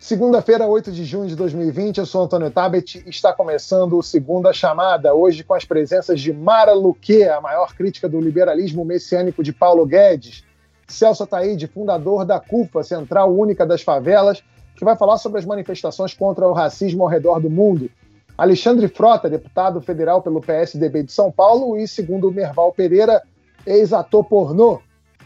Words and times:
Segunda-feira, 0.00 0.64
8 0.64 0.92
de 0.92 1.04
junho 1.04 1.26
de 1.26 1.34
2020, 1.34 1.98
eu 1.98 2.06
sou 2.06 2.22
Antônio 2.22 2.52
Tabet 2.52 3.02
e 3.04 3.10
está 3.10 3.32
começando 3.32 3.98
o 3.98 4.02
Segunda 4.02 4.52
Chamada, 4.52 5.12
hoje 5.12 5.42
com 5.42 5.54
as 5.54 5.64
presenças 5.64 6.20
de 6.20 6.32
Mara 6.32 6.72
Luque, 6.72 7.24
a 7.24 7.40
maior 7.40 7.74
crítica 7.74 8.08
do 8.08 8.20
liberalismo 8.20 8.84
messiânico 8.84 9.42
de 9.42 9.52
Paulo 9.52 9.84
Guedes, 9.84 10.44
Celso 10.86 11.24
Ataíde, 11.24 11.66
fundador 11.66 12.24
da 12.24 12.38
CUFA, 12.38 12.84
Central 12.84 13.34
Única 13.34 13.66
das 13.66 13.82
Favelas, 13.82 14.40
que 14.76 14.84
vai 14.84 14.96
falar 14.96 15.18
sobre 15.18 15.40
as 15.40 15.44
manifestações 15.44 16.14
contra 16.14 16.46
o 16.46 16.52
racismo 16.52 17.02
ao 17.02 17.08
redor 17.08 17.40
do 17.40 17.50
mundo, 17.50 17.90
Alexandre 18.38 18.86
Frota, 18.86 19.28
deputado 19.28 19.80
federal 19.80 20.22
pelo 20.22 20.40
PSDB 20.40 21.02
de 21.02 21.12
São 21.12 21.32
Paulo, 21.32 21.76
e, 21.76 21.88
segundo 21.88 22.30
Merval 22.30 22.72
Pereira, 22.72 23.20
ex-ator 23.66 24.22
pornô, 24.22 24.80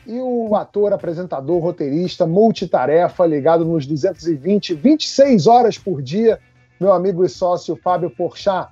e 0.07 0.19
o 0.21 0.55
ator, 0.55 0.93
apresentador, 0.93 1.61
roteirista, 1.61 2.27
multitarefa, 2.27 3.27
ligado 3.27 3.65
nos 3.65 3.87
220, 3.87 4.75
26 4.75 5.47
horas 5.47 5.79
por 5.79 6.03
dia, 6.03 6.39
meu 6.81 6.93
amigo 6.93 7.25
e 7.25 7.29
sócio 7.29 7.77
Fábio 7.77 8.11
Porchat. 8.11 8.71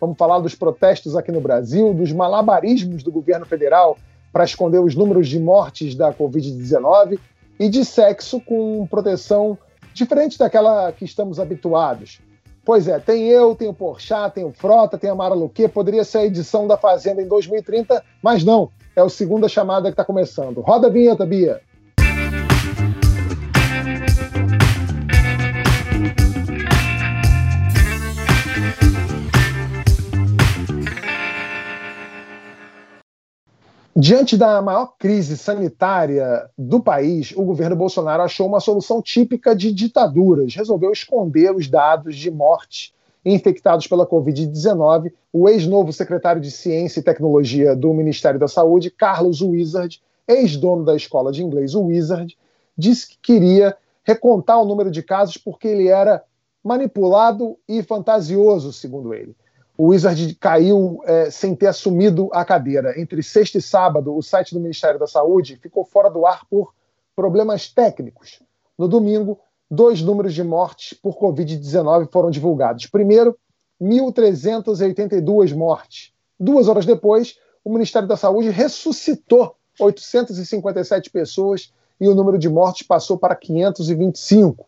Vamos 0.00 0.16
falar 0.18 0.40
dos 0.40 0.54
protestos 0.54 1.16
aqui 1.16 1.30
no 1.30 1.40
Brasil, 1.40 1.94
dos 1.94 2.12
malabarismos 2.12 3.02
do 3.02 3.12
governo 3.12 3.46
federal 3.46 3.96
para 4.32 4.44
esconder 4.44 4.80
os 4.80 4.94
números 4.94 5.28
de 5.28 5.38
mortes 5.38 5.94
da 5.94 6.12
Covid-19 6.12 7.18
e 7.58 7.68
de 7.68 7.84
sexo 7.84 8.40
com 8.40 8.86
proteção 8.86 9.56
diferente 9.94 10.38
daquela 10.38 10.90
que 10.90 11.04
estamos 11.04 11.38
habituados. 11.38 12.20
Pois 12.64 12.88
é, 12.88 12.98
tem 12.98 13.28
eu, 13.28 13.54
tem 13.54 13.68
o 13.68 13.74
Porchat, 13.74 14.34
tem 14.34 14.44
o 14.44 14.52
Frota, 14.52 14.96
tem 14.96 15.10
a 15.10 15.14
Mara 15.14 15.34
Luque, 15.34 15.68
poderia 15.68 16.04
ser 16.04 16.18
a 16.18 16.24
edição 16.24 16.66
da 16.66 16.76
Fazenda 16.76 17.20
em 17.20 17.26
2030, 17.26 18.02
mas 18.22 18.44
não. 18.44 18.70
É 18.94 19.02
o 19.02 19.08
segunda 19.08 19.48
chamada 19.48 19.88
que 19.88 19.94
está 19.94 20.04
começando. 20.04 20.60
Roda 20.60 20.88
a 20.88 20.90
vinheta, 20.90 21.24
Bia. 21.24 21.60
Diante 33.94 34.36
da 34.36 34.60
maior 34.60 34.94
crise 34.98 35.38
sanitária 35.38 36.50
do 36.58 36.82
país, 36.82 37.32
o 37.36 37.44
governo 37.44 37.76
Bolsonaro 37.76 38.22
achou 38.22 38.46
uma 38.46 38.58
solução 38.58 39.00
típica 39.00 39.54
de 39.54 39.72
ditaduras. 39.72 40.54
Resolveu 40.54 40.92
esconder 40.92 41.54
os 41.54 41.68
dados 41.68 42.16
de 42.16 42.30
morte 42.30 42.92
infectados 43.24 43.86
pela 43.86 44.06
Covid-19, 44.06 45.12
o 45.32 45.48
ex-novo 45.48 45.92
secretário 45.92 46.40
de 46.40 46.50
Ciência 46.50 47.00
e 47.00 47.02
Tecnologia 47.02 47.76
do 47.76 47.92
Ministério 47.94 48.38
da 48.38 48.48
Saúde, 48.48 48.90
Carlos 48.90 49.40
Wizard, 49.40 50.02
ex-dono 50.26 50.84
da 50.84 50.96
escola 50.96 51.32
de 51.32 51.42
inglês 51.42 51.74
Wizard, 51.74 52.36
disse 52.76 53.08
que 53.08 53.18
queria 53.22 53.76
recontar 54.04 54.60
o 54.60 54.64
número 54.64 54.90
de 54.90 55.02
casos 55.02 55.36
porque 55.36 55.68
ele 55.68 55.88
era 55.88 56.22
manipulado 56.62 57.56
e 57.68 57.82
fantasioso, 57.82 58.72
segundo 58.72 59.14
ele. 59.14 59.36
O 59.76 59.88
Wizard 59.88 60.34
caiu 60.34 61.00
é, 61.04 61.30
sem 61.30 61.54
ter 61.54 61.66
assumido 61.66 62.28
a 62.32 62.44
cadeira. 62.44 63.00
Entre 63.00 63.22
sexta 63.22 63.58
e 63.58 63.62
sábado, 63.62 64.14
o 64.14 64.22
site 64.22 64.54
do 64.54 64.60
Ministério 64.60 64.98
da 64.98 65.06
Saúde 65.06 65.58
ficou 65.60 65.84
fora 65.84 66.10
do 66.10 66.26
ar 66.26 66.46
por 66.48 66.74
problemas 67.16 67.68
técnicos. 67.68 68.40
No 68.78 68.86
domingo, 68.86 69.38
dois 69.72 70.02
números 70.02 70.34
de 70.34 70.44
mortes 70.44 70.92
por 70.92 71.16
Covid-19 71.16 72.12
foram 72.12 72.30
divulgados. 72.30 72.86
Primeiro, 72.86 73.34
1.382 73.80 75.56
mortes. 75.56 76.12
Duas 76.38 76.68
horas 76.68 76.84
depois, 76.84 77.38
o 77.64 77.72
Ministério 77.72 78.06
da 78.06 78.16
Saúde 78.16 78.50
ressuscitou 78.50 79.56
857 79.80 81.08
pessoas 81.08 81.72
e 81.98 82.06
o 82.06 82.14
número 82.14 82.38
de 82.38 82.50
mortes 82.50 82.86
passou 82.86 83.16
para 83.16 83.34
525. 83.34 84.66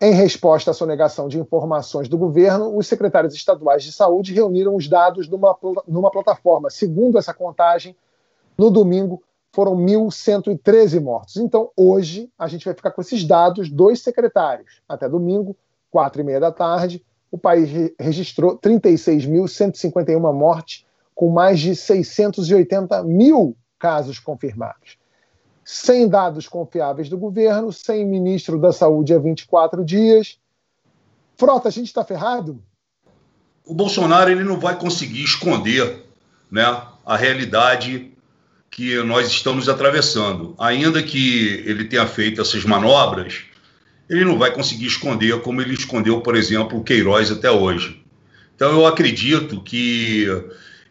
Em 0.00 0.12
resposta 0.12 0.72
à 0.72 0.74
sonegação 0.74 1.28
de 1.28 1.38
informações 1.38 2.08
do 2.08 2.18
governo, 2.18 2.76
os 2.76 2.88
secretários 2.88 3.34
estaduais 3.34 3.84
de 3.84 3.92
saúde 3.92 4.34
reuniram 4.34 4.74
os 4.74 4.88
dados 4.88 5.28
numa, 5.28 5.56
numa 5.86 6.10
plataforma. 6.10 6.70
Segundo 6.70 7.18
essa 7.18 7.32
contagem, 7.32 7.94
no 8.56 8.68
domingo, 8.68 9.22
foram 9.52 9.76
1.113 9.76 11.00
mortos. 11.00 11.36
Então, 11.36 11.70
hoje, 11.76 12.30
a 12.38 12.48
gente 12.48 12.64
vai 12.64 12.74
ficar 12.74 12.90
com 12.90 13.00
esses 13.00 13.24
dados 13.24 13.68
dos 13.68 14.02
secretários. 14.02 14.80
Até 14.88 15.08
domingo, 15.08 15.56
quatro 15.90 16.20
e 16.20 16.24
meia 16.24 16.40
da 16.40 16.52
tarde, 16.52 17.04
o 17.30 17.38
país 17.38 17.70
registrou 17.98 18.58
36.151 18.58 20.32
mortes, 20.32 20.84
com 21.14 21.30
mais 21.30 21.58
de 21.60 21.74
680 21.74 23.02
mil 23.04 23.56
casos 23.78 24.18
confirmados. 24.18 24.96
Sem 25.64 26.08
dados 26.08 26.48
confiáveis 26.48 27.08
do 27.08 27.18
governo, 27.18 27.72
sem 27.72 28.06
ministro 28.06 28.58
da 28.58 28.72
Saúde 28.72 29.12
há 29.12 29.18
24 29.18 29.84
dias. 29.84 30.38
Frota, 31.36 31.68
a 31.68 31.70
gente 31.70 31.86
está 31.86 32.02
ferrado? 32.04 32.62
O 33.66 33.74
Bolsonaro 33.74 34.30
ele 34.30 34.44
não 34.44 34.58
vai 34.58 34.78
conseguir 34.78 35.22
esconder 35.22 36.06
né, 36.50 36.64
a 37.04 37.16
realidade 37.16 38.16
que 38.78 39.02
nós 39.02 39.26
estamos 39.26 39.68
atravessando. 39.68 40.54
Ainda 40.56 41.02
que 41.02 41.64
ele 41.66 41.86
tenha 41.86 42.06
feito 42.06 42.40
essas 42.40 42.64
manobras, 42.64 43.40
ele 44.08 44.24
não 44.24 44.38
vai 44.38 44.52
conseguir 44.52 44.86
esconder 44.86 45.40
como 45.40 45.60
ele 45.60 45.74
escondeu, 45.74 46.20
por 46.20 46.36
exemplo, 46.36 46.78
o 46.78 46.84
Queiroz 46.84 47.28
até 47.32 47.50
hoje. 47.50 48.00
Então, 48.54 48.70
eu 48.70 48.86
acredito 48.86 49.60
que 49.62 50.28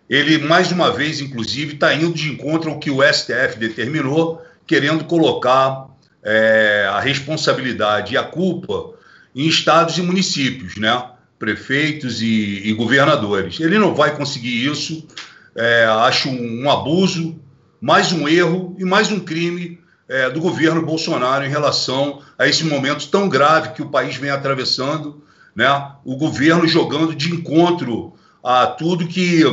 ele, 0.09 0.37
mais 0.39 0.69
uma 0.69 0.91
vez, 0.91 1.21
inclusive, 1.21 1.75
está 1.75 1.93
indo 1.93 2.13
de 2.13 2.29
encontro 2.29 2.71
ao 2.71 2.77
que 2.77 2.91
o 2.91 3.01
STF 3.01 3.57
determinou, 3.57 4.41
querendo 4.65 5.05
colocar 5.05 5.87
é, 6.21 6.89
a 6.91 6.99
responsabilidade 6.99 8.15
e 8.15 8.17
a 8.17 8.23
culpa 8.23 8.95
em 9.33 9.47
estados 9.47 9.97
e 9.97 10.01
municípios, 10.01 10.75
né? 10.75 11.05
prefeitos 11.39 12.21
e, 12.21 12.63
e 12.65 12.73
governadores. 12.73 13.61
Ele 13.61 13.79
não 13.79 13.95
vai 13.95 14.13
conseguir 14.13 14.65
isso. 14.69 15.07
É, 15.55 15.85
acho 15.85 16.27
um, 16.27 16.63
um 16.63 16.69
abuso 16.69 17.46
mais 17.79 18.11
um 18.11 18.27
erro 18.27 18.75
e 18.79 18.83
mais 18.83 19.11
um 19.11 19.19
crime 19.19 19.79
é, 20.09 20.29
do 20.29 20.39
governo 20.39 20.85
Bolsonaro 20.85 21.45
em 21.45 21.49
relação 21.49 22.21
a 22.37 22.47
esse 22.47 22.63
momento 22.63 23.07
tão 23.09 23.29
grave 23.29 23.73
que 23.73 23.81
o 23.81 23.89
país 23.89 24.15
vem 24.15 24.29
atravessando, 24.29 25.23
né? 25.55 25.91
O 26.03 26.15
governo 26.15 26.67
jogando 26.67 27.13
de 27.13 27.33
encontro 27.33 28.13
a 28.43 28.65
tudo 28.67 29.07
que 29.07 29.43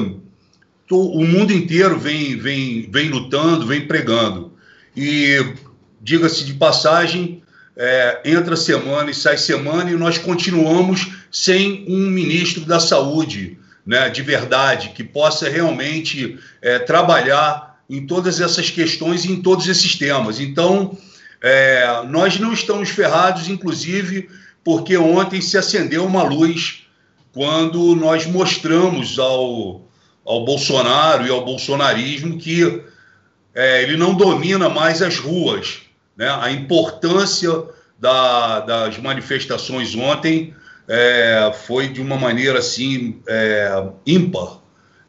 o 0.91 1.25
mundo 1.25 1.53
inteiro 1.53 1.99
vem, 1.99 2.37
vem, 2.37 2.89
vem 2.91 3.09
lutando, 3.09 3.67
vem 3.67 3.87
pregando. 3.87 4.53
E 4.97 5.55
diga-se 6.01 6.45
de 6.45 6.55
passagem, 6.55 7.43
é, 7.77 8.21
entra 8.25 8.57
semana 8.57 9.11
e 9.11 9.15
sai 9.15 9.37
semana 9.37 9.91
e 9.91 9.97
nós 9.97 10.19
continuamos 10.19 11.13
sem 11.33 11.85
um 11.89 12.09
ministro 12.09 12.65
da 12.65 12.79
saúde, 12.79 13.59
né, 13.85 14.09
de 14.09 14.23
verdade, 14.23 14.91
que 14.91 15.03
possa 15.03 15.49
realmente 15.49 16.39
é, 16.63 16.79
trabalhar 16.79 17.74
em 17.89 18.07
todas 18.07 18.41
essas 18.41 18.71
questões 18.71 19.25
e 19.25 19.33
em 19.33 19.43
todos 19.43 19.69
esses 19.69 19.97
temas. 19.97 20.41
Então, 20.41 20.97
é, 21.43 22.03
nós 22.09 22.39
não 22.39 22.53
estamos 22.53 22.89
ferrados, 22.89 23.49
inclusive, 23.49 24.29
porque 24.65 24.97
ontem 24.97 25.41
se 25.41 25.59
acendeu 25.59 26.05
uma 26.05 26.23
luz 26.23 26.85
quando 27.33 27.95
nós 27.95 28.27
mostramos 28.27 29.19
ao, 29.19 29.83
ao 30.25 30.45
Bolsonaro 30.45 31.27
e 31.27 31.31
ao 31.31 31.45
bolsonarismo 31.45 32.39
que 32.39 32.83
é, 33.55 33.83
ele 33.83 33.97
não 33.97 34.15
domina 34.15 34.69
mais 34.69 35.03
as 35.03 35.19
ruas. 35.19 35.83
Né? 36.17 36.29
A 36.41 36.51
importância 36.51 37.51
da, 37.99 38.61
das 38.61 38.99
manifestações 38.99 39.95
ontem 39.95 40.55
é, 40.89 41.53
foi 41.67 41.89
de 41.89 42.01
uma 42.01 42.17
maneira 42.17 42.59
assim 42.59 43.21
é, 43.27 43.87
ímpar. 44.07 44.64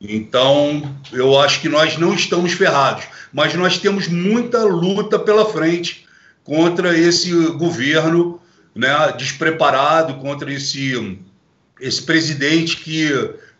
Então, 0.09 0.95
eu 1.11 1.39
acho 1.39 1.61
que 1.61 1.69
nós 1.69 1.97
não 1.97 2.13
estamos 2.13 2.53
ferrados, 2.53 3.05
mas 3.33 3.53
nós 3.53 3.77
temos 3.77 4.07
muita 4.07 4.63
luta 4.63 5.17
pela 5.17 5.45
frente 5.45 6.05
contra 6.43 6.97
esse 6.97 7.31
governo 7.53 8.39
né, 8.73 9.13
despreparado, 9.17 10.15
contra 10.15 10.51
esse, 10.53 11.19
esse 11.79 12.01
presidente 12.03 12.77
que 12.77 13.09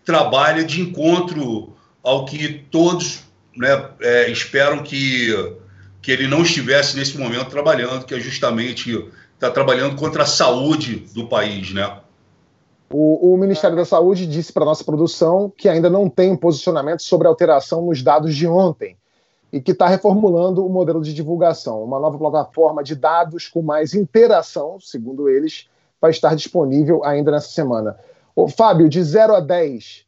trabalha 0.04 0.64
de 0.64 0.82
encontro 0.82 1.76
ao 2.04 2.26
que 2.26 2.66
todos 2.70 3.22
né, 3.56 3.90
é, 4.02 4.30
esperam 4.30 4.84
que, 4.84 5.34
que 6.02 6.12
ele 6.12 6.28
não 6.28 6.44
estivesse 6.44 6.96
nesse 6.96 7.18
momento 7.18 7.50
trabalhando, 7.50 8.06
que 8.06 8.14
é 8.14 8.20
justamente 8.20 9.04
está 9.34 9.50
trabalhando 9.50 9.96
contra 9.96 10.24
a 10.24 10.28
saúde 10.28 11.08
do 11.14 11.28
país, 11.28 11.72
né? 11.72 11.92
O, 12.92 13.34
o 13.34 13.38
Ministério 13.38 13.76
da 13.76 13.86
Saúde 13.86 14.28
disse 14.28 14.54
para 14.54 14.66
nossa 14.66 14.84
produção 14.84 15.52
que 15.56 15.68
ainda 15.68 15.90
não 15.90 16.10
tem 16.10 16.32
um 16.32 16.38
posicionamento 16.38 17.02
sobre 17.02 17.28
a 17.28 17.30
alteração 17.30 17.86
nos 17.86 18.02
dados 18.04 18.36
de 18.36 18.48
ontem 18.48 18.96
e 19.52 19.62
que 19.62 19.72
está 19.72 19.88
reformulando 19.88 20.66
o 20.66 20.70
modelo 20.70 21.02
de 21.02 21.14
divulgação. 21.14 21.84
Uma 21.84 22.00
nova 22.00 22.18
plataforma 22.18 22.84
de 22.84 22.96
dados 22.96 23.48
com 23.48 23.62
mais 23.62 23.94
interação, 23.94 24.80
segundo 24.80 25.30
eles, 25.30 25.68
vai 26.00 26.12
estar 26.12 26.36
disponível 26.36 27.04
ainda 27.04 27.32
nessa 27.32 27.50
semana. 27.50 27.98
Ô, 28.36 28.48
Fábio, 28.48 28.90
de 28.90 29.02
0 29.02 29.36
a 29.36 29.40
10, 29.40 30.06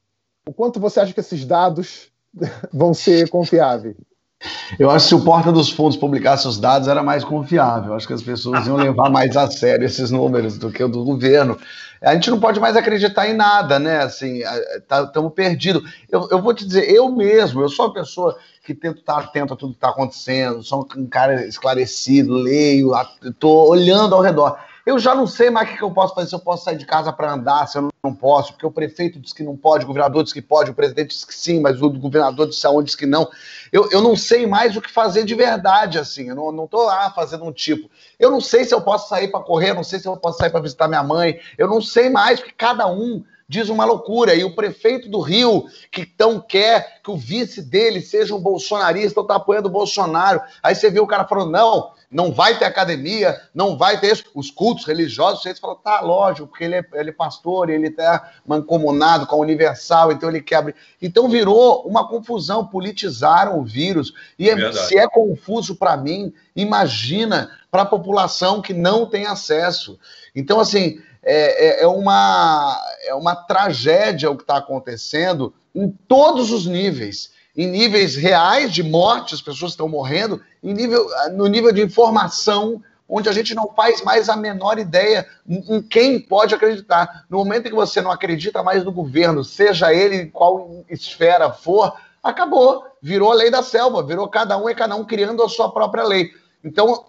o 0.47 0.53
quanto 0.53 0.79
você 0.79 0.99
acha 0.99 1.13
que 1.13 1.19
esses 1.19 1.45
dados 1.45 2.11
vão 2.73 2.93
ser 2.93 3.29
confiáveis? 3.29 3.95
Eu 4.77 4.91
acho 4.91 5.05
que 5.05 5.09
se 5.09 5.15
o 5.15 5.23
Porta 5.23 5.51
dos 5.51 5.71
Fundos 5.71 5.97
publicasse 5.97 6.47
os 6.47 6.59
dados 6.59 6.87
era 6.87 7.01
mais 7.01 7.23
confiável. 7.23 7.91
Eu 7.91 7.95
acho 7.95 8.05
que 8.05 8.13
as 8.13 8.21
pessoas 8.21 8.67
iam 8.67 8.75
levar 8.75 9.09
mais 9.09 9.35
a 9.35 9.49
sério 9.49 9.85
esses 9.85 10.11
números 10.11 10.57
do 10.57 10.69
que 10.71 10.83
o 10.83 10.87
do 10.87 11.03
governo. 11.03 11.57
A 12.01 12.13
gente 12.13 12.29
não 12.29 12.39
pode 12.39 12.59
mais 12.59 12.75
acreditar 12.75 13.27
em 13.27 13.33
nada, 13.33 13.79
né? 13.79 13.99
Assim, 14.03 14.41
estamos 14.77 15.11
tá, 15.13 15.35
perdidos. 15.35 15.83
Eu, 16.09 16.27
eu, 16.31 16.41
vou 16.41 16.53
te 16.53 16.65
dizer, 16.65 16.89
eu 16.89 17.09
mesmo, 17.09 17.61
eu 17.61 17.69
sou 17.69 17.87
uma 17.87 17.93
pessoa 17.93 18.37
que 18.63 18.73
tento 18.73 18.99
estar 18.99 19.17
atento 19.17 19.53
a 19.53 19.57
tudo 19.57 19.71
que 19.71 19.77
está 19.77 19.89
acontecendo, 19.89 20.61
sou 20.63 20.87
um 20.95 21.07
cara 21.07 21.45
esclarecido, 21.47 22.33
leio, 22.33 22.91
estou 23.23 23.69
olhando 23.69 24.13
ao 24.13 24.21
redor. 24.21 24.57
Eu 24.87 24.97
já 24.97 25.13
não 25.13 25.27
sei 25.27 25.49
mais 25.49 25.69
o 25.69 25.75
que, 25.75 25.83
eu 25.83 25.91
posso 25.91 26.15
fazer, 26.15 26.29
se 26.29 26.35
eu 26.35 26.39
posso 26.39 26.63
sair 26.63 26.77
de 26.77 26.85
casa 26.85 27.11
para 27.11 27.33
andar, 27.33 27.67
se 27.67 27.77
eu 27.77 27.89
não 28.01 28.15
posso, 28.15 28.53
porque 28.53 28.65
o 28.65 28.71
prefeito 28.71 29.19
disse 29.19 29.35
que 29.35 29.43
não 29.43 29.57
pode, 29.57 29.83
o 29.83 29.87
governador 29.87 30.23
disse 30.23 30.33
que 30.33 30.41
pode, 30.41 30.71
o 30.71 30.73
presidente 30.73 31.09
disse 31.09 31.27
que 31.27 31.35
sim, 31.35 31.59
mas 31.59 31.81
o 31.81 31.89
governador 31.89 32.47
disse 32.47 32.65
aonde 32.65 32.85
disse 32.85 32.97
que 32.97 33.05
não. 33.05 33.29
Eu, 33.69 33.89
eu 33.91 34.01
não 34.01 34.15
sei 34.15 34.47
mais 34.47 34.77
o 34.77 34.81
que 34.81 34.89
fazer 34.89 35.25
de 35.25 35.35
verdade, 35.35 35.99
assim. 35.99 36.29
Eu 36.29 36.35
não, 36.35 36.53
não 36.53 36.67
tô 36.67 36.85
lá 36.85 37.11
fazendo 37.11 37.43
um 37.43 37.51
tipo. 37.51 37.91
Eu 38.17 38.31
não 38.31 38.39
sei 38.39 38.63
se 38.63 38.73
eu 38.73 38.79
posso 38.79 39.09
sair 39.09 39.27
para 39.27 39.41
correr, 39.41 39.73
não 39.73 39.83
sei 39.83 39.99
se 39.99 40.07
eu 40.07 40.15
posso 40.15 40.37
sair 40.37 40.51
para 40.51 40.61
visitar 40.61 40.87
minha 40.87 41.03
mãe, 41.03 41.37
eu 41.57 41.67
não 41.67 41.81
sei 41.81 42.09
mais, 42.09 42.39
porque 42.39 42.55
cada 42.57 42.87
um 42.87 43.25
diz 43.45 43.67
uma 43.67 43.83
loucura. 43.83 44.35
E 44.35 44.45
o 44.45 44.55
prefeito 44.55 45.09
do 45.09 45.19
Rio, 45.19 45.65
que 45.91 46.05
tão 46.05 46.39
quer 46.39 47.01
que 47.03 47.11
o 47.11 47.17
vice 47.17 47.61
dele 47.61 47.99
seja 47.99 48.33
um 48.33 48.39
bolsonarista, 48.39 49.19
ou 49.19 49.27
tá 49.27 49.35
apoiando 49.35 49.67
o 49.67 49.71
Bolsonaro. 49.71 50.41
Aí 50.63 50.73
você 50.73 50.89
vê 50.89 51.01
o 51.01 51.07
cara 51.07 51.25
falando, 51.25 51.51
não, 51.51 51.91
não 52.09 52.31
vai 52.31 52.57
ter 52.57 52.65
academia, 52.65 53.39
não 53.53 53.77
vai 53.77 53.99
ter 53.99 54.13
isso. 54.13 54.25
Os 54.33 54.49
cultos 54.49 54.85
religiosos, 54.85 55.43
você 55.43 55.53
fala, 55.55 55.75
tá, 55.75 55.99
lógico, 55.99 56.47
porque 56.47 56.63
ele 56.63 56.75
é, 56.75 56.85
ele 56.93 57.09
é 57.09 57.13
pastor, 57.13 57.69
ele 57.69 57.87
está 57.87 58.31
mancomunado 58.45 59.27
com 59.27 59.35
a 59.35 59.39
Universal, 59.39 60.11
então 60.11 60.29
ele 60.29 60.41
quebra. 60.41 60.73
Então 61.01 61.27
virou 61.27 61.83
uma 61.85 62.07
confusão, 62.07 62.65
politizaram 62.65 63.59
o 63.59 63.65
vírus. 63.65 64.13
E 64.39 64.49
é, 64.49 64.71
se 64.71 64.97
é 64.97 65.07
confuso 65.07 65.75
para 65.75 65.97
mim, 65.97 66.33
imagina 66.55 67.51
para 67.69 67.81
a 67.81 67.85
população 67.85 68.61
que 68.61 68.73
não 68.73 69.05
tem 69.05 69.25
acesso. 69.25 69.99
Então, 70.33 70.59
assim, 70.59 71.01
é, 71.21 71.81
é, 71.81 71.83
é, 71.83 71.87
uma, 71.87 72.81
é 73.05 73.13
uma 73.13 73.35
tragédia 73.35 74.31
o 74.31 74.37
que 74.37 74.43
está 74.43 74.57
acontecendo 74.57 75.53
em 75.75 75.89
todos 76.07 76.51
os 76.51 76.65
níveis. 76.65 77.31
Em 77.57 77.67
níveis 77.67 78.15
reais 78.15 78.71
de 78.71 78.83
morte, 78.83 79.33
as 79.33 79.41
pessoas 79.41 79.71
estão 79.71 79.89
morrendo, 79.89 80.39
em 80.63 80.73
nível, 80.73 81.09
no 81.33 81.47
nível 81.47 81.71
de 81.71 81.81
informação, 81.81 82.83
onde 83.09 83.27
a 83.27 83.31
gente 83.31 83.55
não 83.55 83.73
faz 83.73 84.03
mais 84.03 84.29
a 84.29 84.35
menor 84.35 84.77
ideia 84.77 85.25
em 85.49 85.81
quem 85.81 86.19
pode 86.19 86.53
acreditar. 86.53 87.25
No 87.27 87.39
momento 87.39 87.65
em 87.65 87.69
que 87.69 87.75
você 87.75 87.99
não 87.99 88.11
acredita 88.11 88.61
mais 88.61 88.83
no 88.83 88.91
governo, 88.91 89.43
seja 89.43 89.91
ele 89.91 90.17
em 90.17 90.29
qual 90.29 90.85
esfera 90.87 91.51
for, 91.51 91.95
acabou. 92.21 92.85
Virou 93.01 93.31
a 93.31 93.35
lei 93.35 93.49
da 93.49 93.63
selva, 93.63 94.03
virou 94.03 94.27
cada 94.27 94.55
um 94.55 94.69
e 94.69 94.75
cada 94.75 94.95
um 94.95 95.03
criando 95.03 95.41
a 95.41 95.49
sua 95.49 95.71
própria 95.71 96.03
lei. 96.03 96.29
Então, 96.63 97.05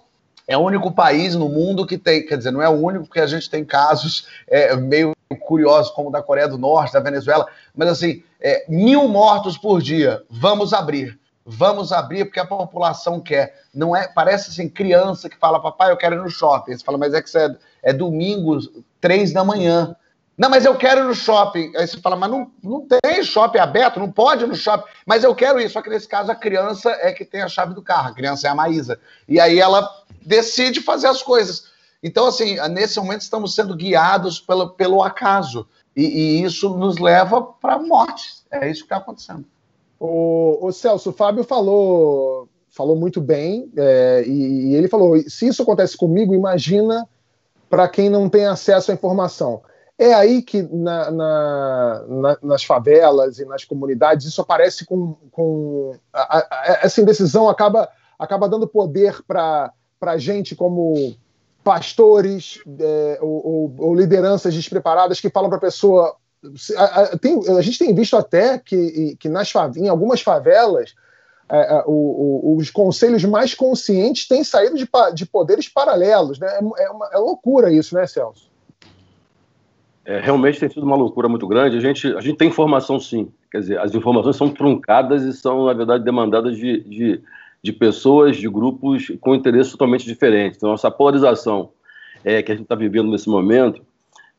é 0.46 0.56
o 0.56 0.60
único 0.60 0.90
país 0.90 1.34
no 1.34 1.50
mundo 1.50 1.86
que 1.86 1.98
tem, 1.98 2.24
quer 2.24 2.38
dizer, 2.38 2.52
não 2.52 2.62
é 2.62 2.68
o 2.70 2.72
único, 2.72 3.04
porque 3.04 3.20
a 3.20 3.26
gente 3.26 3.50
tem 3.50 3.66
casos 3.66 4.26
é, 4.46 4.74
meio 4.76 5.12
curiosos, 5.36 5.92
como 5.92 6.10
da 6.10 6.22
Coreia 6.22 6.48
do 6.48 6.58
Norte, 6.58 6.92
da 6.92 7.00
Venezuela, 7.00 7.46
mas 7.74 7.88
assim, 7.88 8.22
é, 8.40 8.64
mil 8.68 9.08
mortos 9.08 9.58
por 9.58 9.82
dia, 9.82 10.22
vamos 10.30 10.72
abrir. 10.72 11.18
Vamos 11.50 11.92
abrir 11.92 12.26
porque 12.26 12.40
a 12.40 12.46
população 12.46 13.20
quer. 13.20 13.62
Não 13.74 13.96
é, 13.96 14.06
parece 14.06 14.50
assim, 14.50 14.68
criança 14.68 15.30
que 15.30 15.38
fala, 15.38 15.60
papai, 15.60 15.90
eu 15.90 15.96
quero 15.96 16.14
ir 16.14 16.18
no 16.18 16.28
shopping. 16.28 16.76
Você 16.76 16.84
fala, 16.84 16.98
mas 16.98 17.14
é 17.14 17.22
que 17.22 17.38
é, 17.38 17.56
é 17.84 17.92
domingo, 17.92 18.58
três 19.00 19.32
da 19.32 19.42
manhã. 19.42 19.96
Não, 20.36 20.50
mas 20.50 20.66
eu 20.66 20.76
quero 20.76 21.00
ir 21.00 21.04
no 21.04 21.14
shopping. 21.14 21.72
Aí 21.74 21.86
você 21.86 21.98
fala, 22.00 22.16
mas 22.16 22.30
não, 22.30 22.50
não 22.62 22.86
tem 22.86 23.24
shopping 23.24 23.58
aberto, 23.58 23.98
não 23.98 24.12
pode 24.12 24.44
ir 24.44 24.46
no 24.46 24.54
shopping. 24.54 24.88
Mas 25.06 25.24
eu 25.24 25.34
quero 25.34 25.58
ir. 25.58 25.70
Só 25.70 25.80
que 25.80 25.88
nesse 25.88 26.06
caso 26.06 26.30
a 26.30 26.34
criança 26.34 26.90
é 27.00 27.12
que 27.12 27.24
tem 27.24 27.40
a 27.40 27.48
chave 27.48 27.74
do 27.74 27.82
carro. 27.82 28.10
A 28.10 28.14
criança 28.14 28.46
é 28.46 28.50
a 28.50 28.54
Maísa. 28.54 29.00
E 29.26 29.40
aí 29.40 29.58
ela 29.58 29.88
decide 30.20 30.82
fazer 30.82 31.06
as 31.06 31.22
coisas. 31.22 31.67
Então, 32.02 32.26
assim, 32.26 32.56
nesse 32.70 32.98
momento 32.98 33.22
estamos 33.22 33.54
sendo 33.54 33.74
guiados 33.74 34.40
pelo, 34.40 34.70
pelo 34.70 35.02
acaso. 35.02 35.66
E, 35.96 36.02
e 36.02 36.42
isso 36.44 36.70
nos 36.76 36.98
leva 36.98 37.42
para 37.42 37.74
a 37.74 37.82
morte. 37.82 38.34
É 38.50 38.70
isso 38.70 38.80
que 38.80 38.86
está 38.86 38.98
acontecendo. 38.98 39.44
O, 39.98 40.58
o, 40.66 40.72
Celso, 40.72 41.10
o 41.10 41.12
Fábio 41.12 41.42
falou, 41.42 42.48
falou 42.70 42.94
muito 42.94 43.20
bem, 43.20 43.68
é, 43.76 44.22
e, 44.24 44.70
e 44.70 44.74
ele 44.76 44.86
falou: 44.86 45.18
se 45.28 45.48
isso 45.48 45.62
acontece 45.62 45.96
comigo, 45.96 46.34
imagina 46.34 47.08
para 47.68 47.88
quem 47.88 48.08
não 48.08 48.28
tem 48.28 48.46
acesso 48.46 48.92
à 48.92 48.94
informação. 48.94 49.60
É 49.98 50.14
aí 50.14 50.42
que 50.42 50.62
na, 50.62 51.10
na, 51.10 52.04
na, 52.06 52.38
nas 52.40 52.62
favelas 52.62 53.40
e 53.40 53.44
nas 53.44 53.64
comunidades 53.64 54.26
isso 54.26 54.40
aparece 54.40 54.86
com. 54.86 55.16
com 55.32 55.96
a, 56.12 56.38
a, 56.38 56.78
essa 56.82 57.00
indecisão 57.00 57.48
acaba, 57.48 57.88
acaba 58.16 58.48
dando 58.48 58.68
poder 58.68 59.20
para 59.26 59.72
gente 60.16 60.54
como 60.54 61.16
pastores 61.68 62.62
é, 62.80 63.18
ou, 63.20 63.46
ou, 63.46 63.74
ou, 63.76 63.94
lideranças 63.94 64.54
despreparadas 64.54 65.20
que 65.20 65.28
falam 65.28 65.50
para 65.50 65.58
a 65.58 65.60
pessoa. 65.60 66.16
A, 66.78 67.18
tem, 67.18 67.38
a, 67.46 67.60
gente 67.60 67.78
tem 67.78 67.94
visto 67.94 68.16
até 68.16 68.58
que, 68.58 69.14
que 69.20 69.28
nas, 69.28 69.52
em 69.76 69.86
algumas 69.86 70.22
favelas 70.22 70.94
é, 71.46 71.58
é, 71.58 71.82
o, 71.86 72.52
o, 72.52 72.56
os 72.56 72.70
conselhos 72.70 73.22
mais 73.26 73.52
conscientes 73.52 74.26
têm 74.26 74.42
saído 74.42 74.76
de, 74.76 74.88
de 75.12 75.26
poderes 75.26 75.68
paralelos. 75.68 76.38
Né? 76.38 76.48
É, 76.48 76.84
é, 76.84 76.90
uma, 76.90 77.10
é 77.12 77.18
loucura 77.18 77.70
isso, 77.70 77.94
né, 77.94 78.06
Celso? 78.06 78.48
É, 80.06 80.18
realmente 80.20 80.58
tem 80.58 80.70
sido 80.70 80.86
uma 80.86 80.96
loucura 80.96 81.28
muito 81.28 81.46
grande. 81.46 81.76
A 81.76 81.80
gente, 81.80 82.06
a 82.16 82.20
gente 82.22 82.38
tem 82.38 82.48
informação, 82.48 82.98
sim. 82.98 83.30
Quer 83.52 83.60
dizer, 83.60 83.78
as 83.78 83.94
informações 83.94 84.36
são 84.36 84.48
truncadas 84.48 85.22
e 85.22 85.34
são, 85.34 85.66
na 85.66 85.74
verdade, 85.74 86.02
demandadas 86.02 86.56
de, 86.56 86.80
de, 86.84 87.22
de 87.62 87.72
pessoas, 87.72 88.36
de 88.36 88.48
grupos 88.48 89.12
com 89.20 89.34
interesses 89.34 89.72
totalmente 89.72 90.06
diferentes. 90.06 90.56
Então, 90.56 90.72
essa 90.72 90.90
polarização 90.90 91.70
é, 92.24 92.42
que 92.42 92.52
a 92.52 92.54
gente 92.54 92.64
está 92.64 92.74
vivendo 92.74 93.10
nesse 93.10 93.28
momento 93.28 93.82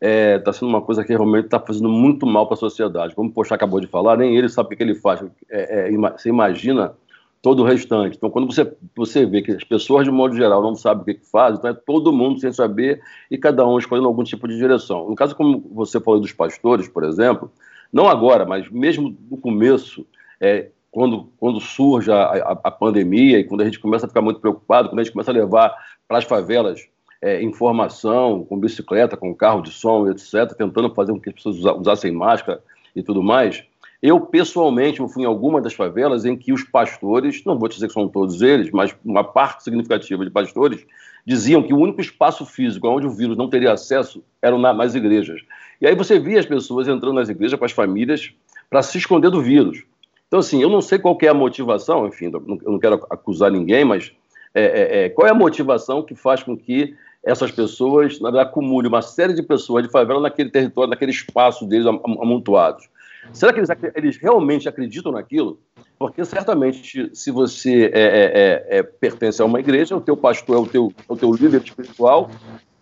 está 0.01 0.07
é, 0.07 0.39
tá 0.39 0.54
sendo 0.54 0.69
uma 0.69 0.81
coisa 0.81 1.04
que 1.04 1.12
realmente 1.12 1.45
está 1.45 1.60
fazendo 1.60 1.89
muito 1.89 2.25
mal 2.25 2.48
para 2.48 2.56
a 2.56 2.57
sociedade. 2.57 3.13
Como 3.13 3.30
o 3.30 3.33
Poxa 3.33 3.56
acabou 3.56 3.81
de 3.81 3.88
falar, 3.88 4.18
nem 4.18 4.38
ele 4.38 4.48
sabe 4.48 4.74
o 4.74 4.77
que 4.77 4.83
ele 4.83 4.95
faz. 4.95 5.21
É, 5.50 5.89
é 5.89 5.92
você 5.92 6.30
imagina 6.30 6.95
todo 7.42 7.62
o 7.62 7.66
restante. 7.66 8.18
Então, 8.18 8.30
quando 8.30 8.51
você, 8.51 8.71
você 8.95 9.25
vê 9.25 9.42
que 9.42 9.51
as 9.51 9.63
pessoas, 9.63 10.06
de 10.06 10.12
modo 10.12 10.36
geral, 10.36 10.62
não 10.62 10.75
sabem 10.75 11.01
o 11.01 11.06
que, 11.06 11.13
que 11.16 11.25
fazem, 11.25 11.57
então 11.57 11.71
é 11.71 11.74
todo 11.74 12.12
mundo 12.12 12.39
sem 12.39 12.51
saber 12.51 13.01
e 13.30 13.38
cada 13.38 13.66
um 13.68 13.77
escolhendo 13.77 14.07
algum 14.07 14.24
tipo 14.24 14.48
de 14.48 14.57
direção. 14.57 15.10
No 15.10 15.16
caso, 15.16 15.36
como 15.36 15.60
você 15.71 16.00
falou 16.00 16.19
dos 16.19 16.33
pastores, 16.33 16.88
por 16.88 17.04
exemplo, 17.04 17.51
não 17.92 18.07
agora, 18.07 18.45
mas 18.45 18.69
mesmo 18.69 19.16
no 19.30 19.38
começo, 19.38 20.06
é, 20.39 20.69
quando, 20.91 21.30
quando 21.38 21.59
surge 21.59 22.12
a, 22.12 22.24
a, 22.24 22.51
a, 22.63 22.71
pandemia 22.71 23.39
e 23.39 23.44
quando 23.44 23.62
a 23.62 23.65
gente 23.65 23.80
começa 23.80 24.06
a 24.06 24.09
ficar 24.09 24.21
muito 24.21 24.39
preocupado, 24.39 24.89
quando 24.89 25.00
a 25.00 25.03
gente 25.03 25.13
começa 25.13 25.31
a 25.31 25.33
levar 25.33 25.75
para 26.07 26.18
as 26.18 26.24
favelas 26.24 26.88
é, 27.21 27.41
informação 27.41 28.44
com 28.45 28.59
bicicleta, 28.59 29.18
com 29.18 29.36
carro 29.36 29.62
de 29.62 29.71
som, 29.71 30.09
etc., 30.09 30.53
tentando 30.57 30.94
fazer 30.94 31.11
com 31.11 31.19
que 31.19 31.30
as 31.30 31.35
pessoas 31.35 31.57
usassem 31.57 32.11
máscara 32.11 32.61
e 32.95 33.04
tudo 33.04 33.21
mais, 33.21 33.63
eu, 34.02 34.21
pessoalmente, 34.21 35.06
fui 35.09 35.23
em 35.23 35.25
alguma 35.25 35.61
das 35.61 35.73
favelas 35.73 36.23
em 36.23 36.35
que 36.35 36.54
os 36.54 36.63
pastores, 36.63 37.44
não 37.45 37.59
vou 37.59 37.68
dizer 37.68 37.87
que 37.87 37.94
são 37.94 38.07
todos 38.07 38.42
eles, 38.42 38.71
mas 38.71 38.95
uma 39.04 39.25
parte 39.25 39.61
significativa 39.61 40.23
de 40.23 40.31
pastores, 40.31 40.85
diziam 41.25 41.61
que 41.61 41.73
o 41.73 41.78
único 41.78 41.99
espaço 41.99 42.45
físico 42.45 42.87
onde 42.87 43.06
o 43.06 43.11
vírus 43.11 43.37
não 43.37 43.49
teria 43.49 43.73
acesso 43.73 44.23
eram 44.42 44.57
nas 44.57 44.95
igrejas. 44.95 45.42
E 45.81 45.85
aí 45.85 45.94
você 45.95 46.18
via 46.18 46.40
as 46.40 46.45
pessoas 46.45 46.87
entrando 46.87 47.16
nas 47.16 47.28
igrejas 47.28 47.59
com 47.59 47.66
as 47.66 47.73
famílias 47.73 48.33
para 48.69 48.81
se 48.81 48.97
esconder 48.97 49.30
do 49.30 49.42
vírus. 49.42 49.83
Então, 50.30 50.40
assim, 50.40 50.62
eu 50.62 50.69
não 50.69 50.80
sei 50.80 51.00
qual 51.00 51.18
é 51.24 51.28
a 51.28 51.33
motivação, 51.33 52.07
enfim, 52.07 52.26
eu 52.31 52.71
não 52.71 52.78
quero 52.78 53.04
acusar 53.09 53.50
ninguém, 53.50 53.83
mas 53.83 54.12
é, 54.54 54.64
é, 54.64 55.06
é, 55.06 55.09
qual 55.09 55.28
é 55.28 55.31
a 55.31 55.33
motivação 55.33 56.04
que 56.04 56.14
faz 56.14 56.44
com 56.44 56.56
que 56.56 56.95
essas 57.24 57.52
pessoas, 57.52 58.19
na 58.19 58.30
verdade, 58.30 58.50
acumulem 58.50 58.88
uma 58.88 59.02
série 59.02 59.33
de 59.33 59.42
pessoas 59.42 59.83
de 59.83 59.92
favela 59.92 60.21
naquele 60.21 60.52
território, 60.52 60.92
naquele 60.92 61.12
espaço 61.12 61.66
deles 61.66 61.88
amontoados? 61.88 62.88
Será 63.33 63.52
que 63.52 63.59
eles, 63.59 63.69
eles 63.95 64.18
realmente 64.18 64.69
acreditam 64.69 65.12
naquilo? 65.12 65.59
Porque 65.98 66.24
certamente, 66.24 67.09
se 67.14 67.31
você 67.31 67.92
é, 67.92 68.00
é, 68.00 68.78
é, 68.78 68.80
é 68.80 68.83
pertence 68.83 69.42
a 69.42 69.45
uma 69.45 69.59
igreja, 69.59 69.98
o 69.98 70.02
teu 70.02 70.16
pastor 70.16 70.56
é 70.56 70.59
o 70.59 70.68
teu, 70.68 70.94
é 70.98 71.12
o 71.12 71.18
teu 71.18 71.33
líder 71.33 71.62
espiritual 71.64 72.30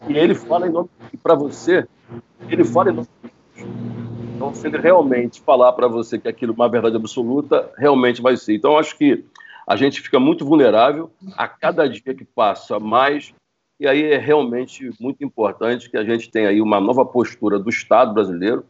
e 0.08 0.18
ele 0.18 0.36
fala 0.36 0.68
em 0.68 0.72
nome 0.72 0.90
para 1.24 1.34
você, 1.34 1.88
ele 2.50 2.66
fala 2.66 2.92
em 2.92 2.94
nome 2.94 3.08
de 3.24 3.32
Deus. 3.64 3.97
Então, 4.38 4.54
se 4.54 4.68
ele 4.68 4.78
realmente 4.78 5.42
falar 5.42 5.74
para 5.74 5.88
você 5.88 6.20
que 6.20 6.28
aquilo 6.28 6.52
é 6.52 6.56
uma 6.56 6.70
verdade 6.70 6.96
absoluta, 6.96 7.72
realmente 7.76 8.22
vai 8.22 8.38
ser. 8.38 8.54
Então, 8.54 8.78
acho 8.78 8.96
que 8.96 9.26
a 9.66 9.76
gente 9.76 10.00
fica 10.00 10.20
muito 10.20 10.46
vulnerável 10.46 11.10
a 11.36 11.48
cada 11.48 11.90
dia 11.90 12.14
que 12.14 12.24
passa 12.24 12.80
mais 12.80 13.34
e 13.80 13.88
aí 13.88 14.04
é 14.04 14.18
realmente 14.18 14.92
muito 15.00 15.24
importante 15.24 15.90
que 15.90 15.98
a 15.98 16.04
gente 16.04 16.30
tenha 16.30 16.50
aí 16.50 16.62
uma 16.62 16.80
nova 16.80 17.04
postura 17.04 17.58
do 17.58 17.72
Estado 17.72 18.14
brasileiro 18.14 18.64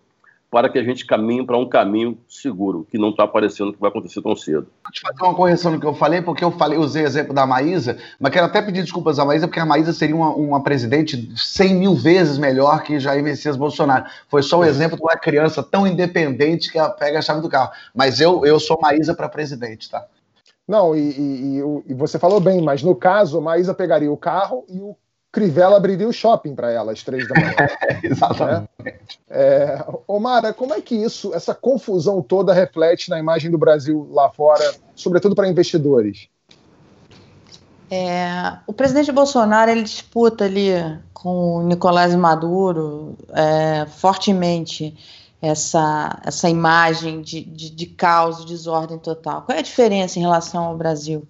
para 0.50 0.70
que 0.70 0.80
a 0.80 0.84
gente 0.84 1.06
caminhe 1.06 1.46
para 1.46 1.58
um 1.58 1.68
caminho 1.68 2.18
seguro, 2.27 2.88
que 2.89 2.98
não 2.98 3.10
está 3.10 3.27
parecendo 3.27 3.74
que 3.74 3.80
vai 3.80 3.89
acontecer 3.89 4.22
tão 4.22 4.36
cedo. 4.36 4.68
Vou 4.84 4.92
te 4.92 5.01
fazer 5.01 5.22
uma 5.22 5.36
correção 5.36 5.72
no 5.72 5.80
que 5.80 5.86
eu 5.86 5.94
falei, 5.94 6.22
porque 6.22 6.44
eu 6.44 6.51
falei, 6.51 6.77
usei 6.77 7.04
o 7.04 7.06
exemplo 7.06 7.34
da 7.34 7.46
Maísa, 7.46 7.98
mas 8.20 8.32
quero 8.32 8.46
até 8.46 8.62
pedir 8.62 8.82
desculpas 8.82 9.20
à 9.20 9.25
Maísa, 9.25 9.48
porque 9.48 9.60
a 9.60 9.66
Maísa 9.66 9.92
seria 9.92 10.16
uma, 10.16 10.34
uma 10.34 10.63
presidente 10.63 11.32
100 11.36 11.75
mil 11.75 11.96
vezes 11.96 12.38
melhor 12.38 12.82
que 12.82 13.00
Jair 13.00 13.22
Messias 13.22 13.58
Bolsonaro. 13.58 14.06
Foi 14.30 14.42
só 14.42 14.60
um 14.60 14.66
exemplo 14.66 14.96
de 14.96 15.04
uma 15.04 15.18
criança 15.18 15.62
tão 15.62 15.86
independente 15.86 16.72
que 16.72 16.80
pega 16.98 17.20
a 17.20 17.22
chave 17.22 17.42
do 17.42 17.50
carro. 17.50 17.72
Mas 17.94 18.22
eu, 18.22 18.46
eu 18.46 18.60
sou 18.60 18.80
Maísa 18.82 19.13
para 19.13 19.27
presidente, 19.27 19.89
tá? 19.89 20.06
Não, 20.68 20.96
e, 20.96 21.00
e, 21.00 21.62
e, 21.88 21.94
você 21.94 22.20
falou 22.20 22.42
bem, 22.42 22.62
mas 22.62 22.84
no 22.84 22.94
caso, 22.94 23.38
a 23.38 23.42
Maísa 23.42 23.74
pegaria 23.74 24.12
o 24.12 24.18
carro 24.18 24.66
e 24.68 24.82
o 24.82 24.98
Crivella 25.38 25.77
abriria 25.77 26.08
o 26.08 26.12
shopping 26.12 26.56
para 26.56 26.72
ela 26.72 26.91
às 26.91 27.03
três 27.03 27.27
da 27.27 27.39
manhã. 27.39 27.56
Exatamente. 28.01 28.70
Né? 28.84 28.94
É, 29.29 29.86
Omara, 30.08 30.51
como 30.51 30.74
é 30.74 30.82
que 30.82 30.96
isso, 30.96 31.32
essa 31.32 31.53
confusão 31.53 32.24
toda 32.24 32.51
reflete 32.56 33.08
na 33.12 33.20
imagem 33.20 33.51
do 33.51 33.58
Brasil 33.58 34.10
lá 34.12 34.32
fora, 34.32 34.74
sobretudo 34.96 35.36
para 35.36 35.48
investidores? 35.48 36.27
É, 37.91 38.58
o 38.65 38.74
presidente 38.74 39.12
Bolsonaro 39.12 39.70
ele 39.70 39.84
disputa 39.84 40.46
ali 40.46 40.72
com 41.13 41.58
o 41.58 41.63
Nicolás 41.67 42.15
Maduro 42.15 43.15
é, 43.29 43.86
fortemente 43.86 44.98
essa, 45.39 46.20
essa 46.25 46.50
imagem 46.50 47.22
de, 47.22 47.44
de, 47.44 47.70
de 47.70 47.86
caos, 47.86 48.44
desordem 48.44 48.98
total. 48.98 49.44
Qual 49.44 49.56
é 49.56 49.60
a 49.60 49.63
diferença 49.63 50.17
em 50.17 50.24
relação 50.24 50.63
ao 50.63 50.75
Brasil? 50.75 51.27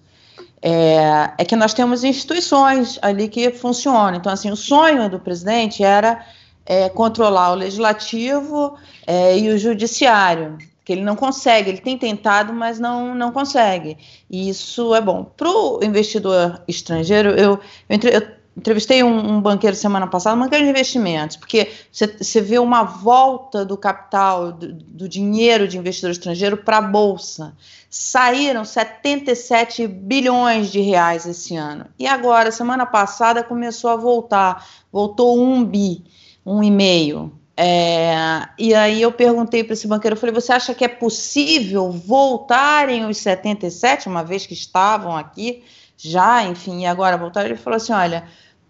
É, 0.62 1.34
é, 1.38 1.46
que 1.46 1.56
nós 1.56 1.74
temos 1.74 2.04
instituições 2.04 2.98
ali 3.02 3.28
que 3.28 3.52
funcionam. 3.52 4.16
Então, 4.16 4.32
assim, 4.32 4.50
o 4.50 4.56
sonho 4.56 5.10
do 5.10 5.20
presidente 5.20 5.84
era 5.84 6.26
é, 6.66 6.90
controlar 6.90 7.52
o 7.52 7.56
legislativo 7.56 8.76
é, 9.06 9.38
e 9.38 9.50
o 9.50 9.58
judiciário, 9.58 10.58
que 10.84 10.92
ele 10.92 11.04
não 11.04 11.16
consegue, 11.16 11.70
ele 11.70 11.80
tem 11.80 11.98
tentado, 11.98 12.54
mas 12.54 12.80
não, 12.80 13.14
não 13.14 13.32
consegue. 13.32 13.98
E 14.30 14.50
isso 14.50 14.96
é 14.96 15.02
bom. 15.02 15.24
Para 15.24 15.50
o 15.50 15.80
investidor 15.84 16.62
estrangeiro, 16.68 17.30
eu, 17.30 17.60
eu, 17.90 18.00
eu 18.12 18.22
entrevistei 18.58 19.04
um, 19.04 19.36
um, 19.36 19.42
banqueiro 19.42 19.76
semana 19.76 20.08
passada, 20.08 20.36
um 20.36 20.40
banqueiro 20.40 20.66
de 20.66 20.72
investimentos, 20.72 21.38
porque 21.38 21.72
você 21.92 22.42
vê 22.42 22.58
uma 22.58 22.84
volta 22.84 23.64
do 23.64 23.78
capital, 23.78 24.52
do, 24.52 24.74
do 24.74 25.08
dinheiro 25.08 25.68
de 25.68 25.78
investidor 25.78 26.12
estrangeiro 26.12 26.58
para 26.58 26.78
a 26.78 26.82
Bolsa. 26.82 27.54
Saíram 27.90 28.66
77 28.66 29.88
bilhões 29.88 30.72
de 30.72 30.82
reais 30.82 31.26
esse 31.26 31.56
ano. 31.56 31.86
E 31.98 32.06
agora, 32.06 32.52
semana 32.52 32.86
passada, 32.86 33.44
começou 33.44 33.90
a 33.90 33.96
voltar. 33.96 34.68
Voltou 34.92 35.42
um 35.42 35.64
bi, 35.64 36.04
um 36.46 36.62
e 36.64 36.70
meio. 36.70 37.32
É, 37.60 38.16
e 38.60 38.76
aí 38.76 39.02
eu 39.02 39.12
perguntei 39.12 39.64
para 39.64 39.74
esse 39.74 39.88
banqueiro, 39.88 40.16
eu 40.16 40.20
falei, 40.20 40.34
você 40.34 40.54
acha 40.54 40.76
que 40.76 40.86
é 40.86 40.88
possível 40.88 41.92
voltarem 41.92 43.04
os 43.06 43.18
77, 43.18 44.08
uma 44.08 44.24
vez 44.24 44.46
que 44.46 44.54
estavam 44.54 45.18
aqui 45.18 45.64
já, 45.98 46.44
enfim, 46.44 46.82
e 46.82 46.86
agora 46.86 47.18
voltaram? 47.18 47.48
Ele 47.48 47.58
falou 47.58 47.78
assim, 47.78 47.94
olha, 47.94 48.28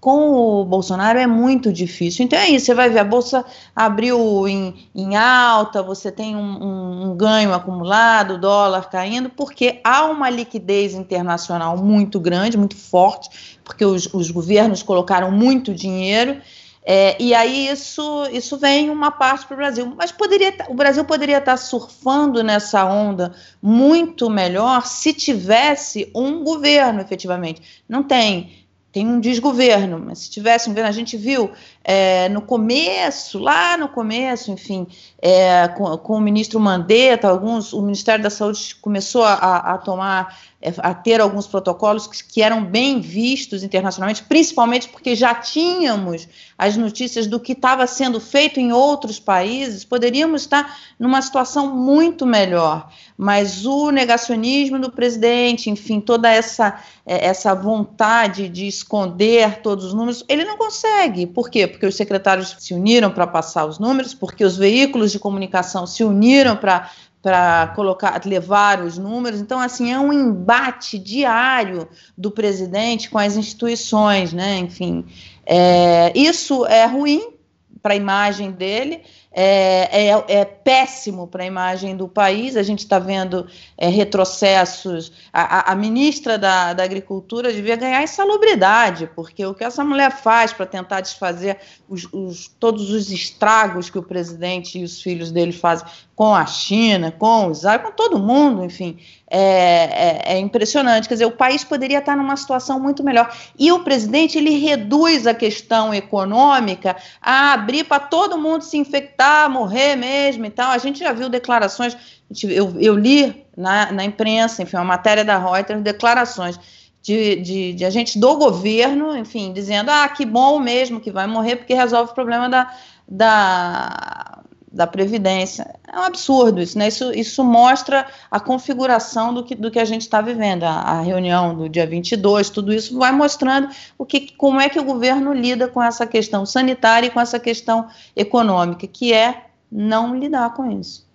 com 0.08 0.62
o 0.62 0.64
Bolsonaro 0.64 1.20
é 1.20 1.28
muito 1.28 1.74
difícil. 1.74 2.24
Então 2.24 2.40
é 2.40 2.48
isso, 2.48 2.68
você 2.68 2.74
vai 2.74 2.90
ver, 2.90 3.00
a 3.00 3.04
Bolsa 3.04 3.44
abriu 3.76 4.48
em, 4.48 4.88
em 4.96 5.18
alta, 5.18 5.84
você 5.84 6.10
tem 6.10 6.34
um, 6.34 6.64
um, 6.64 7.12
um 7.12 7.18
ganho 7.18 7.54
acumulado, 7.54 8.36
o 8.36 8.38
dólar 8.38 8.90
caindo, 8.90 9.30
porque 9.30 9.82
há 9.84 10.06
uma 10.06 10.30
liquidez 10.30 10.94
internacional 10.94 11.76
muito 11.76 12.22
grande, 12.22 12.58
muito 12.58 12.78
forte, 12.78 13.60
porque 13.66 13.84
os, 13.84 14.08
os 14.14 14.32
governos 14.32 14.82
colocaram 14.82 15.30
muito 15.30 15.74
dinheiro, 15.74 16.38
é, 16.86 17.22
e 17.22 17.34
aí 17.34 17.68
isso, 17.68 18.30
isso 18.32 18.56
vem 18.56 18.90
uma 18.90 19.12
parte 19.12 19.46
para 19.46 19.56
o 19.56 19.58
Brasil. 19.58 19.94
Mas 19.98 20.10
poderia, 20.10 20.56
o 20.70 20.74
Brasil 20.74 21.04
poderia 21.04 21.40
estar 21.40 21.58
surfando 21.58 22.42
nessa 22.42 22.86
onda 22.86 23.36
muito 23.62 24.30
melhor 24.30 24.86
se 24.86 25.12
tivesse 25.12 26.10
um 26.16 26.46
governo, 26.46 27.02
efetivamente. 27.02 27.62
Não 27.90 28.04
tem 28.04 28.67
tem 28.91 29.08
um 29.08 29.20
desgoverno, 29.20 30.00
mas 30.00 30.20
se 30.20 30.29
tivesse 30.29 30.67
um 30.67 30.72
governo, 30.72 30.89
a 30.89 30.94
gente 30.94 31.17
viu 31.17 31.51
é, 31.84 32.29
no 32.29 32.41
começo, 32.41 33.38
lá 33.38 33.77
no 33.77 33.89
começo, 33.89 34.51
enfim, 34.51 34.88
é, 35.22 35.67
com, 35.70 35.98
com, 35.98 36.13
o 36.13 36.22
ministro 36.22 36.60
Mandetta, 36.60 37.27
alguns, 37.27 37.74
o 37.74 37.82
Ministério 37.82 38.24
da 38.24 38.29
Saúde 38.29 38.75
começou 38.82 39.24
a, 39.24 39.74
a 39.74 39.77
tomar 39.77 40.39
a 40.80 40.94
ter 40.94 41.22
alguns 41.22 41.46
protocolos 41.46 42.08
que, 42.08 42.24
que, 42.24 42.42
eram 42.42 42.66
bem 42.66 43.00
vistos 43.00 43.62
internacionalmente, 43.62 44.24
principalmente 44.24 44.90
porque 44.90 45.16
já 45.16 45.36
tínhamos 45.36 46.28
as 46.58 46.76
notícias 46.76 47.28
do 47.28 47.40
que 47.40 47.52
estava 47.52 47.86
sendo 47.86 48.20
feito 48.20 48.60
em 48.60 48.72
outros 48.72 49.20
países, 49.20 49.86
poderíamos 49.86 50.42
estar 50.42 50.76
numa 51.00 51.22
situação 51.22 51.76
muito 51.76 52.26
melhor. 52.26 52.90
Mas 53.16 53.66
o 53.66 53.92
negacionismo 53.92 54.80
do 54.80 54.92
presidente, 54.92 55.70
enfim, 55.70 56.00
toda 56.00 56.28
essa, 56.30 56.80
é, 57.06 57.28
essa 57.28 57.54
vontade 57.54 58.50
de 58.50 58.68
esconder 58.68 59.62
todos 59.62 59.86
os 59.86 59.94
números, 59.94 60.24
ele 60.28 60.44
não 60.44 60.58
consegue. 60.58 61.28
Por 61.28 61.52
quê? 61.52 61.68
Porque 61.68 61.86
os 61.86 61.96
secretários 61.96 62.56
se 62.60 62.74
uniram 62.74 63.12
para 63.12 63.28
passar 63.28 63.66
os 63.66 63.78
números, 63.78 64.16
porque 64.16 64.44
os 64.44 64.58
veículos 64.58 65.12
de 65.12 65.20
comunicação 65.20 65.86
se 65.86 66.04
uniram 66.04 66.56
para 66.56 66.90
para 67.22 67.68
colocar, 67.76 68.22
levar 68.26 68.82
os 68.82 68.98
números. 68.98 69.40
Então, 69.42 69.60
assim, 69.60 69.92
é 69.92 70.00
um 70.00 70.14
embate 70.14 70.98
diário 70.98 71.88
do 72.18 72.32
presidente 72.32 73.10
com 73.10 73.18
as 73.18 73.36
instituições, 73.36 74.34
né? 74.34 74.58
Enfim, 74.58 75.06
é, 75.46 76.12
isso 76.16 76.66
é 76.66 76.86
ruim 76.86 77.34
para 77.82 77.94
a 77.94 77.98
imagem 77.98 78.52
dele, 78.52 79.02
é, 79.32 80.10
é, 80.10 80.26
é 80.28 80.46
péssimo 80.46 81.28
para 81.28 81.44
a 81.44 81.46
imagem 81.46 81.96
do 81.96 82.08
país. 82.08 82.56
A 82.56 82.64
gente 82.64 82.80
está 82.80 82.98
vendo 82.98 83.48
é, 83.78 83.88
retrocessos. 83.88 85.12
A, 85.32 85.72
a, 85.72 85.76
ministra 85.76 86.38
da, 86.38 86.74
da 86.74 86.84
Agricultura 86.84 87.54
devia 87.54 87.76
ganhar 87.76 88.02
insalubridade, 88.02 89.10
porque 89.16 89.46
o 89.46 89.54
que 89.54 89.64
essa 89.64 89.84
mulher 89.84 90.12
faz 90.12 90.54
para 90.54 90.66
tentar 90.66 91.02
desfazer 91.02 91.58
os, 91.88 92.08
os, 92.12 92.48
todos 92.60 92.90
os 92.90 93.12
estragos 93.12 93.90
que 93.90 94.00
o 94.00 94.04
presidente 94.04 94.80
e 94.80 94.84
os 94.84 95.02
filhos 95.02 95.32
dele 95.32 95.52
fazem 95.52 95.88
com 96.18 96.34
a 96.34 96.48
China, 96.48 97.12
com 97.12 97.48
o 97.48 97.52
Israel, 97.52 97.80
com 97.80 97.92
todo 97.92 98.18
mundo, 98.18 98.66
enfim, 98.66 98.98
é, 99.30 99.40
é, 99.40 100.22
é, 100.34 100.40
impressionante. 100.40 101.08
Quer 101.08 101.14
dizer, 101.14 101.26
o 101.26 101.32
país 101.32 101.64
poderia 101.64 102.00
estar 102.00 102.18
numa 102.18 102.36
situação 102.36 102.80
muito 102.80 103.04
melhor. 103.04 103.32
E 103.60 103.72
o 103.72 103.84
presidente 103.84 104.36
ele 104.36 104.58
reduz 104.58 105.28
a 105.28 105.34
questão 105.36 105.94
econômica 105.94 106.96
a 107.22 107.54
abrir 107.54 107.84
para 107.84 108.00
todo 108.00 108.36
mundo 108.36 108.64
se 108.64 108.78
infectar, 108.78 109.17
morrer 109.50 109.96
mesmo 109.96 110.46
e 110.46 110.50
tal. 110.50 110.72
A 110.72 110.78
gente 110.78 111.00
já 111.00 111.14
viu 111.14 111.30
declarações, 111.30 111.98
eu, 112.44 112.80
eu 112.80 112.96
li 112.96 113.46
na, 113.56 113.92
na 113.92 114.04
imprensa, 114.04 114.62
enfim, 114.62 114.78
uma 114.78 114.86
matéria 114.86 115.26
da 115.26 115.38
Reuters, 115.38 115.82
declarações 115.82 116.60
de, 117.02 117.38
de, 117.38 117.74
de, 117.74 117.86
agentes 117.86 118.18
do 118.18 118.36
governo, 118.38 119.16
enfim, 119.16 119.54
dizendo: 119.54 119.90
ah, 119.90 120.08
que 120.10 120.26
bom 120.26 120.60
mesmo 120.60 121.00
que 121.00 121.12
vai 121.12 121.26
morrer 121.26 121.56
porque 121.56 121.74
resolve 121.74 122.12
o 122.12 122.16
problema 122.16 122.50
da, 122.50 122.74
da 123.08 124.44
da 124.78 124.86
Previdência. 124.86 125.74
É 125.92 125.98
um 125.98 126.04
absurdo 126.04 126.62
isso, 126.62 126.78
né? 126.78 126.88
Isso, 126.88 127.12
isso 127.12 127.44
mostra 127.44 128.06
a 128.30 128.40
configuração 128.40 129.34
do 129.34 129.44
que, 129.44 129.56
do 129.56 129.72
que 129.72 129.80
a 129.80 129.86
gente 129.86 130.02
está 130.02 130.22
vivendo. 130.22 130.64
A, 130.64 130.82
a, 130.82 131.02
reunião 131.02 131.56
do 131.56 131.68
dia 131.68 131.88
22, 131.88 132.52
tudo 132.52 132.72
isso 132.72 132.96
vai 132.96 133.12
mostrando 133.12 133.70
o 133.98 134.06
que, 134.06 134.32
como 134.38 134.62
é 134.62 134.70
que 134.70 134.80
o 134.80 134.84
governo 134.84 135.34
lida 135.34 135.68
com 135.68 135.82
essa 135.82 136.06
questão 136.06 136.46
sanitária 136.46 137.08
e 137.08 137.10
com 137.10 137.20
essa 137.20 137.40
questão 137.40 137.88
econômica, 138.16 138.86
que 138.86 139.12
é 139.12 139.48
não 139.72 140.16
lidar 140.16 140.54
com 140.54 140.70
isso. 140.70 141.08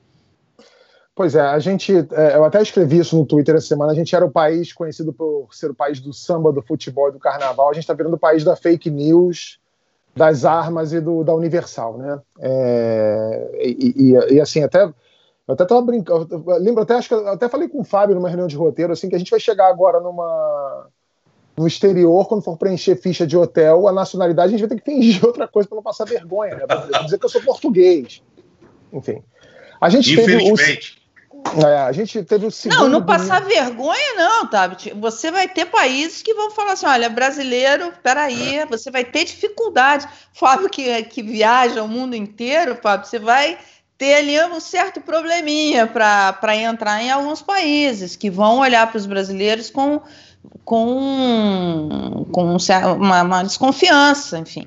Pois 1.14 1.36
é, 1.36 1.42
a 1.42 1.58
gente, 1.60 1.92
é, 1.94 2.34
eu 2.34 2.44
até 2.44 2.60
escrevi 2.60 2.98
isso 2.98 3.16
no 3.16 3.24
Twitter 3.24 3.54
essa 3.54 3.68
semana, 3.68 3.92
a 3.92 3.94
gente 3.94 4.16
era 4.16 4.24
o 4.24 4.30
país 4.30 4.72
conhecido 4.72 5.12
por 5.12 5.48
ser 5.52 5.70
o 5.70 5.74
país 5.74 6.00
do 6.00 6.12
samba, 6.12 6.50
do 6.50 6.62
futebol 6.62 7.10
e 7.10 7.12
do 7.12 7.20
carnaval, 7.20 7.70
a 7.70 7.74
gente 7.74 7.84
está 7.84 7.94
virando 7.94 8.16
o 8.16 8.18
país 8.18 8.42
da 8.42 8.56
fake 8.56 8.90
news, 8.90 9.60
das 10.14 10.44
armas 10.44 10.92
e 10.92 11.00
do, 11.00 11.24
da 11.24 11.34
Universal, 11.34 11.98
né? 11.98 12.20
É, 12.40 13.50
e, 13.60 13.94
e, 13.96 14.34
e, 14.34 14.40
assim, 14.40 14.62
até 14.62 14.84
eu 14.84 15.54
até 15.54 15.64
estava 15.64 15.82
brincando, 15.82 16.44
lembro 16.60 16.82
até, 16.82 16.94
acho 16.94 17.08
que 17.08 17.14
até 17.14 17.48
falei 17.48 17.68
com 17.68 17.80
o 17.80 17.84
Fábio 17.84 18.14
numa 18.14 18.28
reunião 18.28 18.46
de 18.46 18.56
roteiro, 18.56 18.92
assim, 18.92 19.08
que 19.08 19.16
a 19.16 19.18
gente 19.18 19.30
vai 19.30 19.40
chegar 19.40 19.68
agora 19.68 20.00
numa 20.00 20.86
no 21.56 21.66
exterior, 21.66 22.26
quando 22.28 22.42
for 22.42 22.56
preencher 22.56 22.96
ficha 22.96 23.26
de 23.26 23.36
hotel, 23.36 23.86
a 23.86 23.92
nacionalidade 23.92 24.48
a 24.48 24.56
gente 24.56 24.66
vai 24.66 24.68
ter 24.70 24.82
que 24.82 24.90
fingir 24.90 25.22
outra 25.26 25.46
coisa 25.46 25.68
para 25.68 25.76
não 25.76 25.82
passar 25.82 26.04
vergonha, 26.04 26.56
né? 26.56 26.66
Pra 26.66 27.02
dizer 27.02 27.18
que 27.18 27.24
eu 27.24 27.28
sou 27.28 27.42
português. 27.42 28.22
Enfim. 28.92 29.22
A 29.80 29.88
gente 29.88 30.12
Infelizmente. 30.12 31.01
É, 31.66 31.76
a 31.76 31.92
gente 31.92 32.22
teve 32.22 32.46
o 32.46 32.50
segundo. 32.50 32.80
Não, 32.80 32.88
não 32.88 33.04
passar 33.04 33.42
vergonha, 33.42 34.14
não, 34.16 34.46
Tabit. 34.46 34.94
Você 34.94 35.30
vai 35.30 35.48
ter 35.48 35.66
países 35.66 36.22
que 36.22 36.34
vão 36.34 36.50
falar 36.50 36.72
assim: 36.72 36.86
olha, 36.86 37.10
brasileiro, 37.10 37.92
peraí, 38.02 38.64
você 38.70 38.90
vai 38.90 39.04
ter 39.04 39.24
dificuldade. 39.24 40.08
Fábio, 40.32 40.70
que, 40.70 41.02
que 41.04 41.22
viaja 41.22 41.82
o 41.82 41.88
mundo 41.88 42.14
inteiro, 42.14 42.78
Fábio, 42.80 43.06
você 43.06 43.18
vai 43.18 43.58
ter 43.98 44.14
ali 44.14 44.44
um 44.46 44.58
certo 44.60 45.00
probleminha 45.00 45.86
para 45.86 46.56
entrar 46.56 47.02
em 47.02 47.10
alguns 47.10 47.42
países 47.42 48.16
que 48.16 48.30
vão 48.30 48.58
olhar 48.58 48.86
para 48.88 48.98
os 48.98 49.06
brasileiros 49.06 49.70
com, 49.70 50.00
com, 50.64 52.26
com 52.32 52.56
uma, 52.96 53.22
uma 53.22 53.42
desconfiança, 53.42 54.38
enfim. 54.38 54.66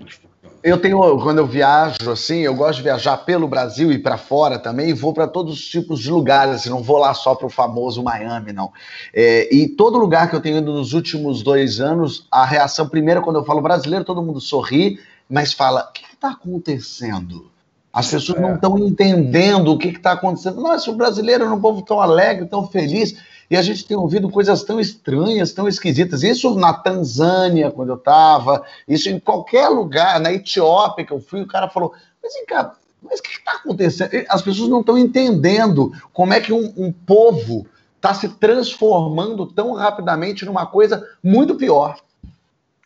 Eu 0.65 0.79
tenho, 0.79 0.97
quando 1.19 1.37
eu 1.37 1.45
viajo, 1.45 2.09
assim, 2.09 2.39
eu 2.39 2.55
gosto 2.55 2.77
de 2.77 2.81
viajar 2.81 3.17
pelo 3.17 3.47
Brasil 3.47 3.91
e 3.91 3.99
para 3.99 4.17
fora 4.17 4.57
também, 4.57 4.89
e 4.89 4.93
vou 4.93 5.13
para 5.13 5.27
todos 5.27 5.53
os 5.53 5.67
tipos 5.67 5.99
de 5.99 6.09
lugares, 6.09 6.55
assim, 6.55 6.71
não 6.71 6.81
vou 6.81 6.97
lá 6.97 7.13
só 7.13 7.35
para 7.35 7.45
o 7.45 7.51
famoso 7.51 8.01
Miami, 8.01 8.51
não. 8.51 8.73
É, 9.13 9.47
e 9.55 9.67
todo 9.67 9.99
lugar 9.99 10.27
que 10.27 10.35
eu 10.35 10.41
tenho 10.41 10.57
ido 10.57 10.73
nos 10.73 10.93
últimos 10.93 11.43
dois 11.43 11.79
anos, 11.79 12.27
a 12.31 12.43
reação, 12.43 12.89
primeiro, 12.89 13.21
quando 13.21 13.35
eu 13.35 13.45
falo 13.45 13.61
brasileiro, 13.61 14.03
todo 14.03 14.23
mundo 14.23 14.41
sorri, 14.41 14.99
mas 15.29 15.53
fala: 15.53 15.87
o 15.87 15.93
que 15.93 16.03
está 16.11 16.31
acontecendo? 16.31 17.51
As 17.93 18.09
pessoas 18.09 18.39
é. 18.39 18.41
não 18.41 18.55
estão 18.55 18.75
entendendo 18.79 19.71
o 19.71 19.77
que 19.77 19.89
está 19.89 20.13
acontecendo. 20.13 20.59
Nossa, 20.59 20.89
o 20.89 20.95
brasileiro 20.95 21.43
é 21.43 21.49
um 21.49 21.61
povo 21.61 21.83
tão 21.83 22.01
alegre, 22.01 22.47
tão 22.47 22.67
feliz. 22.67 23.15
E 23.49 23.55
a 23.55 23.61
gente 23.61 23.85
tem 23.85 23.95
ouvido 23.95 24.29
coisas 24.29 24.63
tão 24.63 24.79
estranhas, 24.79 25.53
tão 25.53 25.67
esquisitas. 25.67 26.23
Isso 26.23 26.55
na 26.55 26.73
Tanzânia, 26.73 27.71
quando 27.71 27.89
eu 27.89 27.95
estava, 27.95 28.63
isso 28.87 29.09
em 29.09 29.19
qualquer 29.19 29.69
lugar, 29.69 30.19
na 30.19 30.33
Etiópia 30.33 31.05
que 31.05 31.13
eu 31.13 31.19
fui, 31.19 31.41
o 31.41 31.47
cara 31.47 31.69
falou: 31.69 31.93
Mas 32.21 32.33
vem 32.33 32.45
cá, 32.45 32.75
mas 33.01 33.19
o 33.19 33.23
que 33.23 33.29
está 33.29 33.53
acontecendo? 33.53 34.09
As 34.29 34.41
pessoas 34.41 34.69
não 34.69 34.79
estão 34.79 34.97
entendendo 34.97 35.91
como 36.11 36.33
é 36.33 36.41
que 36.41 36.51
um, 36.51 36.73
um 36.75 36.91
povo 36.91 37.67
está 37.95 38.13
se 38.13 38.29
transformando 38.29 39.45
tão 39.47 39.73
rapidamente 39.73 40.45
numa 40.45 40.65
coisa 40.65 41.07
muito 41.23 41.55
pior. 41.55 41.97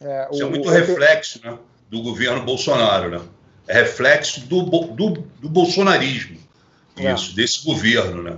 É, 0.02 0.28
o, 0.30 0.34
Isso 0.34 0.44
é 0.44 0.50
muito 0.50 0.70
o... 0.70 0.72
reflexo 0.72 1.42
né, 1.44 1.58
do 1.90 2.02
governo 2.02 2.44
Bolsonaro, 2.44 3.10
né? 3.10 3.22
É 3.68 3.74
reflexo 3.74 4.42
do, 4.48 4.64
do, 4.64 5.12
do 5.42 5.50
bolsonarismo, 5.50 6.38
é. 6.98 7.14
isso, 7.14 7.36
desse 7.36 7.64
governo, 7.64 8.24
né? 8.24 8.38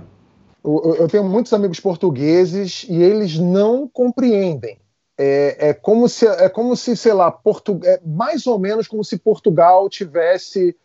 Eu 0.64 1.08
tenho 1.08 1.24
muitos 1.24 1.52
amigos 1.52 1.80
portugueses 1.80 2.86
e 2.88 3.02
eles 3.02 3.38
não 3.38 3.88
compreendem. 3.88 4.78
É, 5.18 5.68
é 5.68 5.74
como 5.74 6.08
se, 6.08 6.26
é 6.26 6.48
como 6.48 6.76
se, 6.76 6.96
sei 6.96 7.12
lá, 7.12 7.30
Portu, 7.30 7.80
é 7.84 8.00
mais 8.04 8.46
ou 8.46 8.58
menos 8.58 8.86
como 8.86 9.04
se 9.04 9.18
Portugal 9.18 9.88
tivesse 9.88 10.76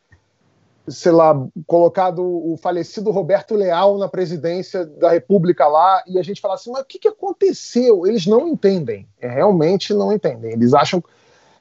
sei 0.87 1.11
lá, 1.11 1.35
colocado 1.65 2.23
o 2.23 2.57
falecido 2.57 3.11
Roberto 3.11 3.55
Leal 3.55 3.97
na 3.97 4.07
presidência 4.07 4.85
da 4.85 5.11
República 5.11 5.67
lá, 5.67 6.01
e 6.07 6.17
a 6.17 6.23
gente 6.23 6.39
fala 6.39 6.53
assim, 6.55 6.71
mas 6.71 6.81
o 6.81 6.85
que, 6.85 6.97
que 6.97 7.07
aconteceu? 7.07 8.07
Eles 8.07 8.25
não 8.25 8.47
entendem, 8.47 9.05
é, 9.19 9.27
realmente 9.27 9.93
não 9.93 10.13
entendem. 10.13 10.53
Eles 10.53 10.73
acham. 10.73 11.03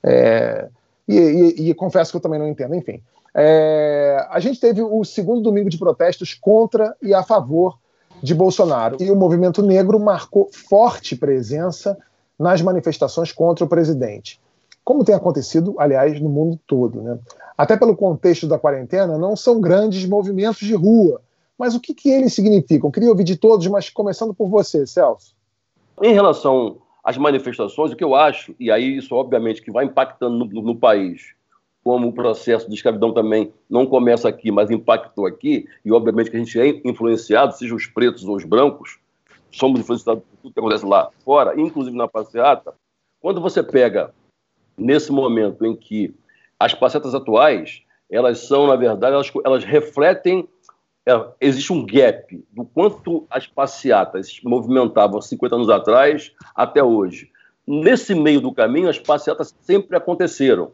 É, 0.02 0.68
e, 1.08 1.16
e, 1.16 1.70
e, 1.70 1.74
confesso 1.74 2.12
que 2.12 2.16
eu 2.16 2.20
também 2.20 2.38
não 2.38 2.48
entendo, 2.48 2.74
enfim. 2.74 3.02
É, 3.34 4.24
a 4.30 4.38
gente 4.38 4.60
teve 4.60 4.80
o 4.82 5.04
segundo 5.04 5.42
domingo 5.42 5.68
de 5.68 5.78
protestos 5.78 6.32
contra 6.34 6.96
e 7.02 7.12
a 7.12 7.22
favor 7.22 7.78
de 8.22 8.34
Bolsonaro, 8.34 8.96
e 9.00 9.10
o 9.10 9.16
movimento 9.16 9.62
negro 9.62 9.98
marcou 10.00 10.48
forte 10.52 11.16
presença 11.16 11.96
nas 12.38 12.60
manifestações 12.62 13.32
contra 13.32 13.64
o 13.64 13.68
presidente 13.68 14.40
como 14.86 15.04
tem 15.04 15.16
acontecido, 15.16 15.74
aliás, 15.78 16.20
no 16.20 16.28
mundo 16.28 16.60
todo. 16.64 17.02
Né? 17.02 17.18
Até 17.58 17.76
pelo 17.76 17.96
contexto 17.96 18.46
da 18.46 18.56
quarentena, 18.56 19.18
não 19.18 19.34
são 19.34 19.60
grandes 19.60 20.06
movimentos 20.06 20.60
de 20.60 20.76
rua. 20.76 21.20
Mas 21.58 21.74
o 21.74 21.80
que, 21.80 21.92
que 21.92 22.08
eles 22.08 22.32
significam? 22.32 22.88
Queria 22.88 23.08
ouvir 23.08 23.24
de 23.24 23.36
todos, 23.36 23.66
mas 23.66 23.90
começando 23.90 24.32
por 24.32 24.48
você, 24.48 24.86
Celso. 24.86 25.34
Em 26.00 26.12
relação 26.12 26.76
às 27.02 27.18
manifestações, 27.18 27.90
o 27.90 27.96
que 27.96 28.04
eu 28.04 28.14
acho, 28.14 28.54
e 28.60 28.70
aí 28.70 28.96
isso 28.96 29.12
obviamente 29.12 29.60
que 29.60 29.72
vai 29.72 29.86
impactando 29.86 30.36
no, 30.38 30.44
no, 30.44 30.62
no 30.62 30.76
país, 30.76 31.34
como 31.86 32.08
o 32.08 32.12
processo 32.12 32.68
de 32.68 32.74
escravidão 32.74 33.14
também 33.14 33.52
não 33.70 33.86
começa 33.86 34.28
aqui, 34.28 34.50
mas 34.50 34.72
impactou 34.72 35.24
aqui, 35.24 35.68
e 35.84 35.92
obviamente 35.92 36.28
que 36.28 36.36
a 36.36 36.40
gente 36.40 36.58
é 36.58 36.80
influenciado, 36.84 37.56
seja 37.56 37.76
os 37.76 37.86
pretos 37.86 38.24
ou 38.24 38.34
os 38.34 38.44
brancos, 38.44 38.98
somos 39.52 39.78
influenciados 39.78 40.24
por 40.24 40.36
tudo 40.42 40.52
que 40.52 40.58
acontece 40.58 40.84
lá 40.84 41.10
fora, 41.24 41.54
inclusive 41.56 41.96
na 41.96 42.08
passeata. 42.08 42.74
Quando 43.20 43.40
você 43.40 43.62
pega 43.62 44.12
nesse 44.76 45.12
momento 45.12 45.64
em 45.64 45.76
que 45.76 46.12
as 46.58 46.74
passetas 46.74 47.14
atuais, 47.14 47.84
elas 48.10 48.40
são, 48.40 48.66
na 48.66 48.74
verdade, 48.74 49.14
elas, 49.14 49.30
elas 49.44 49.62
refletem, 49.62 50.48
é, 51.06 51.24
existe 51.40 51.72
um 51.72 51.86
gap 51.86 52.44
do 52.50 52.64
quanto 52.64 53.28
as 53.30 53.46
passeatas 53.46 54.26
se 54.26 54.44
movimentavam 54.44 55.22
50 55.22 55.54
anos 55.54 55.70
atrás 55.70 56.32
até 56.52 56.82
hoje. 56.82 57.30
Nesse 57.64 58.12
meio 58.12 58.40
do 58.40 58.52
caminho, 58.52 58.88
as 58.88 58.98
passeatas 58.98 59.54
sempre 59.62 59.96
aconteceram. 59.96 60.72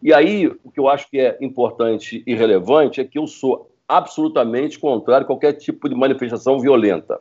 E 0.00 0.14
aí, 0.14 0.46
o 0.62 0.70
que 0.70 0.78
eu 0.78 0.88
acho 0.88 1.10
que 1.10 1.18
é 1.18 1.36
importante 1.40 2.22
e 2.26 2.34
relevante 2.34 3.00
é 3.00 3.04
que 3.04 3.18
eu 3.18 3.26
sou 3.26 3.70
absolutamente 3.86 4.78
contrário 4.78 5.24
a 5.24 5.26
qualquer 5.26 5.54
tipo 5.54 5.88
de 5.88 5.94
manifestação 5.94 6.60
violenta, 6.60 7.20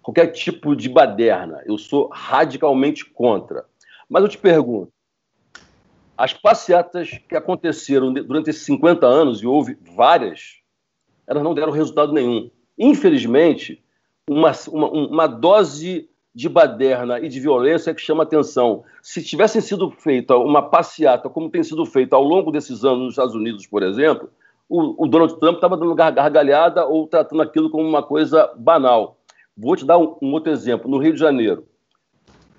qualquer 0.00 0.28
tipo 0.28 0.74
de 0.74 0.88
baderna. 0.88 1.62
Eu 1.66 1.76
sou 1.76 2.08
radicalmente 2.08 3.04
contra. 3.04 3.66
Mas 4.08 4.22
eu 4.22 4.28
te 4.28 4.38
pergunto, 4.38 4.92
as 6.16 6.32
passeatas 6.32 7.10
que 7.28 7.36
aconteceram 7.36 8.12
durante 8.12 8.50
esses 8.50 8.64
50 8.64 9.06
anos, 9.06 9.42
e 9.42 9.46
houve 9.46 9.76
várias, 9.94 10.60
elas 11.26 11.42
não 11.42 11.54
deram 11.54 11.72
resultado 11.72 12.12
nenhum. 12.12 12.50
Infelizmente, 12.78 13.82
uma, 14.28 14.52
uma, 14.68 14.90
uma 14.90 15.26
dose 15.26 16.08
de 16.34 16.48
baderna 16.48 17.20
e 17.20 17.28
de 17.28 17.38
violência 17.40 17.94
que 17.94 18.00
chama 18.00 18.22
atenção. 18.22 18.84
Se 19.02 19.22
tivessem 19.22 19.60
sido 19.60 19.90
feita 19.90 20.36
uma 20.36 20.62
passeata, 20.62 21.28
como 21.28 21.50
tem 21.50 21.62
sido 21.62 21.84
feita 21.84 22.16
ao 22.16 22.22
longo 22.22 22.50
desses 22.50 22.84
anos 22.84 23.00
nos 23.00 23.12
Estados 23.12 23.34
Unidos, 23.34 23.66
por 23.66 23.82
exemplo, 23.82 24.30
o, 24.68 25.04
o 25.04 25.06
Donald 25.06 25.38
Trump 25.38 25.56
estava 25.56 25.76
dando 25.76 25.94
gargalhada 25.94 26.86
ou 26.86 27.06
tratando 27.06 27.42
aquilo 27.42 27.68
como 27.68 27.86
uma 27.86 28.02
coisa 28.02 28.50
banal. 28.56 29.18
Vou 29.56 29.76
te 29.76 29.84
dar 29.84 29.98
um, 29.98 30.16
um 30.22 30.32
outro 30.32 30.50
exemplo. 30.50 30.90
No 30.90 30.96
Rio 30.96 31.12
de 31.12 31.20
Janeiro, 31.20 31.66